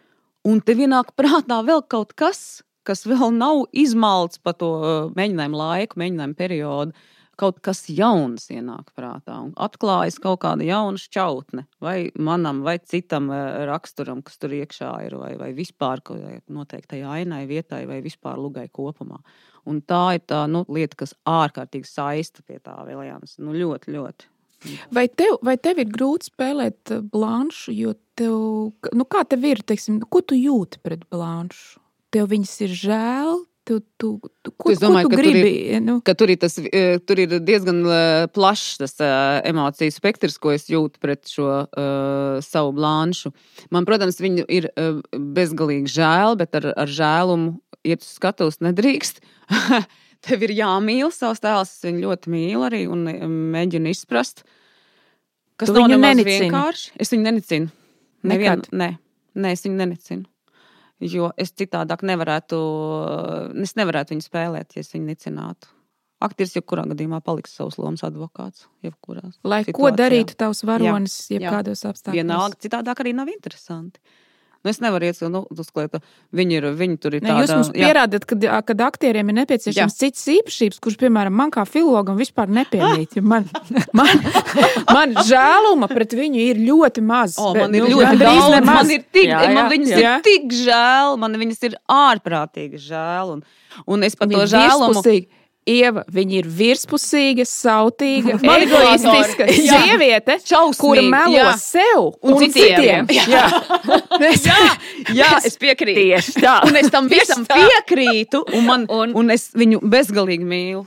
un 0.49 0.63
te 0.65 0.75
vienāk 0.75 1.13
prātā 1.19 1.61
vēl 1.67 1.85
kaut 1.87 2.17
kas, 2.17 2.63
kas 2.83 3.05
vēl 3.05 3.35
nav 3.37 3.67
izmalts 3.77 4.39
pa 4.39 4.55
to 4.57 5.13
mēģinājumu 5.19 5.57
laiku, 5.61 6.01
mēģinājumu 6.01 6.35
periodu. 6.39 6.93
Kaut 7.37 7.59
kas 7.65 7.83
jauns 7.93 8.47
ienāk 8.49 8.95
prātā 8.97 9.35
un 9.45 9.51
atklājas 9.61 10.17
kaut 10.23 10.41
kāda 10.45 10.65
jauna 10.65 11.01
šķautne, 11.01 11.67
vai 11.85 12.11
manam, 12.17 12.63
vai 12.65 12.79
citam 12.81 13.29
eh, 13.35 13.67
raksturam, 13.69 14.23
kas 14.25 14.41
tur 14.41 14.55
iekšā 14.57 14.93
ir, 15.05 15.19
vai, 15.21 15.35
vai 15.41 15.51
vispār 15.57 16.01
noteiktai 16.49 17.03
ainai, 17.05 17.45
vietai, 17.51 17.85
vai 17.91 18.01
vispār 18.05 18.41
lugai 18.41 18.69
kopumā. 18.73 19.21
Un 19.67 19.83
tā 19.83 20.17
ir 20.17 20.25
tā 20.31 20.47
nu, 20.49 20.63
lieta, 20.71 21.03
kas 21.03 21.13
ārkārtīgi 21.29 21.91
saista 21.91 22.45
pie 22.47 22.61
tā 22.63 22.79
Viljams. 22.87 23.37
Nu, 23.43 23.53
ļoti, 23.57 23.93
ļoti. 23.97 24.31
Vai 24.95 25.07
tev, 25.09 25.37
vai 25.45 25.57
tev 25.61 25.81
ir 25.83 25.91
grūti 25.93 26.31
spēlēt 26.31 26.95
uh, 26.95 27.03
blanšu, 27.13 27.75
jo 27.77 27.93
tev, 28.19 28.39
nu 28.97 29.07
kā 29.11 29.27
tev 29.29 29.45
ir, 29.47 29.61
teiksim, 29.67 30.01
ko 30.11 30.23
tu 30.25 30.39
jūti 30.39 30.81
pret 30.83 31.05
blanšu? 31.13 31.83
Tev 32.15 32.31
viņas 32.33 32.55
ir 32.65 32.75
žēl, 32.81 33.43
tu, 33.67 33.81
tu, 33.99 34.09
tu, 34.47 34.53
ko, 34.55 34.71
Es 34.71 34.79
domāju, 34.83 35.09
ko 35.09 35.13
tu 35.13 35.17
ka 35.19 35.23
tur 35.23 35.29
ir- 35.29 35.37
gribi? 35.43 35.81
Nu, 35.83 35.97
ka 36.07 36.15
tur 36.15 36.31
ir, 36.31 36.39
tas, 36.43 36.55
eh, 36.63 36.99
tur 37.03 37.19
ir 37.19 37.35
diezgan 37.43 37.81
eh, 37.83 38.27
plašs 38.31 38.79
tas 38.83 38.95
eh, 39.03 39.43
emociju 39.51 39.95
spektrs, 39.95 40.39
ko 40.43 40.53
es 40.55 40.69
jūtu 40.71 41.03
pret 41.03 41.27
šo 41.31 41.49
uh, 41.67 42.39
savu 42.47 42.73
blānšu. 42.77 43.33
Man, 43.75 43.87
protams, 43.89 44.21
viņu 44.23 44.47
ir 44.49 44.69
uh, 44.73 45.01
bezgalīgi 45.13 45.91
žēl, 45.99 46.39
bet 46.39 46.55
ar, 46.61 46.71
ar 46.79 46.87
žēlumu 46.91 47.57
iet 47.87 48.07
uz 48.07 48.13
skatuves 48.17 48.63
nedrīkst. 48.65 49.19
Tev 50.27 50.43
ir 50.47 50.55
jāmīl 50.57 51.11
savs 51.15 51.43
tēls. 51.43 51.75
Es 51.77 51.85
viņu 51.87 52.07
ļoti 52.07 52.33
mīlu 52.33 52.63
arī 52.67 52.85
un 52.91 53.05
mēģinu 53.55 53.93
izprast. 53.93 54.47
Kas 55.57 55.71
Tu 55.71 55.77
nav 55.77 55.91
nemaz 55.93 56.23
vienkārši. 56.27 56.95
Es 57.01 57.13
viņu 57.13 57.29
nenicinu. 57.29 57.71
Nekad? 58.27 58.67
nē, 58.75 58.89
nē, 59.39 59.53
es 59.55 59.63
viņu 59.67 59.79
nenicinu. 59.79 60.27
Jo 61.05 61.31
es 61.37 61.53
citādāk 61.53 62.03
nevarētu, 62.09 62.59
es 63.61 63.75
nevarētu 63.77 64.15
viņu 64.15 64.25
spēlēt, 64.25 64.77
ja 64.77 64.85
es 64.85 64.93
viņu 64.95 65.11
nicinātu. 65.11 65.69
Aktieris 66.25 66.55
jebkurā 66.57 66.87
gadījumā 66.89 67.19
paliks 67.25 67.53
savs 67.59 67.77
lomas 67.77 68.01
advokāts. 68.07 68.65
Lai 69.45 69.61
ko 69.67 69.91
situācijā. 69.91 69.97
darītu 70.01 70.37
tavs 70.41 70.63
varonis, 70.65 71.17
jebkādos 71.29 71.85
apstākļos. 71.85 72.17
Vienalga, 72.17 72.57
citādāk 72.65 73.03
arī 73.05 73.13
nav 73.19 73.29
interesanti. 73.29 74.01
Nu, 74.67 74.73
es 74.75 74.81
nevaru 74.83 75.07
iet 75.07 75.21
nu, 75.31 75.45
uz 75.55 75.69
klēta. 75.71 76.01
Viņi, 76.35 76.57
ir, 76.59 76.65
viņi 76.75 76.97
tur 76.99 77.15
ir 77.15 77.23
Ne, 77.23 77.31
jūs 77.39 77.53
tādi. 77.53 77.59
mums 77.61 77.71
pierādat, 77.77 78.25
ka, 78.27 78.35
kad 78.67 78.81
aktieriem 78.89 79.31
ir 79.31 79.37
nepieciešams 79.39 79.95
Jā. 79.95 80.01
cits 80.01 80.25
īpašības, 80.35 80.81
kurš, 80.83 80.97
piemēram, 81.05 81.37
man 81.39 81.53
kā 81.55 81.63
filologam 81.71 82.19
vispār 82.19 82.51
nepiemīt. 82.51 83.15
jo 83.17 83.23
Man, 83.23 83.47
man, 84.01 84.11
man 84.91 85.15
žēluma 85.29 85.87
pret 85.93 86.17
viņu 86.19 86.43
ir 86.51 86.61
ļoti 86.67 87.05
maz. 87.07 87.39
O, 87.39 87.53
bet, 87.55 87.63
man 87.69 87.79
ir 87.79 87.87
nu, 87.87 87.95
ļoti 88.01 88.19
daudz, 88.25 88.51
nemaz. 88.57 88.75
man 88.83 88.91
ir 88.97 89.07
tik, 89.07 89.31
Jā, 89.31 89.41
jā, 89.47 89.55
man 89.55 89.71
viņas 89.71 89.95
jā. 89.95 90.17
ir 90.19 90.27
tik 90.27 90.51
žēl, 90.67 91.17
man 91.23 91.39
viņas 91.47 91.63
ir 91.71 91.79
ārprātīgi 91.95 92.83
žēl. 92.91 93.37
Un, 93.39 93.43
un 93.87 94.07
es 94.11 94.19
par 94.19 94.29
Viņa 94.35 94.43
to 94.43 94.51
žēlumu. 94.57 94.93
virspusīga. 94.99 95.43
Ieva, 95.67 96.05
viņa 96.15 96.37
ir 96.39 96.47
virspusīga, 96.47 97.43
sautīga, 97.51 98.37
egoistiska 98.63 99.49
Jā. 99.51 99.81
sieviete, 99.83 100.37
kura 100.79 101.03
melo 101.03 101.35
jā. 101.35 101.57
sev 101.59 102.05
Un 102.23 102.37
un, 102.37 102.45
citiem. 102.45 103.09
citiem. 103.09 103.31
Jā. 103.33 103.47
Es, 104.31 104.47
Jā, 105.15 105.33
es 105.45 105.59
piekrītu. 105.61 106.01
Tieši 106.01 106.33
tā. 106.41 106.55
Un 106.69 106.77
es 106.79 106.89
tam 106.91 107.09
visam 107.11 107.43
piekrītu, 107.51 108.45
un, 108.55 108.65
man, 108.67 108.87
un, 108.89 109.11
Un- 109.11 109.17
un 109.25 109.31
es 109.35 109.49
viņu 109.55 109.83
bezgalīgi 109.83 110.47
mīlu. 110.47 110.87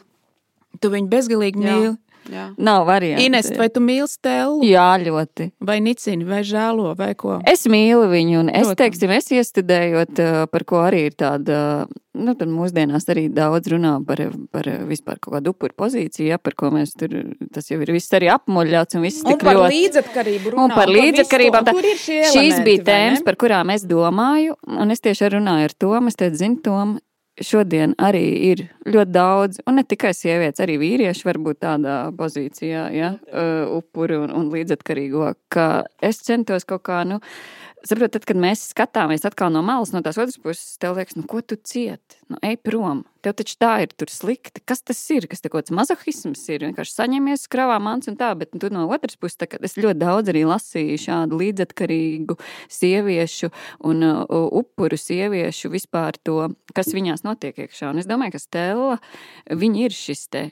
tu 0.82 0.90
viņu 0.94 1.10
bezgalīgi 1.12 1.60
Jā. 1.60 1.76
mīli. 1.76 1.98
Jā. 2.30 2.48
Nav 2.58 2.86
variantu. 2.88 3.24
Ines, 3.26 3.50
vai 3.58 3.70
tu 3.74 3.82
mīli 3.82 4.08
stēlu, 4.10 4.60
Jā, 4.68 4.88
ļoti. 5.02 5.52
vai 5.66 5.80
nicini, 5.82 6.26
vai 6.30 6.42
žēlo, 6.46 6.96
vai 7.00 7.14
ko? 7.18 7.40
Es 7.50 7.66
mīlu 7.66 8.06
viņu, 8.12 8.40
un 8.44 8.50
es 8.54 8.68
Protams. 8.68 8.78
teiksim, 8.84 9.10
es 9.16 9.32
iestudējot, 9.32 10.22
par 10.52 10.64
ko 10.70 10.84
arī 10.86 11.06
ir 11.10 11.16
tāda, 11.18 11.88
nu, 12.14 12.36
tad 12.36 12.48
mūsdienās 12.52 13.08
arī 13.10 13.28
daudz 13.34 13.72
runā 13.74 13.96
par, 14.06 14.22
par 14.52 14.70
vispār 14.90 15.20
kaut 15.20 15.34
kādu 15.38 15.54
upuru 15.56 15.74
pozīciju, 15.80 16.28
ja, 16.30 16.38
par 16.38 16.54
ko 16.60 16.70
mēs 16.76 16.94
tur, 17.00 17.10
tas 17.54 17.70
jau 17.72 17.80
ir 17.82 17.92
viss 17.96 18.14
arī 18.14 18.30
apmuļļauts 18.36 18.96
un 19.00 19.06
viss 19.08 19.24
Un 19.26 19.32
tik 19.34 19.44
par 19.48 19.56
ļoti. 19.60 19.76
līdzatkarību 19.76 20.54
runā. 20.56 20.64
Un 20.70 20.76
par 20.78 20.88
līdzekļiem. 20.94 21.60
Kur 21.74 21.86
ir 21.86 21.98
šie 21.98 22.22
Šīs 22.30 22.36
elementi, 22.36 22.66
bija 22.70 22.84
vai 22.84 22.88
tēmas, 22.94 23.24
par 23.26 23.36
kurām 23.42 23.74
es 23.74 23.86
domāju, 23.90 24.56
un 24.68 24.92
es 24.92 25.00
tieši 25.02 25.34
runāju 25.38 25.70
ar 25.72 25.78
Tomu. 25.80 26.08
Es 26.14 26.16
teicu, 26.20 26.36
zinu, 26.44 26.62
Tom, 26.64 26.98
šodien 27.46 27.96
arī 28.02 28.24
ir 28.50 28.64
ļoti 28.90 29.14
daudz, 29.14 29.62
un 29.68 29.80
ne 29.80 29.86
tikai 29.88 30.12
sievietes, 30.16 30.62
arī 30.64 30.78
vīrieši 30.82 31.28
var 31.28 31.40
būt 31.46 31.62
tādā 31.66 31.98
pozīcijā, 32.18 32.88
ja, 32.96 33.14
uh, 33.32 33.78
upuri 33.80 34.20
un, 34.20 34.34
un 34.36 34.52
līdzatkarīgo, 34.54 35.34
ka 35.54 35.70
es 36.06 36.22
centos 36.26 36.68
kaut 36.70 36.86
kā, 36.90 37.04
nu, 37.08 37.20
Saprotiet, 37.80 38.18
tad, 38.18 38.26
kad 38.28 38.40
mēs 38.40 38.66
skatāmies 38.74 39.24
atkal 39.24 39.54
no 39.54 39.62
malas, 39.64 39.94
no 39.94 40.02
tās 40.04 40.18
otras 40.20 40.36
puses, 40.42 40.74
tev 40.82 40.98
liekas, 40.98 41.16
nu, 41.16 41.24
ko 41.30 41.40
tu 41.40 41.56
cieti? 41.56 42.18
Nu, 42.28 42.36
ej 42.44 42.58
prom. 42.60 43.06
Tev 43.24 43.38
taču 43.40 43.56
tā 43.60 43.72
ir 43.86 43.94
tur 43.96 44.12
slikti. 44.12 44.60
Kas 44.68 44.84
tas 44.84 45.00
ir? 45.16 45.28
Kas 45.32 45.40
kaut 45.46 45.56
kāds 45.56 45.74
mazohisms 45.76 46.44
ir? 46.52 46.66
Vienkārši 46.68 46.98
saņemies 46.98 47.48
skravā 47.48 47.78
mans 47.84 48.12
un 48.12 48.20
tā, 48.20 48.34
bet 48.40 48.52
nu, 48.58 48.72
no 48.76 48.84
otras 48.92 49.16
puses, 49.20 49.40
tā, 49.40 49.48
es 49.64 49.78
ļoti 49.80 50.00
daudz 50.02 50.34
arī 50.34 50.44
lasīju 50.50 51.00
šādu 51.06 51.40
līdzatkarīgu 51.40 52.36
sieviešu 52.68 53.52
un 53.88 54.08
uh, 54.10 54.38
upuru 54.60 55.00
sieviešu 55.00 55.72
vispār 55.72 56.20
to, 56.20 56.50
kas 56.76 56.92
viņās 56.96 57.24
notiek 57.28 57.64
iekšā. 57.64 57.94
Un 57.94 58.04
es 58.04 58.12
domāju, 58.12 58.36
ka 58.36 58.44
Stela, 58.44 59.00
viņa 59.48 59.88
ir 59.88 59.96
šis 59.96 60.28
te 60.28 60.50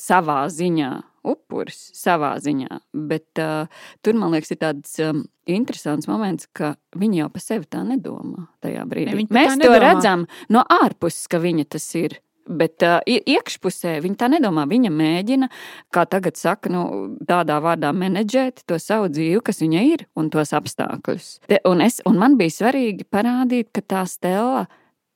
savā 0.00 0.44
ziņā 0.52 0.92
upuris 1.24 1.78
savā 1.96 2.34
ziņā. 2.42 2.80
Bet 3.08 3.40
uh, 3.42 3.70
tur, 4.04 4.18
man 4.20 4.34
liekas, 4.34 4.52
ir 4.54 4.60
tāds 4.60 4.92
um, 5.04 5.24
interesants 5.50 6.08
moments, 6.10 6.48
ka 6.56 6.74
viņa 6.98 7.22
jau 7.22 7.30
par 7.32 7.44
sevi 7.44 7.70
tā 7.70 7.80
nedomā 7.86 8.48
tajā 8.64 8.84
brīdī. 8.90 9.16
Ne, 9.16 9.26
Mēs 9.32 9.56
to 9.56 9.64
nedomā. 9.64 9.80
redzam 9.86 10.28
no 10.52 10.64
ārpuses, 10.82 11.26
ka 11.32 11.40
viņa 11.42 11.68
tas 11.76 11.88
ir. 12.00 12.20
Bet 12.44 12.84
uh, 12.84 12.98
iekšpusē 13.08 13.94
viņa 14.04 14.18
tā 14.20 14.28
nedomā. 14.34 14.66
Viņa 14.68 14.90
mēģina, 14.92 15.48
kā 15.96 16.04
tagad 16.12 16.36
saka, 16.36 16.68
nu, 16.68 16.84
tādā 17.24 17.56
vārdā 17.64 17.94
menedžēt 17.96 18.66
to 18.68 18.76
savu 18.76 19.08
dzīvi, 19.08 19.40
kas 19.46 19.64
viņa 19.64 19.84
ir, 19.94 20.04
un 20.20 20.28
tos 20.32 20.52
apstākļus. 20.52 21.30
Te, 21.48 21.62
un, 21.64 21.80
es, 21.80 22.02
un 22.04 22.20
man 22.20 22.36
bija 22.36 22.52
svarīgi 22.52 23.08
parādīt, 23.08 23.72
ka 23.72 23.80
tā 23.80 24.04
stela 24.10 24.66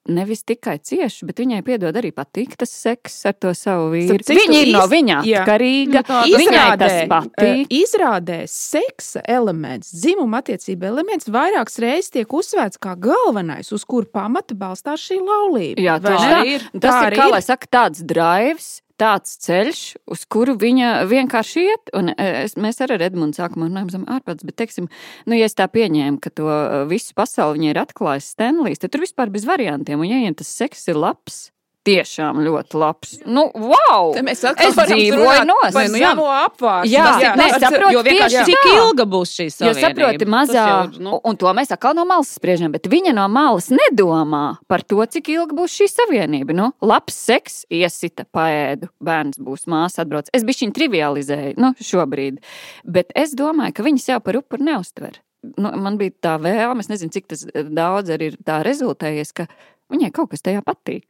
nevis 0.09 0.43
tikai 0.49 0.79
cieši, 0.81 1.27
bet 1.29 1.37
viņai 1.43 1.61
piedod 1.67 1.95
arī 2.01 2.11
patīk 2.17 2.57
tas 2.57 2.71
seks 2.73 3.17
ar 3.29 3.35
to 3.35 3.53
savu 3.55 3.91
vīru. 3.93 4.19
Citu, 4.23 4.35
Viņa 4.39 4.59
ir 4.65 4.73
no 4.73 4.83
iz- 4.85 4.91
viņa 4.93 5.19
jā. 5.29 5.43
atkarīga. 5.45 6.01
Nu, 6.01 6.03
tā- 6.09 6.25
Viņai 6.43 6.79
tas 6.79 6.93
eh, 6.93 7.07
patīk. 7.09 7.69
Izrādē 7.79 8.39
seksa 8.49 9.21
elements, 9.29 9.93
dzimuma 9.93 10.41
attiecība 10.43 10.89
elements 10.93 11.29
vairākas 11.29 11.79
reizes 11.79 12.11
tiek 12.11 12.27
uzsvērts 12.29 12.79
kā 12.81 12.97
galvenais, 12.99 13.71
uz 13.73 13.85
kuru 13.85 14.07
pamata 14.07 14.55
balstās 14.55 15.01
šī 15.09 15.21
laulība. 15.21 15.79
Jā, 15.81 15.99
ne? 16.01 16.09
tā. 16.09 16.45
ir. 16.47 16.61
Tas 16.81 16.95
Tā 16.95 17.07
ir, 17.13 17.19
kā 17.19 17.27
ir. 17.29 17.33
lai 17.37 17.41
saka, 17.43 17.67
tāds 17.67 18.03
drives. 18.05 18.83
Tāds 18.99 19.37
ceļš, 19.45 19.81
uz 20.11 20.25
kuru 20.27 20.57
viņa 20.59 21.05
vienkārši 21.07 21.63
iet, 21.71 21.93
un 21.95 22.11
es, 22.19 22.57
mēs 22.59 22.81
arī 22.83 22.97
ar 22.97 23.05
Edmundu 23.07 23.39
sākumā 23.39 23.69
runājām 23.69 23.93
zem 23.95 24.07
ārpats, 24.11 24.47
bet, 24.47 24.57
teiksim, 24.59 24.89
nu, 25.29 25.37
ja 25.39 25.47
es 25.47 25.55
tā 25.59 25.69
pieņēmu, 25.71 26.19
ka 26.25 26.33
to 26.35 26.49
uh, 26.51 26.81
visu 26.91 27.15
pasauli 27.19 27.61
viņai 27.61 27.71
ir 27.71 27.81
atklājis 27.85 28.33
Stenlijs, 28.35 28.83
tad 28.83 28.95
tur 28.95 29.07
vispār 29.07 29.31
bez 29.31 29.47
variantiem, 29.47 30.03
un 30.03 30.11
ja 30.11 30.19
viņiem 30.19 30.39
tas 30.41 30.51
seks 30.51 30.89
ir 30.91 30.99
labs, 30.99 31.45
tiešām 31.89 32.39
ļoti 32.45 32.79
labs. 32.83 33.15
Nu, 33.27 33.47
wow! 33.55 34.13
Te 34.15 34.23
mēs 34.27 34.43
Es 34.43 34.45
atkal 34.53 34.75
varam 34.77 34.99
dzīvoju 35.01 35.47
par 35.73 35.75
Nē, 35.79 35.85
nu 35.95 35.99
jā. 36.03 36.11
apvāršanu. 36.45 36.93
Jā, 36.93 37.33
nē, 37.41 37.47
tas- 37.55 37.63
saprotu, 37.65 37.93
Jo 37.97 38.03
tieši 38.07 38.45
cik 38.49 38.69
ilga 38.75 39.07
būs 39.09 39.33
šī 39.39 39.47
Jo 39.49 39.55
savienība? 39.57 39.85
saproti, 39.87 40.25
Tas 40.25 40.33
mazā, 40.35 40.65
jau 40.69 41.03
nu, 41.09 41.21
un 41.25 41.37
to 41.41 41.53
mēs 41.57 41.73
atkal 41.75 41.95
no 41.99 42.05
malas 42.05 42.31
spriežam, 42.39 42.73
bet 42.77 42.87
viņa 42.93 43.15
no 43.17 43.27
malas 43.33 43.71
nedomā 43.73 44.45
par 44.69 44.83
to, 44.83 45.01
cik 45.07 45.29
ilgi 45.35 45.57
būs 45.59 45.77
šī 45.81 45.89
savienība. 45.93 46.55
Nu, 46.59 46.73
labs 46.83 47.15
seks, 47.15 47.65
iesita, 47.71 48.27
paēdu, 48.35 48.89
bērns 49.03 49.39
būs, 49.41 49.65
māsa 49.71 50.05
atbrauc. 50.05 50.29
Es 50.35 50.45
biju 50.45 50.67
viņa 50.67 50.75
trivializēju, 50.79 51.55
nu, 51.59 51.73
šobrīd, 51.81 52.39
bet 52.85 53.13
es 53.17 53.35
domāju, 53.39 53.75
ka 53.79 53.83
viņas 53.87 54.09
jau 54.13 54.21
par 54.21 54.37
upuru 54.41 54.65
neustver. 54.69 55.19
Nu, 55.57 55.71
man 55.79 55.97
bija 56.01 56.11
tā 56.21 56.35
vēlme, 56.43 56.81
es 56.83 56.89
nezinu, 56.91 57.13
cik 57.15 57.29
tas 57.31 57.45
daudz 57.55 58.11
arī 58.11 58.33
ir 58.33 58.37
tā 58.45 58.59
rezultējies, 58.67 59.31
ka 59.33 59.47
viņai 59.93 60.11
kaut 60.13 60.31
kas 60.33 60.43
tajā 60.43 60.63
patīk. 60.67 61.05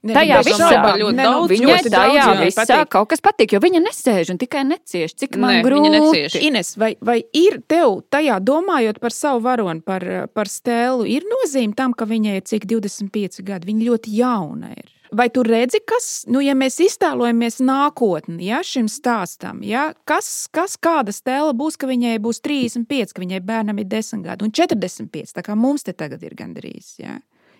Ne, 0.00 0.14
Tajā 0.16 0.38
visā 0.46 0.68
ļoti 0.96 1.12
ne, 1.12 1.24
nu, 1.26 1.32
daudz, 1.34 1.50
Viņai 1.52 1.66
ļoti 1.68 1.90
tajā 1.92 2.22
daudz 2.24 2.38
visā 2.40 2.64
patīk. 2.64 2.88
kaut 2.94 3.08
kas 3.10 3.20
patīk, 3.20 3.52
jo 3.52 3.60
viņa 3.60 3.82
nesēž 3.84 4.30
un 4.32 4.38
tikai 4.40 4.62
necieš. 4.64 5.12
Cik 5.20 5.36
man 5.36 5.58
viņa 5.58 5.66
grūti. 5.66 5.90
necieš. 5.92 6.36
Ines, 6.40 6.70
vai, 6.80 6.94
vai 7.04 7.18
ir 7.36 7.58
tev 7.68 7.98
tajā 8.08 8.38
domājot 8.40 9.00
par 9.02 9.12
savu 9.12 9.42
varoni, 9.44 9.84
par, 9.84 10.06
par 10.32 10.48
stēlu, 10.48 11.04
ir 11.04 11.26
nozīme 11.28 11.76
tam, 11.76 11.92
ka 11.92 12.08
viņai 12.08 12.38
ir 12.40 12.46
cik 12.48 12.64
25 12.70 13.44
gadi? 13.44 13.68
Viņa 13.68 13.90
ļoti 13.90 14.16
jauna 14.22 14.72
ir. 14.72 14.88
Vai 15.12 15.26
tu 15.28 15.42
redzi, 15.42 15.80
kas, 15.82 16.24
nu, 16.30 16.38
ja 16.38 16.54
mēs 16.54 16.76
iztēlojamies 16.80 17.58
nākotni, 17.66 18.44
ja 18.46 18.60
šim 18.62 18.86
stāstam, 18.86 19.58
ja, 19.66 19.88
kas, 20.06 20.46
kas 20.54 20.76
kāda 20.78 21.10
stēla 21.10 21.50
būs, 21.58 21.74
ka 21.76 21.88
viņai 21.90 22.14
būs 22.22 22.38
35, 22.46 23.12
ka 23.16 23.24
viņai 23.24 23.40
bērnam 23.42 23.82
ir 23.82 23.88
10 23.90 24.22
gadi 24.22 24.46
un 24.46 24.54
45, 24.54 25.34
tā 25.34 25.42
kā 25.42 25.56
mums 25.58 25.82
te 25.82 25.92
tagad 25.98 26.22
ir 26.22 26.36
gandrīz. 26.38 26.94
Ja. 27.02 27.18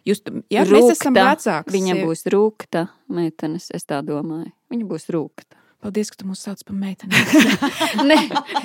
Jūs, 0.09 0.23
ja, 0.53 0.65
mēs 0.65 0.93
esam 0.95 1.15
vecāki. 1.17 1.73
Viņa 1.75 1.97
būs 2.05 2.23
rūkta 2.33 2.87
meitenes, 3.13 3.69
es 3.77 3.85
tā 3.89 4.01
domāju. 4.07 4.51
Viņa 4.73 4.87
būs 4.89 5.09
rūkta. 5.13 5.59
Paldies, 5.81 6.11
ka 6.13 6.19
tu 6.21 6.27
mūs 6.29 6.43
sauc 6.45 6.61
par 6.69 6.77
meiteni. 6.77 7.17
Nē, 8.11 8.17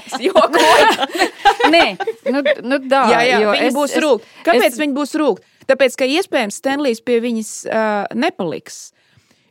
es 0.03 0.17
jokoju. 0.19 1.05
Nē, 1.75 1.83
nu, 2.27 2.41
nu 2.67 2.79
tā. 2.91 3.05
jā, 3.13 3.21
jā, 3.23 3.37
viņa 3.53 3.69
es- 3.69 3.75
būs 3.77 3.93
rūkta. 4.03 4.27
Kāpēc 4.49 4.67
es- 4.73 4.79
viņa 4.81 4.97
būs 4.97 5.15
rūkta? 5.21 5.47
Tāpēc, 5.71 5.95
ka 5.97 6.05
iespējams 6.11 6.59
Stenlijs 6.59 6.99
pie 7.01 7.15
viņas 7.23 7.51
uh, 7.71 8.03
nepaliks. 8.19 8.91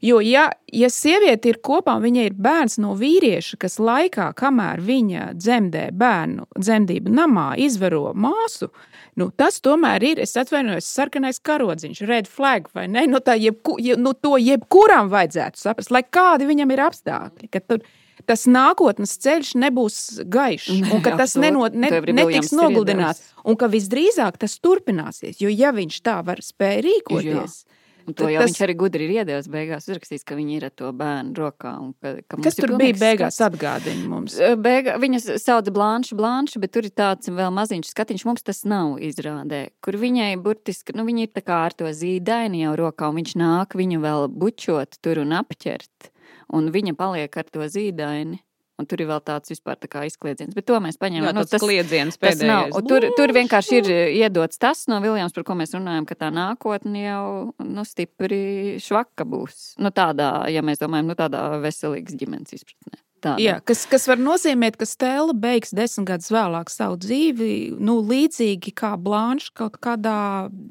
Jo, 0.05 0.19
ja, 0.21 0.49
ja 0.69 0.89
sieviete 0.93 1.49
ir 1.49 1.61
kopā 1.65 1.95
un 1.97 2.05
viņai 2.05 2.25
ir 2.29 2.35
bērns 2.37 2.77
no 2.83 2.93
vīrieša, 2.99 3.57
kas 3.63 3.79
laikā, 3.81 4.27
kamēr 4.37 4.83
viņa 4.85 5.31
dzemdē 5.39 5.87
bērnu 5.97 6.45
dzemdību 6.59 7.13
namā, 7.15 7.47
izvaro 7.63 8.11
māsu, 8.13 8.69
nu, 9.17 9.31
tas 9.33 9.63
tomēr 9.65 10.05
ir, 10.05 10.21
es 10.21 10.37
atvainojos, 10.37 10.91
sarkanais 10.91 11.41
karodziņš, 11.41 12.05
red 12.11 12.29
flag 12.29 12.69
vai 12.77 12.85
ne? 12.93 13.07
Nu, 13.09 13.23
tā 13.25 13.39
jebku, 13.41 13.79
je, 13.81 13.97
nu, 13.97 14.13
to 14.13 14.37
jebkuram 14.37 15.09
vajadzētu 15.13 15.63
saprast, 15.63 15.95
lai 15.95 16.05
kādi 16.05 16.51
viņam 16.51 16.75
ir 16.75 16.85
apstākļi. 16.85 17.53
Tur, 17.65 17.81
tas 18.29 18.45
nākotnes 18.51 19.17
ceļš 19.25 19.55
nebūs 19.63 20.01
gaišs, 20.31 20.83
un 20.93 21.01
ka 21.05 21.15
tas 21.19 21.37
neno, 21.41 21.65
ne, 21.73 21.91
netiks 22.13 22.53
nogludināts, 22.57 23.25
un 23.45 23.57
ka 23.61 23.71
visdrīzāk 23.73 24.37
tas 24.43 24.59
turpināsies. 24.61 25.41
Jo, 25.41 25.53
ja 25.53 25.73
viņš 25.77 26.01
tā 26.05 26.19
var 26.27 26.45
spēj 26.45 26.83
rīkoties, 26.89 27.63
Un 28.07 28.13
To 28.13 28.25
Tad 28.25 28.33
jau 28.35 28.41
tas- 28.43 28.51
viņš 28.51 28.61
arī 28.67 28.75
gudri 28.77 29.05
ir 29.09 29.13
iedevis. 29.25 29.47
Beigās 29.49 29.87
uzrakstījis, 29.89 30.25
ka 30.29 30.35
viņi 30.37 30.57
ir 30.59 30.65
ar 30.67 30.71
to 30.77 30.93
bērnu 30.93 31.33
rokā. 31.35 31.71
un 31.81 31.95
Ka, 32.03 32.17
ka 32.29 32.37
kas 32.43 32.55
tur 32.57 32.77
bija 32.77 32.93
beigās, 32.93 33.33
skats. 33.39 33.49
atgādina 33.49 34.07
mums. 34.07 34.37
Beiga, 34.61 34.99
viņas 35.01 35.39
sauc 35.41 35.71
Blanche, 35.73 36.15
Blanche, 36.15 36.61
bet 36.61 36.73
tur 36.73 36.85
ir 36.85 36.91
tāds 36.91 37.29
vēl 37.33 37.51
maziņš 37.51 37.95
skatiņš. 37.95 38.25
Mums 38.27 38.43
tas 38.43 38.63
nav 38.65 38.99
izrādē, 39.01 39.71
kur 39.81 39.95
viņai 39.95 40.37
burtiski, 40.43 40.95
nu, 40.95 41.05
viņa 41.05 41.23
ir 41.23 41.29
tā 41.33 41.43
kā 41.43 41.65
ar 41.65 41.73
to 41.73 41.85
zīdaini 41.85 42.61
jau 42.67 42.77
rokā, 42.77 43.09
un 43.09 43.17
viņš 43.23 43.35
nāk 43.41 43.69
viņu 43.73 44.01
vēl 44.05 44.29
bučot 44.29 44.99
tur 45.01 45.19
un 45.25 45.31
apķert, 45.33 46.11
un 46.53 46.71
viņa 46.71 46.95
paliek 46.95 47.35
ar 47.37 47.45
to 47.45 47.61
zīdaini. 47.61 48.41
Un 48.75 48.89
tur 48.91 48.99
ir 49.05 49.07
vēl 49.07 49.21
tāds 49.23 49.53
vispār 49.53 49.77
tā 49.79 50.03
izkliedziens, 50.09 50.55
bet 50.57 50.67
to 50.67 50.81
mēs 50.83 50.99
paņēmām. 50.99 51.29
Jā, 51.31 51.35
Nu, 51.37 51.45
tas 51.47 51.63
kliedziens 51.63 52.19
Tas 52.19 52.41
nav. 52.43 52.73
pēdējais. 52.73 52.89
Tur, 52.91 53.07
tur 53.15 53.33
vienkārši 53.37 53.77
ir 53.79 53.91
iedots 54.19 54.59
tas 54.59 54.87
no 54.91 54.99
Viljams, 55.05 55.35
par 55.37 55.45
ko 55.47 55.55
mēs 55.55 55.77
runājam, 55.77 56.07
ka 56.09 56.17
tā 56.19 56.33
nākotne 56.35 57.05
jau 57.05 57.25
nu, 57.63 57.85
stipri 57.87 58.75
švaka 58.83 59.23
būs. 59.25 59.77
Nu, 59.79 59.95
tādā, 59.95 60.49
ja 60.51 60.63
mēs 60.67 60.83
domājam, 60.83 61.07
nu, 61.13 61.15
tādā 61.15 61.47
veselīgas 61.63 62.19
ģimenes 62.19 62.57
izpratnē. 62.59 62.99
Tādā. 63.25 63.41
Jā, 63.41 63.55
kas, 63.65 63.87
kas 63.89 64.05
var 64.11 64.21
nozīmēt, 64.21 64.77
ka 64.81 64.87
Stela 64.89 65.33
beigs 65.33 65.73
desmit 65.77 66.07
gadus 66.11 66.29
vēlāk 66.35 66.69
savu 66.73 66.99
dzīvi, 67.01 67.51
nu, 67.81 67.99
līdzīgi 68.05 68.75
kā 68.77 68.95
Blanche 69.01 69.49
kaut 69.57 69.79
kādā 69.83 70.17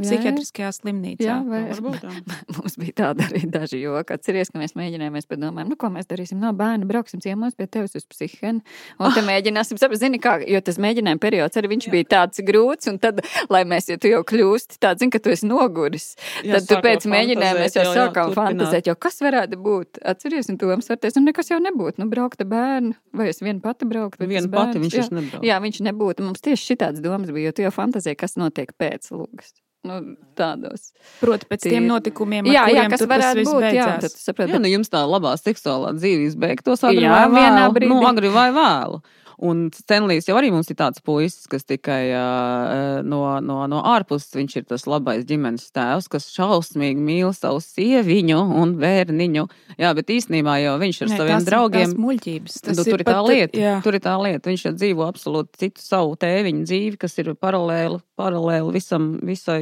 psihiatriskajā 0.01 0.69
slimnīcā. 0.77 1.25
Jā, 1.25 1.39
vai 1.47 1.63
Nu, 1.63 1.71
varbūt 1.73 2.03
tā. 2.03 2.11
Mums 2.57 2.75
bija 2.79 2.93
tāda 2.99 3.25
arī 3.29 3.43
daži 3.49 3.79
joki. 3.81 4.13
Atceries, 4.17 4.51
ka 4.53 4.59
mēs 4.61 4.75
mēģinājām, 4.77 5.15
mēs 5.17 5.27
padomājām, 5.29 5.71
nu, 5.71 5.77
ko 5.79 5.89
mēs 5.93 6.09
darīsim. 6.09 6.39
No 6.43 6.51
bērna 6.57 6.85
brauksim 6.89 7.21
ciemos 7.23 7.55
pie 7.57 7.67
tevis 7.71 7.95
uz 7.99 8.05
psihēnu. 8.09 8.61
Un 8.99 9.07
Ah. 9.07 9.13
te 9.15 9.23
mēģināsim 9.31 9.79
saprast, 9.81 10.03
zini, 10.03 10.19
kā, 10.21 10.35
jo 10.47 10.61
tas 10.61 10.77
mēģinājuma 10.83 11.21
periods 11.23 11.57
arī 11.59 11.71
viņš 11.73 11.89
bija 11.93 12.09
tāds 12.17 12.43
grūts. 12.45 12.89
Un 12.91 12.99
tad, 13.01 13.23
lai 13.53 13.63
mēs, 13.69 13.89
ja 13.89 13.97
tu 13.97 14.11
jau 14.11 14.21
kļūsti 14.27 14.79
tāds, 14.83 15.01
zini, 15.03 15.13
ka 15.15 15.21
tu 15.23 15.31
esi 15.33 15.47
noguris, 15.49 16.11
Jā, 16.43 16.57
tad 16.59 16.67
tu 16.69 16.79
pēc 16.83 17.07
mēģinājuma 17.09 17.63
mēs 17.63 17.77
jau 17.77 17.83
fantazēt, 17.83 17.87
jau, 17.87 17.95
jā, 17.95 18.07
sākām 18.09 18.29
turpināt. 18.33 18.59
fantazēt, 18.59 18.89
jo 18.91 18.95
kas 19.07 19.19
varētu 19.23 19.59
būt? 19.63 20.01
Atceries, 20.13 20.49
un 20.51 20.59
tu 20.61 20.69
mums 20.69 20.89
varēs, 20.91 21.17
un 21.19 21.27
nekas 21.29 21.49
jau 21.53 21.59
nebūtu. 21.63 22.01
Nu, 22.03 22.09
braukta 22.43 22.49
bērnu, 22.55 22.93
vai 23.13 23.27
es 23.29 23.39
viena 23.41 23.61
pati 23.61 23.85
brauktu. 23.85 24.17
tas 24.27 24.47
pati 24.51 24.79
viņš 24.79 24.93
Jā. 24.97 25.09
nebrauc. 25.11 25.43
Jā, 25.43 25.59
viņš 25.63 25.81
nebūtu. 25.89 26.23
Mums 26.27 26.41
tieši 26.41 26.75
šitāds 26.75 27.01
domas 27.01 27.29
bija, 27.31 27.49
jo 27.49 27.51
tu 27.51 27.61
jau 27.63 27.71
fantazēji, 27.71 28.17
kas 28.17 28.35
notiek 28.35 28.71
pēc 28.77 29.09
lūgas. 29.11 29.53
Nu, 29.83 30.15
tādos. 30.39 30.93
Proti, 31.19 31.45
pēc 31.49 31.59
tiem 31.67 31.83
Tie- 31.83 31.89
notikumiem, 31.89 32.45
Jā, 32.47 32.67
jā, 32.71 32.85
kuriem 32.87 32.89
kas 32.93 33.01
varētu 33.01 33.43
būt. 33.43 33.63
Jā, 33.63 33.71
beidzās. 33.73 33.99
tad 34.01 34.11
tu 34.11 34.21
saproti, 34.23 34.51
Jā, 34.53 34.59
nu 34.63 34.67
jums 34.71 34.87
tā 34.89 35.01
labā 35.03 35.33
seksuālā 35.35 35.91
dzīve 35.99 36.29
izbeigtos 36.29 36.83
agri 36.87 37.03
Jā, 37.03 37.11
vai 37.11 37.27
vienā 37.41 37.67
vēlu. 37.67 37.73
brīdī. 37.75 37.89
Nu, 37.89 38.07
agri 38.07 38.29
vai 38.29 38.49
vēlu. 38.55 39.01
Un 39.41 39.69
Stenlijs 39.73 40.27
jau 40.29 40.36
arī 40.38 40.51
mums 40.53 40.69
ir 40.69 40.75
tāds 40.77 41.01
puisis, 41.03 41.47
kas 41.49 41.63
tikai 41.65 42.11
uh, 42.13 43.01
no, 43.03 43.39
no, 43.41 43.63
no 43.67 43.81
ārpuses 43.81 44.34
viņš 44.38 44.55
ir 44.61 44.65
tas 44.69 44.86
labais 44.86 45.23
ģimenes 45.25 45.71
tēvs, 45.73 46.07
kas 46.11 46.27
šausmīgi 46.36 47.01
mīl 47.01 47.34
savu 47.34 47.59
sieviņu 47.63 48.39
un 48.61 48.75
bērniņu. 48.81 49.45
Jā, 49.81 49.93
bet 49.97 50.11
īstenībā 50.13 50.59
jau 50.63 50.75
viņš 50.81 51.01
ar 51.05 51.09
Nē, 51.09 51.17
saviem 51.17 51.34
tās 51.39 51.43
ir 51.47 51.49
draugiem. 51.49 51.88
tās 51.89 51.97
muļķības. 52.05 52.59
Tas 52.67 52.77
Nu, 52.77 52.84
tur 52.86 52.99
ir 53.01 53.05
tā 53.07 53.17
pat- 53.17 53.29
lieta. 53.31 53.57
Jā. 53.63 53.73
Tur 53.84 53.97
ir 53.97 54.03
tā 54.05 54.15
lieta. 54.21 54.49
Viņš 54.51 54.65
jau 54.67 54.73
dzīvo 54.77 55.07
absolūti 55.09 55.57
citu 55.65 55.81
savu 55.81 56.15
tēviņu 56.21 56.63
dzīvi, 56.69 56.97
kas 57.01 57.17
ir 57.23 57.34
paralēli, 57.36 57.99
paralēli 58.19 58.73
visam, 58.77 59.19
visai 59.25 59.59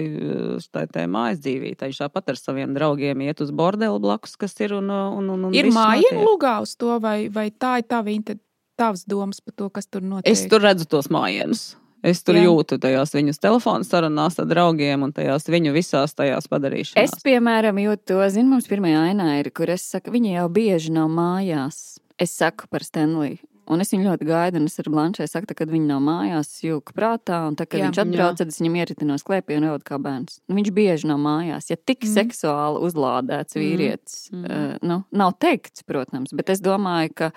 tai, 0.71 1.05
mājas 1.07 1.39
dzīvībai. 1.43 1.87
Viņš 1.91 1.99
tāpat 2.03 2.29
ar 2.33 2.39
saviem 2.39 2.73
draugiem 2.75 3.21
iet 3.25 3.41
uz 3.41 3.51
bordeli 3.55 3.99
blakus, 4.03 4.35
kas 4.39 4.55
ir 4.61 4.73
un, 4.77 4.89
un, 4.91 5.29
un, 5.29 5.45
un 5.49 5.53
Ir 5.55 5.71
mājiņa 5.71 6.23
lugā 6.25 6.57
uz 6.61 6.75
to, 6.75 6.99
vai, 7.03 7.29
vai 7.29 7.49
tā 7.51 7.77
ir 7.81 7.87
tava, 7.89 8.09
inte- 8.13 8.39
tavas 8.81 9.05
domas 9.09 9.39
par 9.45 9.55
to, 9.55 9.69
kas 9.73 9.87
tur 9.87 10.03
notiek? 10.03 10.33
Es 10.33 10.43
tur 10.49 10.65
redzu 10.65 10.89
tos 10.89 11.11
mājienus. 11.13 11.71
Es 12.01 12.23
tur 12.25 12.33
Jā. 12.33 12.47
Jūtu 12.47 12.79
tajās 12.81 13.13
viņu 13.13 13.35
telefonu 13.37 13.85
sarunās 13.85 14.39
ar 14.41 14.47
draugiem 14.49 15.05
un 15.05 15.11
tajās 15.13 15.45
viņu 15.53 15.73
visās 15.75 16.15
tajās 16.17 16.49
padarīšanās. 16.49 17.13
Es, 17.13 17.21
piemēram, 17.21 17.77
jūtu 17.77 18.15
to, 18.15 18.21
zinu, 18.33 18.55
mums 18.55 18.69
pirmajā 18.71 19.03
ainā 19.11 19.35
ir, 19.37 19.51
kur 19.53 19.69
es 19.69 19.85
saku, 19.85 20.13
viņa 20.15 20.39
jau 20.39 20.47
bieži 20.55 20.95
nav 20.97 21.11
mājās. 21.13 22.01
Es 22.21 22.33
saku 22.37 22.65
par 22.73 22.85
Stanley. 22.85 23.37
Un 23.71 23.79
es 23.79 23.93
viņu 23.93 24.03
ļoti 24.09 24.25
gaidu, 24.27 24.59
un 24.59 24.65
es 24.67 24.75
ar 24.81 24.89
Blančai 24.91 25.25
saku, 25.31 25.55
kad 25.55 25.69
viņa 25.71 25.87
nav 25.93 26.01
mājās, 26.03 26.49
jūka 26.65 26.91
prātā, 26.97 27.37
un 27.47 27.55
tā, 27.55 27.63
kad 27.65 27.79
Jā. 27.79 27.85
jā, 27.85 27.89
viņš 27.91 27.99
atbrauc, 28.03 28.37
tad 28.41 28.51
es 28.51 28.59
viņam 28.59 28.75
ieritinos 28.81 29.23
klēpī 29.23 29.55
un 29.61 29.67
raud 29.69 29.85
kā 29.87 29.95
bērns. 30.03 30.41
Nu, 30.51 30.57
viņš 30.59 30.71
bieži 30.75 31.07
nav 31.07 31.21
mājās. 31.23 31.69
Ja 31.71 31.77
tik 31.79 32.03
Mm. 32.03 32.09
mm. 32.09 32.15
seksuāli 32.19 32.81
uzlādēts 32.89 33.55
vīrietis, 33.55 34.17
Mm. 34.33 34.41
mm. 34.43 34.51
uh, 34.51 34.77
nu, 34.83 35.03
nav 35.11 35.33
teikts, 35.39 35.83
protams, 35.87 36.33
bet 36.35 36.49
es 36.49 36.59
domāju, 36.59 37.13
ka, 37.15 37.31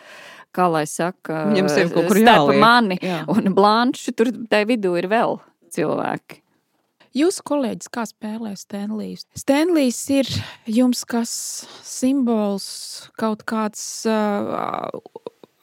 kā 0.54 0.66
lai 0.70 0.84
saka, 0.90 1.44
Viņam 1.54 1.68
sev 1.70 1.92
kaut 1.94 2.08
kur 2.08 2.16
jāliek. 2.18 2.58
mani 2.60 2.98
Jā. 2.98 3.24
un 3.28 3.54
Blanšu, 3.54 4.12
tur 4.16 4.32
tai 4.50 4.64
vidū 4.64 4.98
ir 4.98 5.06
vēl 5.08 5.38
cilvēki. 5.70 6.40
Jūsu 7.14 7.44
kolēģis 7.46 7.88
kā 7.94 8.02
spēlē 8.10 8.56
Stanlijs? 8.58 9.22
Stanlijs 9.38 10.00
ir 10.10 10.26
jums 10.66 11.04
kas 11.06 11.30
simbols, 11.86 13.08
kaut 13.16 13.44
kāds 13.46 13.84
uh, 14.10 14.90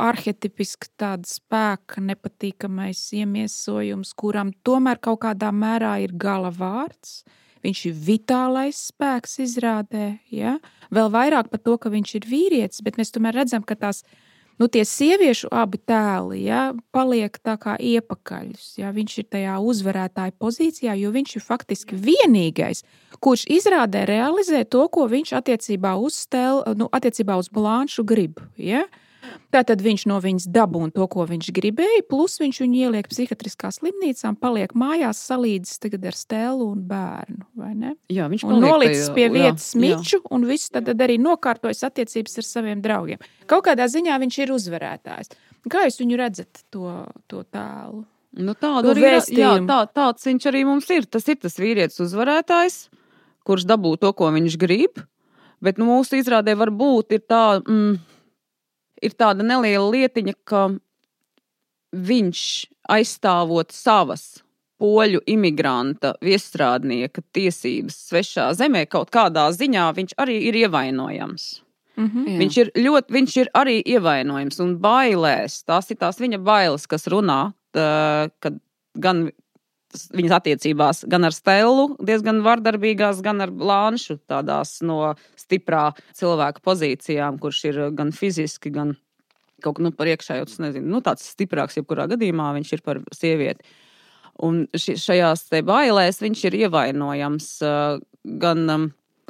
arhetipisks 0.02 0.92
tāds 1.00 1.38
spēka 1.40 2.02
nepatīkamais 2.04 3.04
iemiesojums, 3.22 4.16
kuram 4.18 4.52
tomēr 4.66 5.02
kaut 5.04 5.22
kādā 5.26 5.52
mērā 5.54 5.98
ir 6.04 6.16
gala 6.18 6.52
vārds. 6.54 7.22
Viņš 7.62 7.84
ir 7.92 8.02
vitālais 8.08 8.80
spēks 8.90 9.38
izrādē, 9.44 10.16
ja? 10.34 10.58
vēl 10.90 11.12
vairāk 11.14 11.52
par 11.52 11.62
to, 11.62 11.78
ka 11.78 11.94
viņš 11.94 12.16
ir 12.18 12.28
vīrietis, 12.28 12.82
bet 12.82 12.98
mēs 12.98 13.14
tomēr 13.14 13.38
redzam, 13.44 13.62
ka 13.62 13.78
tās 13.78 14.02
nu, 14.62 14.68
tie 14.70 14.82
sieviešu 14.86 15.50
abi 15.50 15.80
tēli 15.90 16.44
ja, 16.46 16.72
paliek 16.94 17.38
tā 17.42 17.56
kā 17.62 17.76
iepakaļus. 17.82 18.76
Ja, 18.82 18.92
viņš 18.94 19.18
ir 19.22 19.28
tajā 19.34 19.60
uzvarētāja 19.62 20.36
pozīcijā, 20.42 20.96
jo 21.02 21.14
viņš 21.14 21.38
ir 21.38 21.46
faktiski 21.46 21.98
vienīgais, 21.98 22.84
kurš 23.22 23.48
izrādē 23.50 24.04
realizē 24.10 24.62
to, 24.66 24.84
ko 24.94 25.08
viņš 25.10 25.34
attiecībā 25.42 25.96
uz, 25.98 26.20
stel, 26.28 26.62
nu, 26.78 26.90
attiecībā 26.94 27.38
uz 27.42 27.50
Blanšu 27.54 28.06
grib. 28.06 28.42
Ja. 28.58 28.86
Tātad 29.54 29.82
viņš 29.84 30.06
no 30.10 30.20
viņas 30.24 30.48
dabūna 30.54 30.94
to, 30.96 31.06
ko 31.12 31.26
viņš 31.30 31.52
gribēja, 31.56 32.06
plus 32.10 32.38
viņš 32.42 32.62
viņu 32.64 32.80
ieliek 32.88 33.10
psihiatriskā 33.12 33.72
slimnīcā, 33.76 34.32
paliek 34.42 34.74
mājās 34.78 35.20
salīdzis 35.28 35.82
ar 36.00 36.18
stēlu 36.18 36.70
un 36.72 36.86
bērnu. 36.88 37.94
Jā, 38.12 38.30
viņš 38.32 38.46
ir 38.48 38.64
nolicis 38.64 39.12
pie 39.16 39.28
vietas 39.34 39.72
jā, 39.76 39.82
miču, 39.84 40.22
jā. 40.22 40.26
un 40.32 40.48
viss 40.50 40.72
tad, 40.72 40.88
tad 40.90 41.04
arī 41.04 41.20
nokārtojas 41.22 41.84
attiecības 41.90 42.42
ar 42.42 42.48
saviem 42.48 42.82
draugiem. 42.84 43.22
Kaut 43.52 43.68
kādā 43.68 43.90
ziņā 43.92 44.18
viņš 44.24 44.40
ir 44.46 44.56
uzvarētājs. 44.56 45.36
Kā 45.70 45.86
jūs 45.86 46.00
viņu 46.02 46.18
redzat, 46.18 46.64
to, 46.74 46.90
to 47.30 47.44
tēlu? 47.54 48.06
Nu, 48.32 48.56
tādu 48.56 48.94
arī 48.94 49.10
jā, 49.36 49.52
tā, 49.68 49.82
tāds 49.92 50.26
viņš 50.26 50.48
arī 50.48 50.64
mums 50.64 50.88
ir. 50.94 51.06
Tas 51.12 51.28
ir 51.28 51.38
tas 51.42 51.58
vīrietis 51.60 52.00
uzvarētājs, 52.06 52.86
kurš 53.48 53.68
dabū 53.68 53.98
to, 54.00 54.14
ko 54.16 54.32
viņš 54.32 54.56
grib. 54.62 55.04
Bet 55.62 55.78
nu, 55.78 55.86
mūsu 55.92 56.18
izrādē 56.18 56.56
var 56.58 56.72
būt 56.74 57.20
tā, 57.30 57.60
mm, 57.60 58.00
ir 59.02 59.18
tāda 59.18 59.46
neliela 59.46 59.90
lietiņa, 59.92 60.34
ka 60.46 60.68
viņš 61.92 62.46
aizstāvot 62.92 63.74
savas 63.76 64.42
poļu 64.82 65.22
imigranta 65.30 66.16
viestrādnieka 66.26 67.22
tiesības 67.36 67.98
svešā 68.10 68.48
zemē, 68.58 68.88
kaut 68.90 69.12
kādā 69.14 69.50
ziņā 69.54 69.92
viņš 69.98 70.16
arī 70.22 70.40
ir 70.50 70.58
ievainojams. 70.64 71.62
Mm 72.00 72.08
-hmm. 72.08 72.38
Viņš 72.40 72.58
ir 72.58 72.72
ļoti, 72.76 73.14
viņš 73.14 73.38
ir 73.38 73.50
arī 73.54 73.82
ievainojams 73.86 74.60
un 74.64 74.78
bailēs. 74.80 75.64
Tās 75.68 75.92
ir 75.92 75.98
tās 75.98 76.20
viņa 76.20 76.40
bailes, 76.40 76.88
kas 76.88 77.08
runā, 77.08 77.54
tā, 77.76 78.30
kad 78.40 78.58
gan 78.96 79.30
viņas 80.16 80.36
attiecībās 80.38 81.04
gan 81.12 81.28
ar 81.28 81.36
Stelu, 81.36 81.88
diezgan 82.04 82.42
vardarbīgās, 82.46 83.22
gan 83.26 83.44
ar 83.44 83.52
Lānšu, 83.52 84.20
tādās 84.30 84.80
no 84.86 85.14
stiprā 85.40 85.92
cilvēka 86.18 86.64
pozīcijām, 86.66 87.40
kurš 87.42 87.64
ir 87.72 87.82
gan 87.98 88.14
fiziski, 88.16 88.74
gan 88.74 88.96
kaut 89.62 89.78
kā 89.78 89.86
nu, 89.86 89.92
par 89.94 90.10
iekšējo, 90.10 90.48
tas 90.50 90.62
nezinu, 90.64 90.90
nu, 90.90 91.02
tāds 91.06 91.28
stiprāks, 91.36 91.78
jebkurā 91.78 92.08
gadījumā 92.12 92.50
viņš 92.58 92.74
ir 92.74 92.84
par 92.86 93.02
sievieti. 93.14 93.68
Un 94.42 94.64
ši, 94.74 94.96
šajās 94.98 95.46
bailēs 95.68 96.22
viņš 96.24 96.46
ir 96.50 96.58
ievainojams 96.64 97.52
gan 98.42 98.64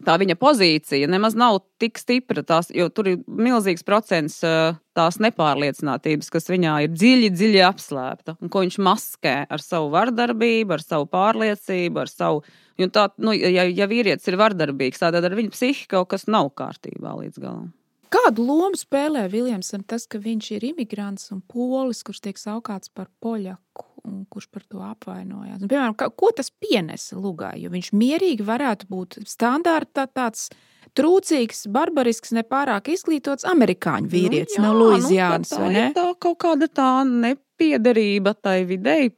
tā 0.06 0.16
viņa 0.22 0.38
pozīcija 0.40 1.10
nemaz 1.12 1.36
nav 1.38 1.60
tik 1.82 2.00
stipra, 2.02 2.44
tās, 2.46 2.70
jo 2.74 2.88
tur 2.94 3.10
ir 3.12 3.20
milzīgs 3.26 3.86
procents 3.88 4.40
tās 4.42 5.20
nepārliecinātības, 5.24 6.32
kas 6.34 6.50
viņā 6.52 6.78
ir 6.86 6.96
dziļi, 6.96 7.32
dziļi 7.36 7.62
apslēpta, 7.68 8.38
un 8.42 8.52
ko 8.52 8.64
viņš 8.66 8.80
maskē 8.84 9.36
ar 9.50 9.64
savu 9.64 9.92
vardarbību, 9.96 10.78
ar 10.78 10.86
savu 10.86 11.10
pārliecību, 11.12 12.04
ar 12.04 12.12
savu. 12.12 12.46
Tā, 12.82 13.10
nu, 13.22 13.36
ja, 13.36 13.68
ja 13.68 13.86
vīrietis 13.86 14.26
ir 14.32 14.40
vardarbīgs, 14.42 15.04
tad 15.04 15.20
ar 15.20 15.38
viņa 15.38 15.54
psihiku 15.54 16.00
kaut 16.00 16.16
kas 16.16 16.26
nav 16.32 16.50
kārtībā 16.58 17.14
līdz 17.20 17.44
galam. 17.44 17.70
Kādu 18.12 18.44
lomu 18.44 18.76
spēlē 18.76 19.28
Viljamsam 19.32 19.86
tas, 19.88 20.04
ka 20.04 20.20
viņš 20.20 20.50
ir 20.58 20.66
imigrants 20.74 21.30
un 21.32 21.40
polis, 21.48 22.02
kurš 22.04 22.20
tiek 22.26 22.42
saukāts 22.42 22.92
par 22.92 23.08
poļaku? 23.24 23.91
Un 24.08 24.26
kurš 24.32 24.50
par 24.54 24.66
to 24.68 24.82
apvainojās. 24.86 25.62
Un, 25.62 25.70
piemēram, 25.72 25.96
ka, 26.00 26.10
ko 26.14 26.32
tas 26.36 26.52
pienesa 26.52 27.20
Lugai? 27.20 27.58
Jo 27.64 27.72
viņš 27.74 27.92
mierīgi 27.98 28.46
varētu 28.48 28.90
būt 28.92 29.22
standārta 29.30 30.08
tāds 30.12 30.50
trūcīgs, 30.98 31.66
barbarisks, 31.72 32.34
nepārāk 32.36 32.92
izglītots 32.92 33.48
amerikāņu 33.48 34.08
nu 34.08 34.12
vīrietis 34.12 34.58
nu, 34.58 34.64
jā, 34.64 34.68
no 34.68 34.74
Luizijānas. 34.80 35.54
Nu, 35.56 35.70
tā, 35.72 35.88
tā, 35.88 35.92
tā 35.96 36.06
kaut 36.26 36.40
kāda 36.44 36.68
tā 36.68 36.90
nepiederība 37.08 38.34
tai 38.36 38.58
videi 38.68 39.12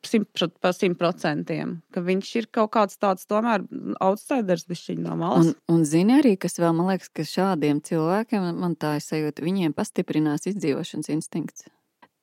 pa 0.62 0.74
simt 0.76 1.00
procentiem, 1.00 1.80
ka 1.94 2.04
viņš 2.06 2.34
ir 2.42 2.50
kaut 2.54 2.74
kāds 2.78 3.00
tāds 3.02 3.26
tomēr 3.30 3.66
outsiders 4.04 4.68
bišķiņ 4.70 5.06
no 5.06 5.18
malas. 5.20 5.54
Un, 5.54 5.78
un 5.78 5.86
zini 5.90 6.20
arī, 6.20 6.36
kas 6.42 6.60
vēl 6.62 6.76
man 6.78 6.94
liekas, 6.94 7.10
ka 7.10 7.26
šādiem 7.28 7.82
cilvēkiem, 7.86 8.52
man 8.60 8.78
tā 8.78 8.98
ir 9.00 9.08
sajūta, 9.08 9.46
viņiem 9.46 9.74
pastiprinās 9.78 10.46
izdzīvošanas 10.54 11.10
instinkts 11.16 11.72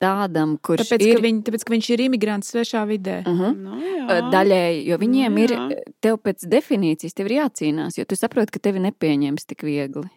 tādam, 0.00 0.54
kurš 0.62 0.88
tāpēc, 0.88 1.04
ir. 1.06 1.18
Ka 1.18 1.24
viņ, 1.26 1.40
tāpēc, 1.46 1.64
ka 1.66 1.74
viņš 1.74 1.90
ir 1.94 2.04
imigrants 2.06 2.54
svešā 2.54 2.84
vidē. 2.88 3.20
Uh 3.26 3.42
-huh. 3.42 3.56
no, 3.56 3.80
jā. 3.80 4.20
Daļēji, 4.32 4.86
jo 4.88 4.98
viņiem 5.00 5.36
no, 5.36 5.40
nu 5.40 5.44
jā. 5.44 5.66
ir, 5.76 5.92
tev 6.00 6.16
pēc 6.24 6.46
definīcijas 6.48 7.14
tev 7.14 7.30
ir 7.30 7.36
jācīnās, 7.40 7.98
jo 7.98 8.04
tu 8.04 8.16
saproti, 8.16 8.56
ka 8.56 8.58
tevi 8.58 8.80
nepieņems 8.86 9.46
tik 9.46 9.62
viegli. 9.62 10.08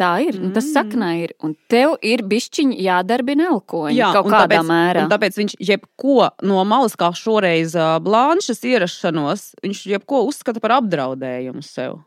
Tā 0.00 0.18
ir, 0.24 0.38
mm. 0.40 0.52
tas 0.56 0.66
saknā 0.72 1.10
ir, 1.20 1.34
un 1.44 1.52
tev 1.68 1.98
ir 2.02 2.24
bišķiņi 2.24 2.78
jādarbina 2.80 3.50
elkoņi 3.52 3.96
jā, 3.98 4.12
kaut 4.12 4.26
kādā 4.26 4.56
tāpēc, 4.56 4.66
mērā. 4.66 5.02
Tāpēc 5.08 5.36
viņš 5.36 5.56
jebko 5.60 6.30
no 6.42 6.64
malas, 6.64 6.96
kā 6.96 7.12
šoreiz 7.12 7.76
Blanšas 8.02 8.64
ierašanos, 8.64 9.52
viņš 9.62 9.84
jebko 9.92 10.24
uzskata 10.26 10.60
par 10.60 10.80
apdraudējumu 10.80 11.62
sev. 11.62 12.00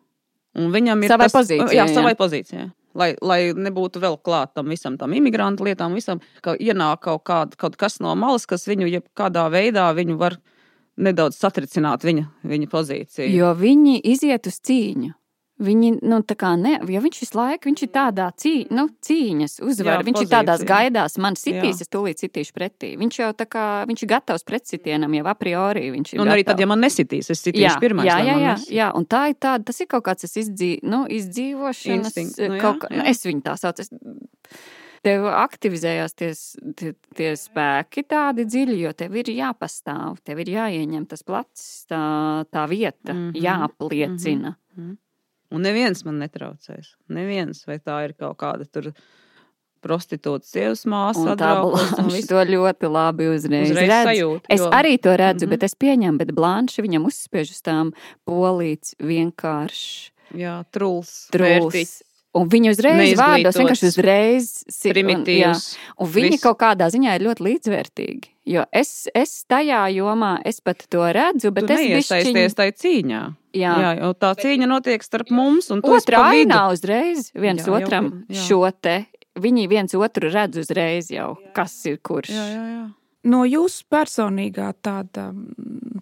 Un 0.55 0.71
viņam 0.73 1.03
ir 1.03 1.13
savai 1.13 1.30
tas, 1.30 1.38
pozīcijai. 1.38 1.78
Jā, 1.78 1.86
savai 1.93 2.15
jā. 2.15 2.19
pozīcijai 2.19 2.67
lai, 2.97 3.11
lai 3.21 3.39
nebūtu 3.53 4.01
vēl 4.03 4.17
klāt 4.25 4.55
tam 4.57 4.71
visam, 4.71 4.97
tam 4.99 5.13
imigrantu 5.15 5.67
lietām, 5.67 5.95
visam, 5.97 6.21
ka 6.45 6.55
ienāk 6.55 7.03
kaut, 7.05 7.23
kād, 7.27 7.55
kaut 7.59 7.77
kas 7.79 7.99
no 8.03 8.15
malas, 8.19 8.47
kas 8.49 8.67
viņu 8.69 8.89
jebkādā 8.93 9.45
veidā 9.53 9.89
viņu 9.97 10.17
var 10.21 10.39
nedaudz 10.95 11.37
satricināt 11.39 12.05
viņa, 12.07 12.25
viņa 12.47 12.71
pozīciju. 12.71 13.29
Jo 13.35 13.51
viņi 13.59 13.99
iziet 14.15 14.47
uz 14.49 14.59
cīņu. 14.63 15.11
Viņi, 15.56 15.89
nu, 16.03 16.18
tā 16.28 16.36
kā 16.36 16.49
ne, 16.60 16.74
jo 16.91 16.99
viņš 16.99 17.20
visu 17.22 17.38
laiku 17.39 17.70
viņš 17.70 17.84
ir 17.86 17.89
tādā 17.95 18.26
cī, 18.36 18.66
nu, 18.76 18.89
cīņas 19.08 19.62
uzvarā. 19.64 20.01
Viņš 20.03 20.18
pozīcija. 20.18 20.28
ir 20.28 20.34
tādās 20.34 20.64
gaidās, 20.68 21.16
man 21.24 21.38
sitīs, 21.39 21.80
Jā. 21.80 21.86
es 21.86 21.91
tūlīt 21.93 22.20
sitīšu 22.20 22.51
pretī. 22.58 22.89
Viņš 22.99 23.20
jau 23.22 23.30
tā 23.39 23.47
kā, 23.47 23.64
viņš 23.88 24.03
ir 24.03 24.10
gatavs 24.12 24.43
pretsitienam 24.43 25.16
jau 25.16 25.24
a 25.32 25.36
priori. 25.39 25.88
Un 25.95 26.03
gatavs. 26.03 26.34
arī 26.34 26.43
tad, 26.43 26.60
ja 26.60 26.68
man 26.68 26.84
nesitīs, 26.84 27.32
es 27.32 27.39
sitīšu 27.39 27.70
jā, 27.70 27.76
pirmais. 27.80 28.10
Jā, 28.10 28.18
jā, 28.28 28.36
jā, 28.43 28.56
jā, 28.82 28.89
un 28.99 29.08
tā 29.08 29.30
ir 29.32 29.38
tāda, 29.39 29.64
tas 29.72 29.80
ir 29.80 29.88
kaut 29.95 30.03
kāds 30.10 30.28
izdzīv, 30.28 30.84
nu, 30.84 31.06
izdzīvošanas, 31.08 32.12
Instinkt, 32.12 32.41
nu, 32.43 32.58
jā, 32.58 32.64
kaut 32.66 32.84
kā, 32.84 32.91
jā. 32.91 33.08
es 33.14 33.24
viņu 33.24 33.45
tā 33.47 33.56
saucu. 33.62 33.88
Es, 33.88 33.95
tev 35.06 35.30
aktivizējās 35.30 36.16
tie, 36.20 36.34
tie, 36.76 36.91
tie 37.16 37.32
spēki 37.39 38.03
tādi 38.10 38.43
dziļi, 38.49 38.78
jo 38.84 38.93
tev 38.97 39.16
ir 39.22 39.32
jāpastāv, 39.38 40.20
tev 40.26 40.43
ir 40.43 40.51
jāieņem 40.58 41.08
tas 41.08 41.24
plats, 41.24 41.66
tā, 41.88 42.03
tā 42.51 42.68
vieta, 42.72 43.14
mm 43.14 43.32
-hmm. 43.32 43.41
jāapliecina. 43.47 44.56
Mm 44.76 44.84
-hmm. 44.84 44.95
Un 45.56 45.64
neviens 45.66 46.01
man 46.08 46.20
netraucēs. 46.24 46.95
Neviens, 47.16 47.64
vai 47.68 47.80
tā 47.80 48.01
ir 48.08 48.16
kaut 48.20 48.38
kāda 48.41 48.68
tur 48.68 48.91
prostitūta 49.86 50.47
sievas 50.47 50.84
māsa. 50.89 51.36
Tā 51.39 51.51
Blanša 51.62 52.24
to 52.32 52.41
ļoti 52.49 52.89
labi 52.91 53.30
uzreiz, 53.30 53.70
uzreiz 53.72 53.91
redz. 53.91 54.10
Sajūt, 54.10 54.49
es 54.56 54.64
jo... 54.64 54.72
arī 54.74 54.95
to 54.97 55.14
redzu, 55.14 55.45
mm 55.45 55.47
-hmm. 55.47 55.53
bet 55.53 55.64
es 55.70 55.76
pieņemu, 55.76 56.18
bet 56.24 56.34
Blanša 56.36 56.86
viņam 56.86 57.06
uzspiež 57.12 57.53
uz 57.53 57.62
tām 57.62 57.93
polīts 58.26 58.95
vienkārši. 58.99 60.12
Jā, 60.36 60.64
truls. 60.72 61.30
Truls. 61.32 61.74
Vērtīgs. 61.74 62.01
Un 62.36 62.49
viņi 62.51 62.71
uzreiz 62.73 63.15
vārdos 63.15 63.55
vienkārši 63.55 63.89
uzreiz 63.93 64.47
primitīvs. 64.67 65.67
Un, 65.95 66.03
un 66.03 66.09
viņi 66.17 66.33
viss. 66.36 66.43
kaut 66.43 66.59
kādā 66.59 66.89
ziņā 66.91 67.15
ir 67.15 67.23
ļoti 67.29 67.45
līdzvērtīgi. 67.47 68.31
Jo 68.51 68.65
es, 68.75 69.07
es 69.15 69.39
tajā 69.49 69.86
jomā, 69.95 70.36
es 70.45 70.59
pat 70.61 70.83
to 70.91 71.05
redzu, 71.15 71.49
bet 71.55 71.65
tu 71.69 71.73
es 71.73 71.86
iesaisties 71.86 72.36
bišķiņ... 72.36 72.57
tajā 72.59 72.75
cīņā. 72.83 73.21
Jā. 73.55 73.71
jā, 73.81 73.93
jo 74.01 74.11
tā 74.19 74.33
cīņa 74.41 74.67
notiek 74.67 75.05
starp 75.05 75.31
mums 75.33 75.71
un 75.71 75.79
otrā 75.79 76.25
ainā 76.33 76.65
uzreiz 76.73 77.31
viens 77.31 77.63
jā, 77.63 77.71
otram 77.71 78.11
jau, 78.11 78.36
jā. 78.36 78.43
šo 78.49 78.61
te. 78.83 78.97
Viņi 79.39 79.65
viens 79.71 79.95
otru 79.97 80.29
redz 80.31 80.59
uzreiz 80.61 81.09
jau, 81.11 81.33
kas 81.55 81.73
ir 81.89 81.97
kurš. 82.03 82.36
Jā, 82.36 82.45
jā, 82.51 82.67
jā. 82.75 82.86
No 83.25 83.41
jūsu 83.47 83.88
personīgā 83.89 84.69
tāda, 84.86 85.31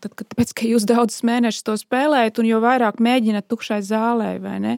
tad, 0.03 0.11
kad, 0.11 0.27
tāpēc, 0.33 0.51
ka 0.59 0.67
jūs 0.67 0.83
daudzus 0.89 1.23
mēnešus 1.23 1.65
to 1.69 1.77
spēlējat 1.79 2.41
un 2.41 2.49
jau 2.49 2.59
vairāk 2.65 2.99
mēģināt 2.99 3.47
tukšai 3.47 3.79
zālē, 3.87 4.35
vai 4.43 4.57
ne? 4.59 4.75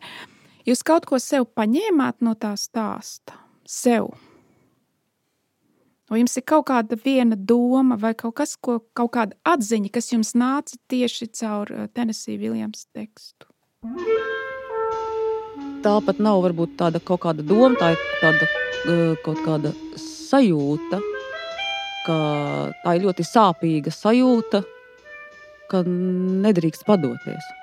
Jūs 0.65 0.81
kaut 0.81 1.03
ko 1.05 1.19
sev 1.21 1.43
paņēmāt 1.53 2.23
no 2.25 2.31
tā 2.41 2.55
stāsta, 2.57 3.35
sev. 3.69 4.07
Vai 6.09 6.23
jums 6.23 6.33
ir 6.37 6.45
kaut 6.45 6.67
kāda 6.69 6.97
viena 7.01 7.37
doma, 7.37 7.97
vai 8.01 8.15
kaut, 8.17 8.33
kas, 8.39 8.55
ko, 8.57 8.79
kaut 8.97 9.11
kāda 9.13 9.37
atziņa, 9.45 9.91
kas 9.93 10.09
jums 10.09 10.33
nāca 10.37 10.77
tieši 10.89 11.27
caur 11.37 11.69
eh, 11.69 11.85
Tennessee 11.93 12.37
Viljams 12.41 12.87
tekstu? 12.93 13.45
Tā 15.85 15.93
pat 16.05 16.21
nav 16.21 16.41
varbūt 16.45 16.73
tāda 16.81 17.01
kaut 17.01 17.21
kāda 17.25 17.45
doma, 17.45 17.73
tā 17.77 17.91
ir 17.93 18.01
tāda 18.23 18.47
eh, 18.49 19.13
kaut 19.25 19.43
kāda 19.45 19.73
sajūta, 20.01 21.01
ka 22.07 22.17
tā 22.81 22.95
ir 22.97 23.05
ļoti 23.05 23.25
sāpīga 23.25 23.93
sajūta, 23.93 24.63
ka 25.69 25.85
nedrīkst 25.85 26.85
padoties. 26.89 27.53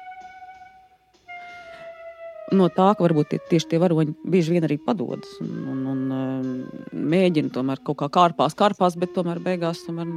No 2.52 2.68
tā, 2.68 2.90
ka 2.96 3.04
varbūt 3.04 3.30
tie, 3.30 3.38
tieši 3.48 3.68
tie 3.70 3.78
varoņi 3.80 4.12
bieži 4.28 4.52
vien 4.52 4.66
arī 4.66 4.76
padodas 4.82 5.30
un, 5.40 5.52
un, 5.72 5.78
un 5.88 6.00
um, 6.16 6.48
mēģina 6.92 7.52
tomēr 7.54 7.80
kaut 7.86 8.00
kā 8.02 8.08
kārpās, 8.12 8.56
kārpās, 8.58 8.96
bet 9.00 9.14
tomēr 9.16 9.40
beigās 9.40 9.84
tomēr 9.86 10.10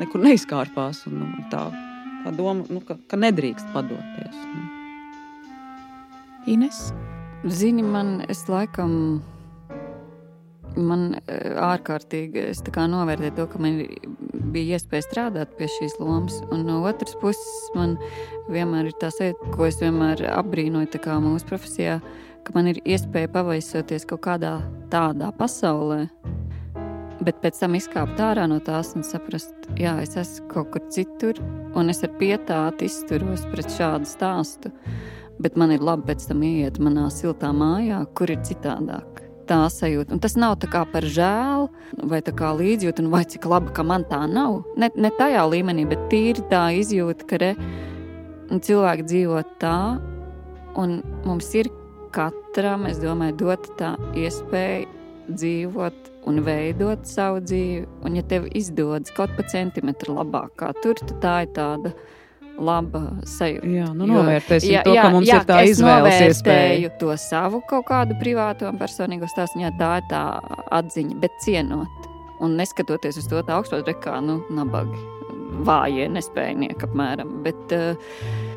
nekur 0.00 0.22
neizkārpās. 0.24 1.02
Un, 1.10 1.26
un 1.26 1.44
tā, 1.52 1.66
tā 2.24 2.32
doma, 2.38 2.64
nu, 2.72 2.80
ka, 2.88 2.96
ka 3.10 3.20
nedrīkst 3.20 3.68
padoties. 3.74 4.38
Nu. 4.54 4.64
Ines? 6.54 6.86
Zini, 7.44 7.84
man 7.84 8.22
es 8.28 8.46
laikam. 8.48 9.22
Man 10.74 11.12
eh, 11.20 11.52
ārkārtīgi 11.62 12.48
es 12.48 12.64
tā 12.64 12.72
kā 12.74 12.88
novērtēju 12.90 13.36
to, 13.36 13.44
ka 13.52 13.60
man 13.62 13.76
bija 14.54 14.78
iespēja 14.78 15.06
strādāt 15.06 15.56
pie 15.58 15.68
šīs 15.76 15.98
lomas. 16.00 16.40
Un 16.54 16.64
no 16.68 16.80
otras 16.88 17.16
puses, 17.20 17.70
man 17.76 17.96
vienmēr 18.52 18.90
ir 18.90 18.96
sajūta, 19.02 19.50
ko 19.54 19.68
es 19.68 19.80
vienmēr 19.82 20.24
apbrīnoju 20.32 21.20
mūsu 21.24 21.48
profesijā, 21.50 21.98
ka 22.44 22.54
man 22.56 22.70
ir 22.72 22.80
iespēja 22.84 23.32
pavaisoties 23.34 24.06
kaut 24.08 24.24
kādā 24.26 24.58
tādā 24.92 25.32
pasaulē, 25.36 26.06
bet 27.24 27.40
pēc 27.42 27.58
tam 27.62 27.74
izkāpt 27.74 28.20
ārā 28.20 28.46
no 28.50 28.60
tās 28.60 28.92
un 28.96 29.02
saprast, 29.02 29.54
jā, 29.80 29.96
es 30.02 30.16
esmu 30.20 30.48
kaut 30.52 30.70
kur 30.74 30.86
citur, 30.92 31.40
un 31.74 31.90
es 31.90 32.04
ar 32.04 32.12
pietāti 32.20 32.90
izturos 32.90 33.46
pret 33.52 33.72
šādu 33.72 34.08
stāstu 34.08 34.72
bet 35.38 35.56
man 35.56 35.74
ir 35.74 35.82
labi 35.84 36.10
pēc 36.12 36.28
tam 36.30 36.42
iet 36.46 36.80
manā 36.82 37.08
siltā 37.12 37.50
mājā, 37.54 38.04
kur 38.16 38.32
ir 38.32 38.42
citādāk. 38.46 39.23
Tā 39.44 39.66
sajūta. 39.68 40.14
Un 40.16 40.20
tas 40.24 40.38
nav 40.40 40.54
tā 40.62 40.70
kā 40.72 40.86
par 40.88 41.04
žēlu, 41.04 41.66
vai 42.08 42.22
tā 42.24 42.32
kā 42.36 42.54
līdzjūta, 42.56 43.04
vai 43.12 43.24
cik 43.28 43.44
labi, 43.50 43.74
ka 43.76 43.84
man 43.84 44.06
tā 44.08 44.22
nav. 44.30 44.62
Ne, 44.80 44.88
ne 44.96 45.10
tajā 45.18 45.42
līmenī, 45.52 45.84
bet 45.90 46.06
tīri 46.12 46.46
tā 46.48 46.62
izjūta, 46.78 47.28
ka 47.28 47.40
re, 47.42 47.50
cilvēki 48.48 49.04
dzīvo 49.10 49.42
tā, 49.60 49.76
un 50.80 50.98
mums 51.26 51.52
ir 51.60 51.68
katram, 52.14 52.88
es 52.88 53.02
domāju, 53.02 53.36
dot 53.42 53.68
tā 53.78 53.94
iespēja 54.16 54.86
dzīvot 55.28 56.10
un 56.28 56.40
veidot 56.44 57.04
savu 57.08 57.42
dzīvi. 57.44 57.84
Un, 58.04 58.18
ja 58.18 58.24
tev 58.28 58.48
izdodas 58.56 59.12
kaut 59.16 59.32
pa 59.36 59.44
centimetru 59.50 60.16
labāk, 60.18 60.54
kā 60.60 60.72
tur, 60.80 60.98
tad 61.00 61.16
tā 61.20 61.36
ir 61.44 61.52
tāda 61.56 61.94
laba 62.58 63.02
sajūta. 63.28 63.70
Jā, 63.70 63.88
nu 63.96 64.06
novērtēsim 64.08 64.70
jo, 64.70 64.76
jā, 64.76 64.82
to, 64.86 64.94
jā, 64.94 65.04
ka 65.04 65.12
mums 65.14 65.28
jā, 65.28 65.40
ir 65.40 65.48
tā 65.48 65.60
izvēles 65.70 66.20
iespēja. 66.28 66.92
to 67.00 67.16
savu 67.20 67.60
kaut 67.70 67.86
kādu 67.90 68.16
privātu 68.20 68.68
un 68.70 68.78
personīgo 68.80 69.28
stāstu, 69.30 69.62
jā, 69.64 69.72
tā 69.78 69.90
ir 70.00 70.08
tā 70.10 70.24
atziņa, 70.74 71.18
bet 71.22 71.38
cienot. 71.44 72.10
Un 72.44 72.56
neskatoties 72.58 73.18
uz 73.20 73.28
to 73.30 73.40
tā 73.46 73.58
augstot 73.58 73.86
rekā, 73.88 74.18
nu, 74.24 74.40
nabagi, 74.52 74.98
vājie, 75.66 76.08
nespējnieki 76.12 76.88
apmēram. 76.88 77.38
Bet 77.46 77.74
uh, 77.74 77.94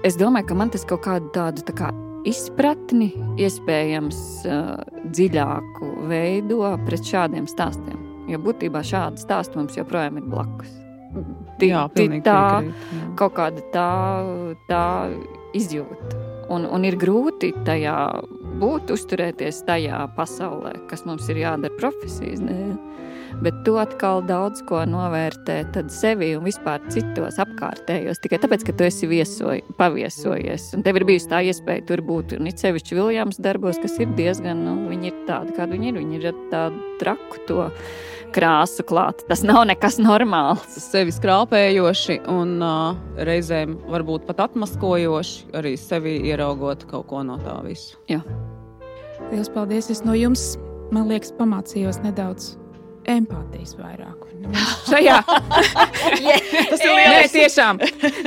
es 0.07 0.17
domāju, 0.19 0.49
ka 0.49 0.59
man 0.59 0.73
tas 0.73 0.85
kaut 0.87 1.05
kādu 1.05 1.31
tādu 1.35 1.65
tā 1.67 1.75
kā 1.77 1.91
izpratni 2.27 3.11
iespējams 3.39 4.19
uh, 4.49 4.73
dziļāku 5.05 5.93
veido 6.09 6.73
pret 6.87 7.13
šādiem 7.13 7.47
stāstiem. 7.49 8.03
Jo 8.27 8.41
būtībā 8.43 8.81
šādi 8.83 9.23
stāsti 9.23 9.59
mums 9.59 9.77
joprojām 9.79 10.19
ir 10.19 10.27
blakus. 10.27 10.76
Jā, 11.63 11.83
tī, 11.95 12.07
tā 12.25 12.39
piekrīt, 12.61 12.87
jā. 12.97 13.05
kaut 13.19 13.35
kāda 13.37 13.63
tā, 13.73 13.91
tā 14.69 14.83
izjūta. 15.57 16.23
Un, 16.53 16.63
un 16.63 16.85
ir 16.87 16.95
grūti 16.99 17.51
tajā 17.67 17.97
būt, 18.61 18.93
uzturēties 18.95 19.65
tajā 19.67 20.05
pasaulē, 20.17 20.77
kas 20.89 21.03
mums 21.07 21.27
ir 21.31 21.43
jādara 21.43 21.75
profesijas 21.79 22.43
dēļ. 22.43 22.77
Bet 23.43 23.57
tu 23.67 23.75
atkal 23.77 24.23
daudz 24.25 24.63
ko 24.65 24.79
novērtē 24.87 25.59
sevi 25.93 26.31
un 26.37 26.45
vispār 26.47 26.81
citos 26.89 27.37
apkārtējos. 27.43 28.21
Tikai 28.23 28.39
tāpēc, 28.41 28.63
ka 28.65 28.73
tu 28.73 28.87
esi 28.87 29.09
viesoj, 29.09 29.61
paviesojies. 29.77 30.71
Un 30.77 30.85
tev 30.85 30.97
ir 30.97 31.05
bijusi 31.05 31.29
tā 31.29 31.43
iespēja 31.45 31.85
tur 31.91 32.01
būt. 32.07 32.37
Un 32.39 32.49
it 32.49 32.63
sevišķi 32.63 32.97
Viljams 32.97 33.41
darbos, 33.43 33.77
kas 33.83 33.99
ir 34.01 34.15
diezgan, 34.17 34.63
nu, 34.65 34.77
viņi 34.89 35.11
ir 35.11 35.19
tādi, 35.29 35.53
kādi 35.57 35.77
viņi 35.77 35.91
ir. 35.91 35.99
Viņi 36.01 36.17
ir 36.17 36.29
ar 36.31 36.39
tādu 36.53 36.81
traku 37.03 37.43
to 37.49 37.67
krāsu 38.35 38.85
klāt. 38.87 39.23
Tas 39.29 39.43
nav 39.45 39.63
nekas 39.69 39.97
normāls. 40.01 40.77
Sevi 40.81 41.13
skrāpējoši 41.15 42.19
un 42.31 42.57
uh, 42.63 42.99
reizēm 43.27 43.77
varbūt 43.87 44.27
pat 44.29 44.45
atmaskojoši, 44.47 45.49
arī 45.57 45.75
sevi 45.79 46.17
ieraugot 46.29 46.85
kaut 46.91 47.07
ko 47.11 47.23
no 47.27 47.39
tā 47.41 47.57
visa. 47.65 47.97
Jā. 48.11 48.21
Lielas 49.31 49.51
paldies! 49.51 49.91
Es 49.91 50.03
no 50.05 50.15
jums, 50.17 50.55
man 50.95 51.09
liekas, 51.11 51.33
pamācījos 51.39 52.01
nedaudz 52.05 52.55
empātijas 53.07 53.75
vairāk. 53.79 54.27
Šajā 54.91 55.17
tas 55.27 56.83
ir 56.83 56.93
liels. 56.93 57.15
Nē, 57.15 57.23
tiešām. 57.33 57.81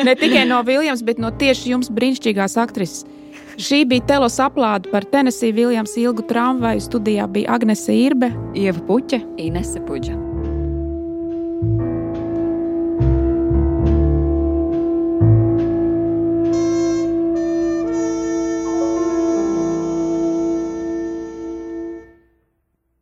Ne 0.05 0.16
tikai 0.18 0.44
no 0.48 0.61
Viljams, 0.66 1.05
bet 1.07 1.20
no 1.22 1.30
tieši 1.30 1.74
jums 1.74 1.92
brīnišķīgās 1.94 2.57
aktrises. 2.61 3.05
Šī 3.61 3.83
bija 3.85 4.07
telos 4.09 4.39
aplāde 4.41 4.89
par 4.89 5.05
Tennessee 5.13 5.53
Viljams 5.53 5.93
ilgu 6.01 6.25
tramvaju. 6.31 6.81
Studijā 6.81 7.29
bija 7.29 7.59
Agnese 7.59 7.93
Irbe, 8.07 8.33
Ieva 8.57 8.81
Puķe, 8.89 9.21
Inese 9.37 9.85
Puģa. 9.85 10.30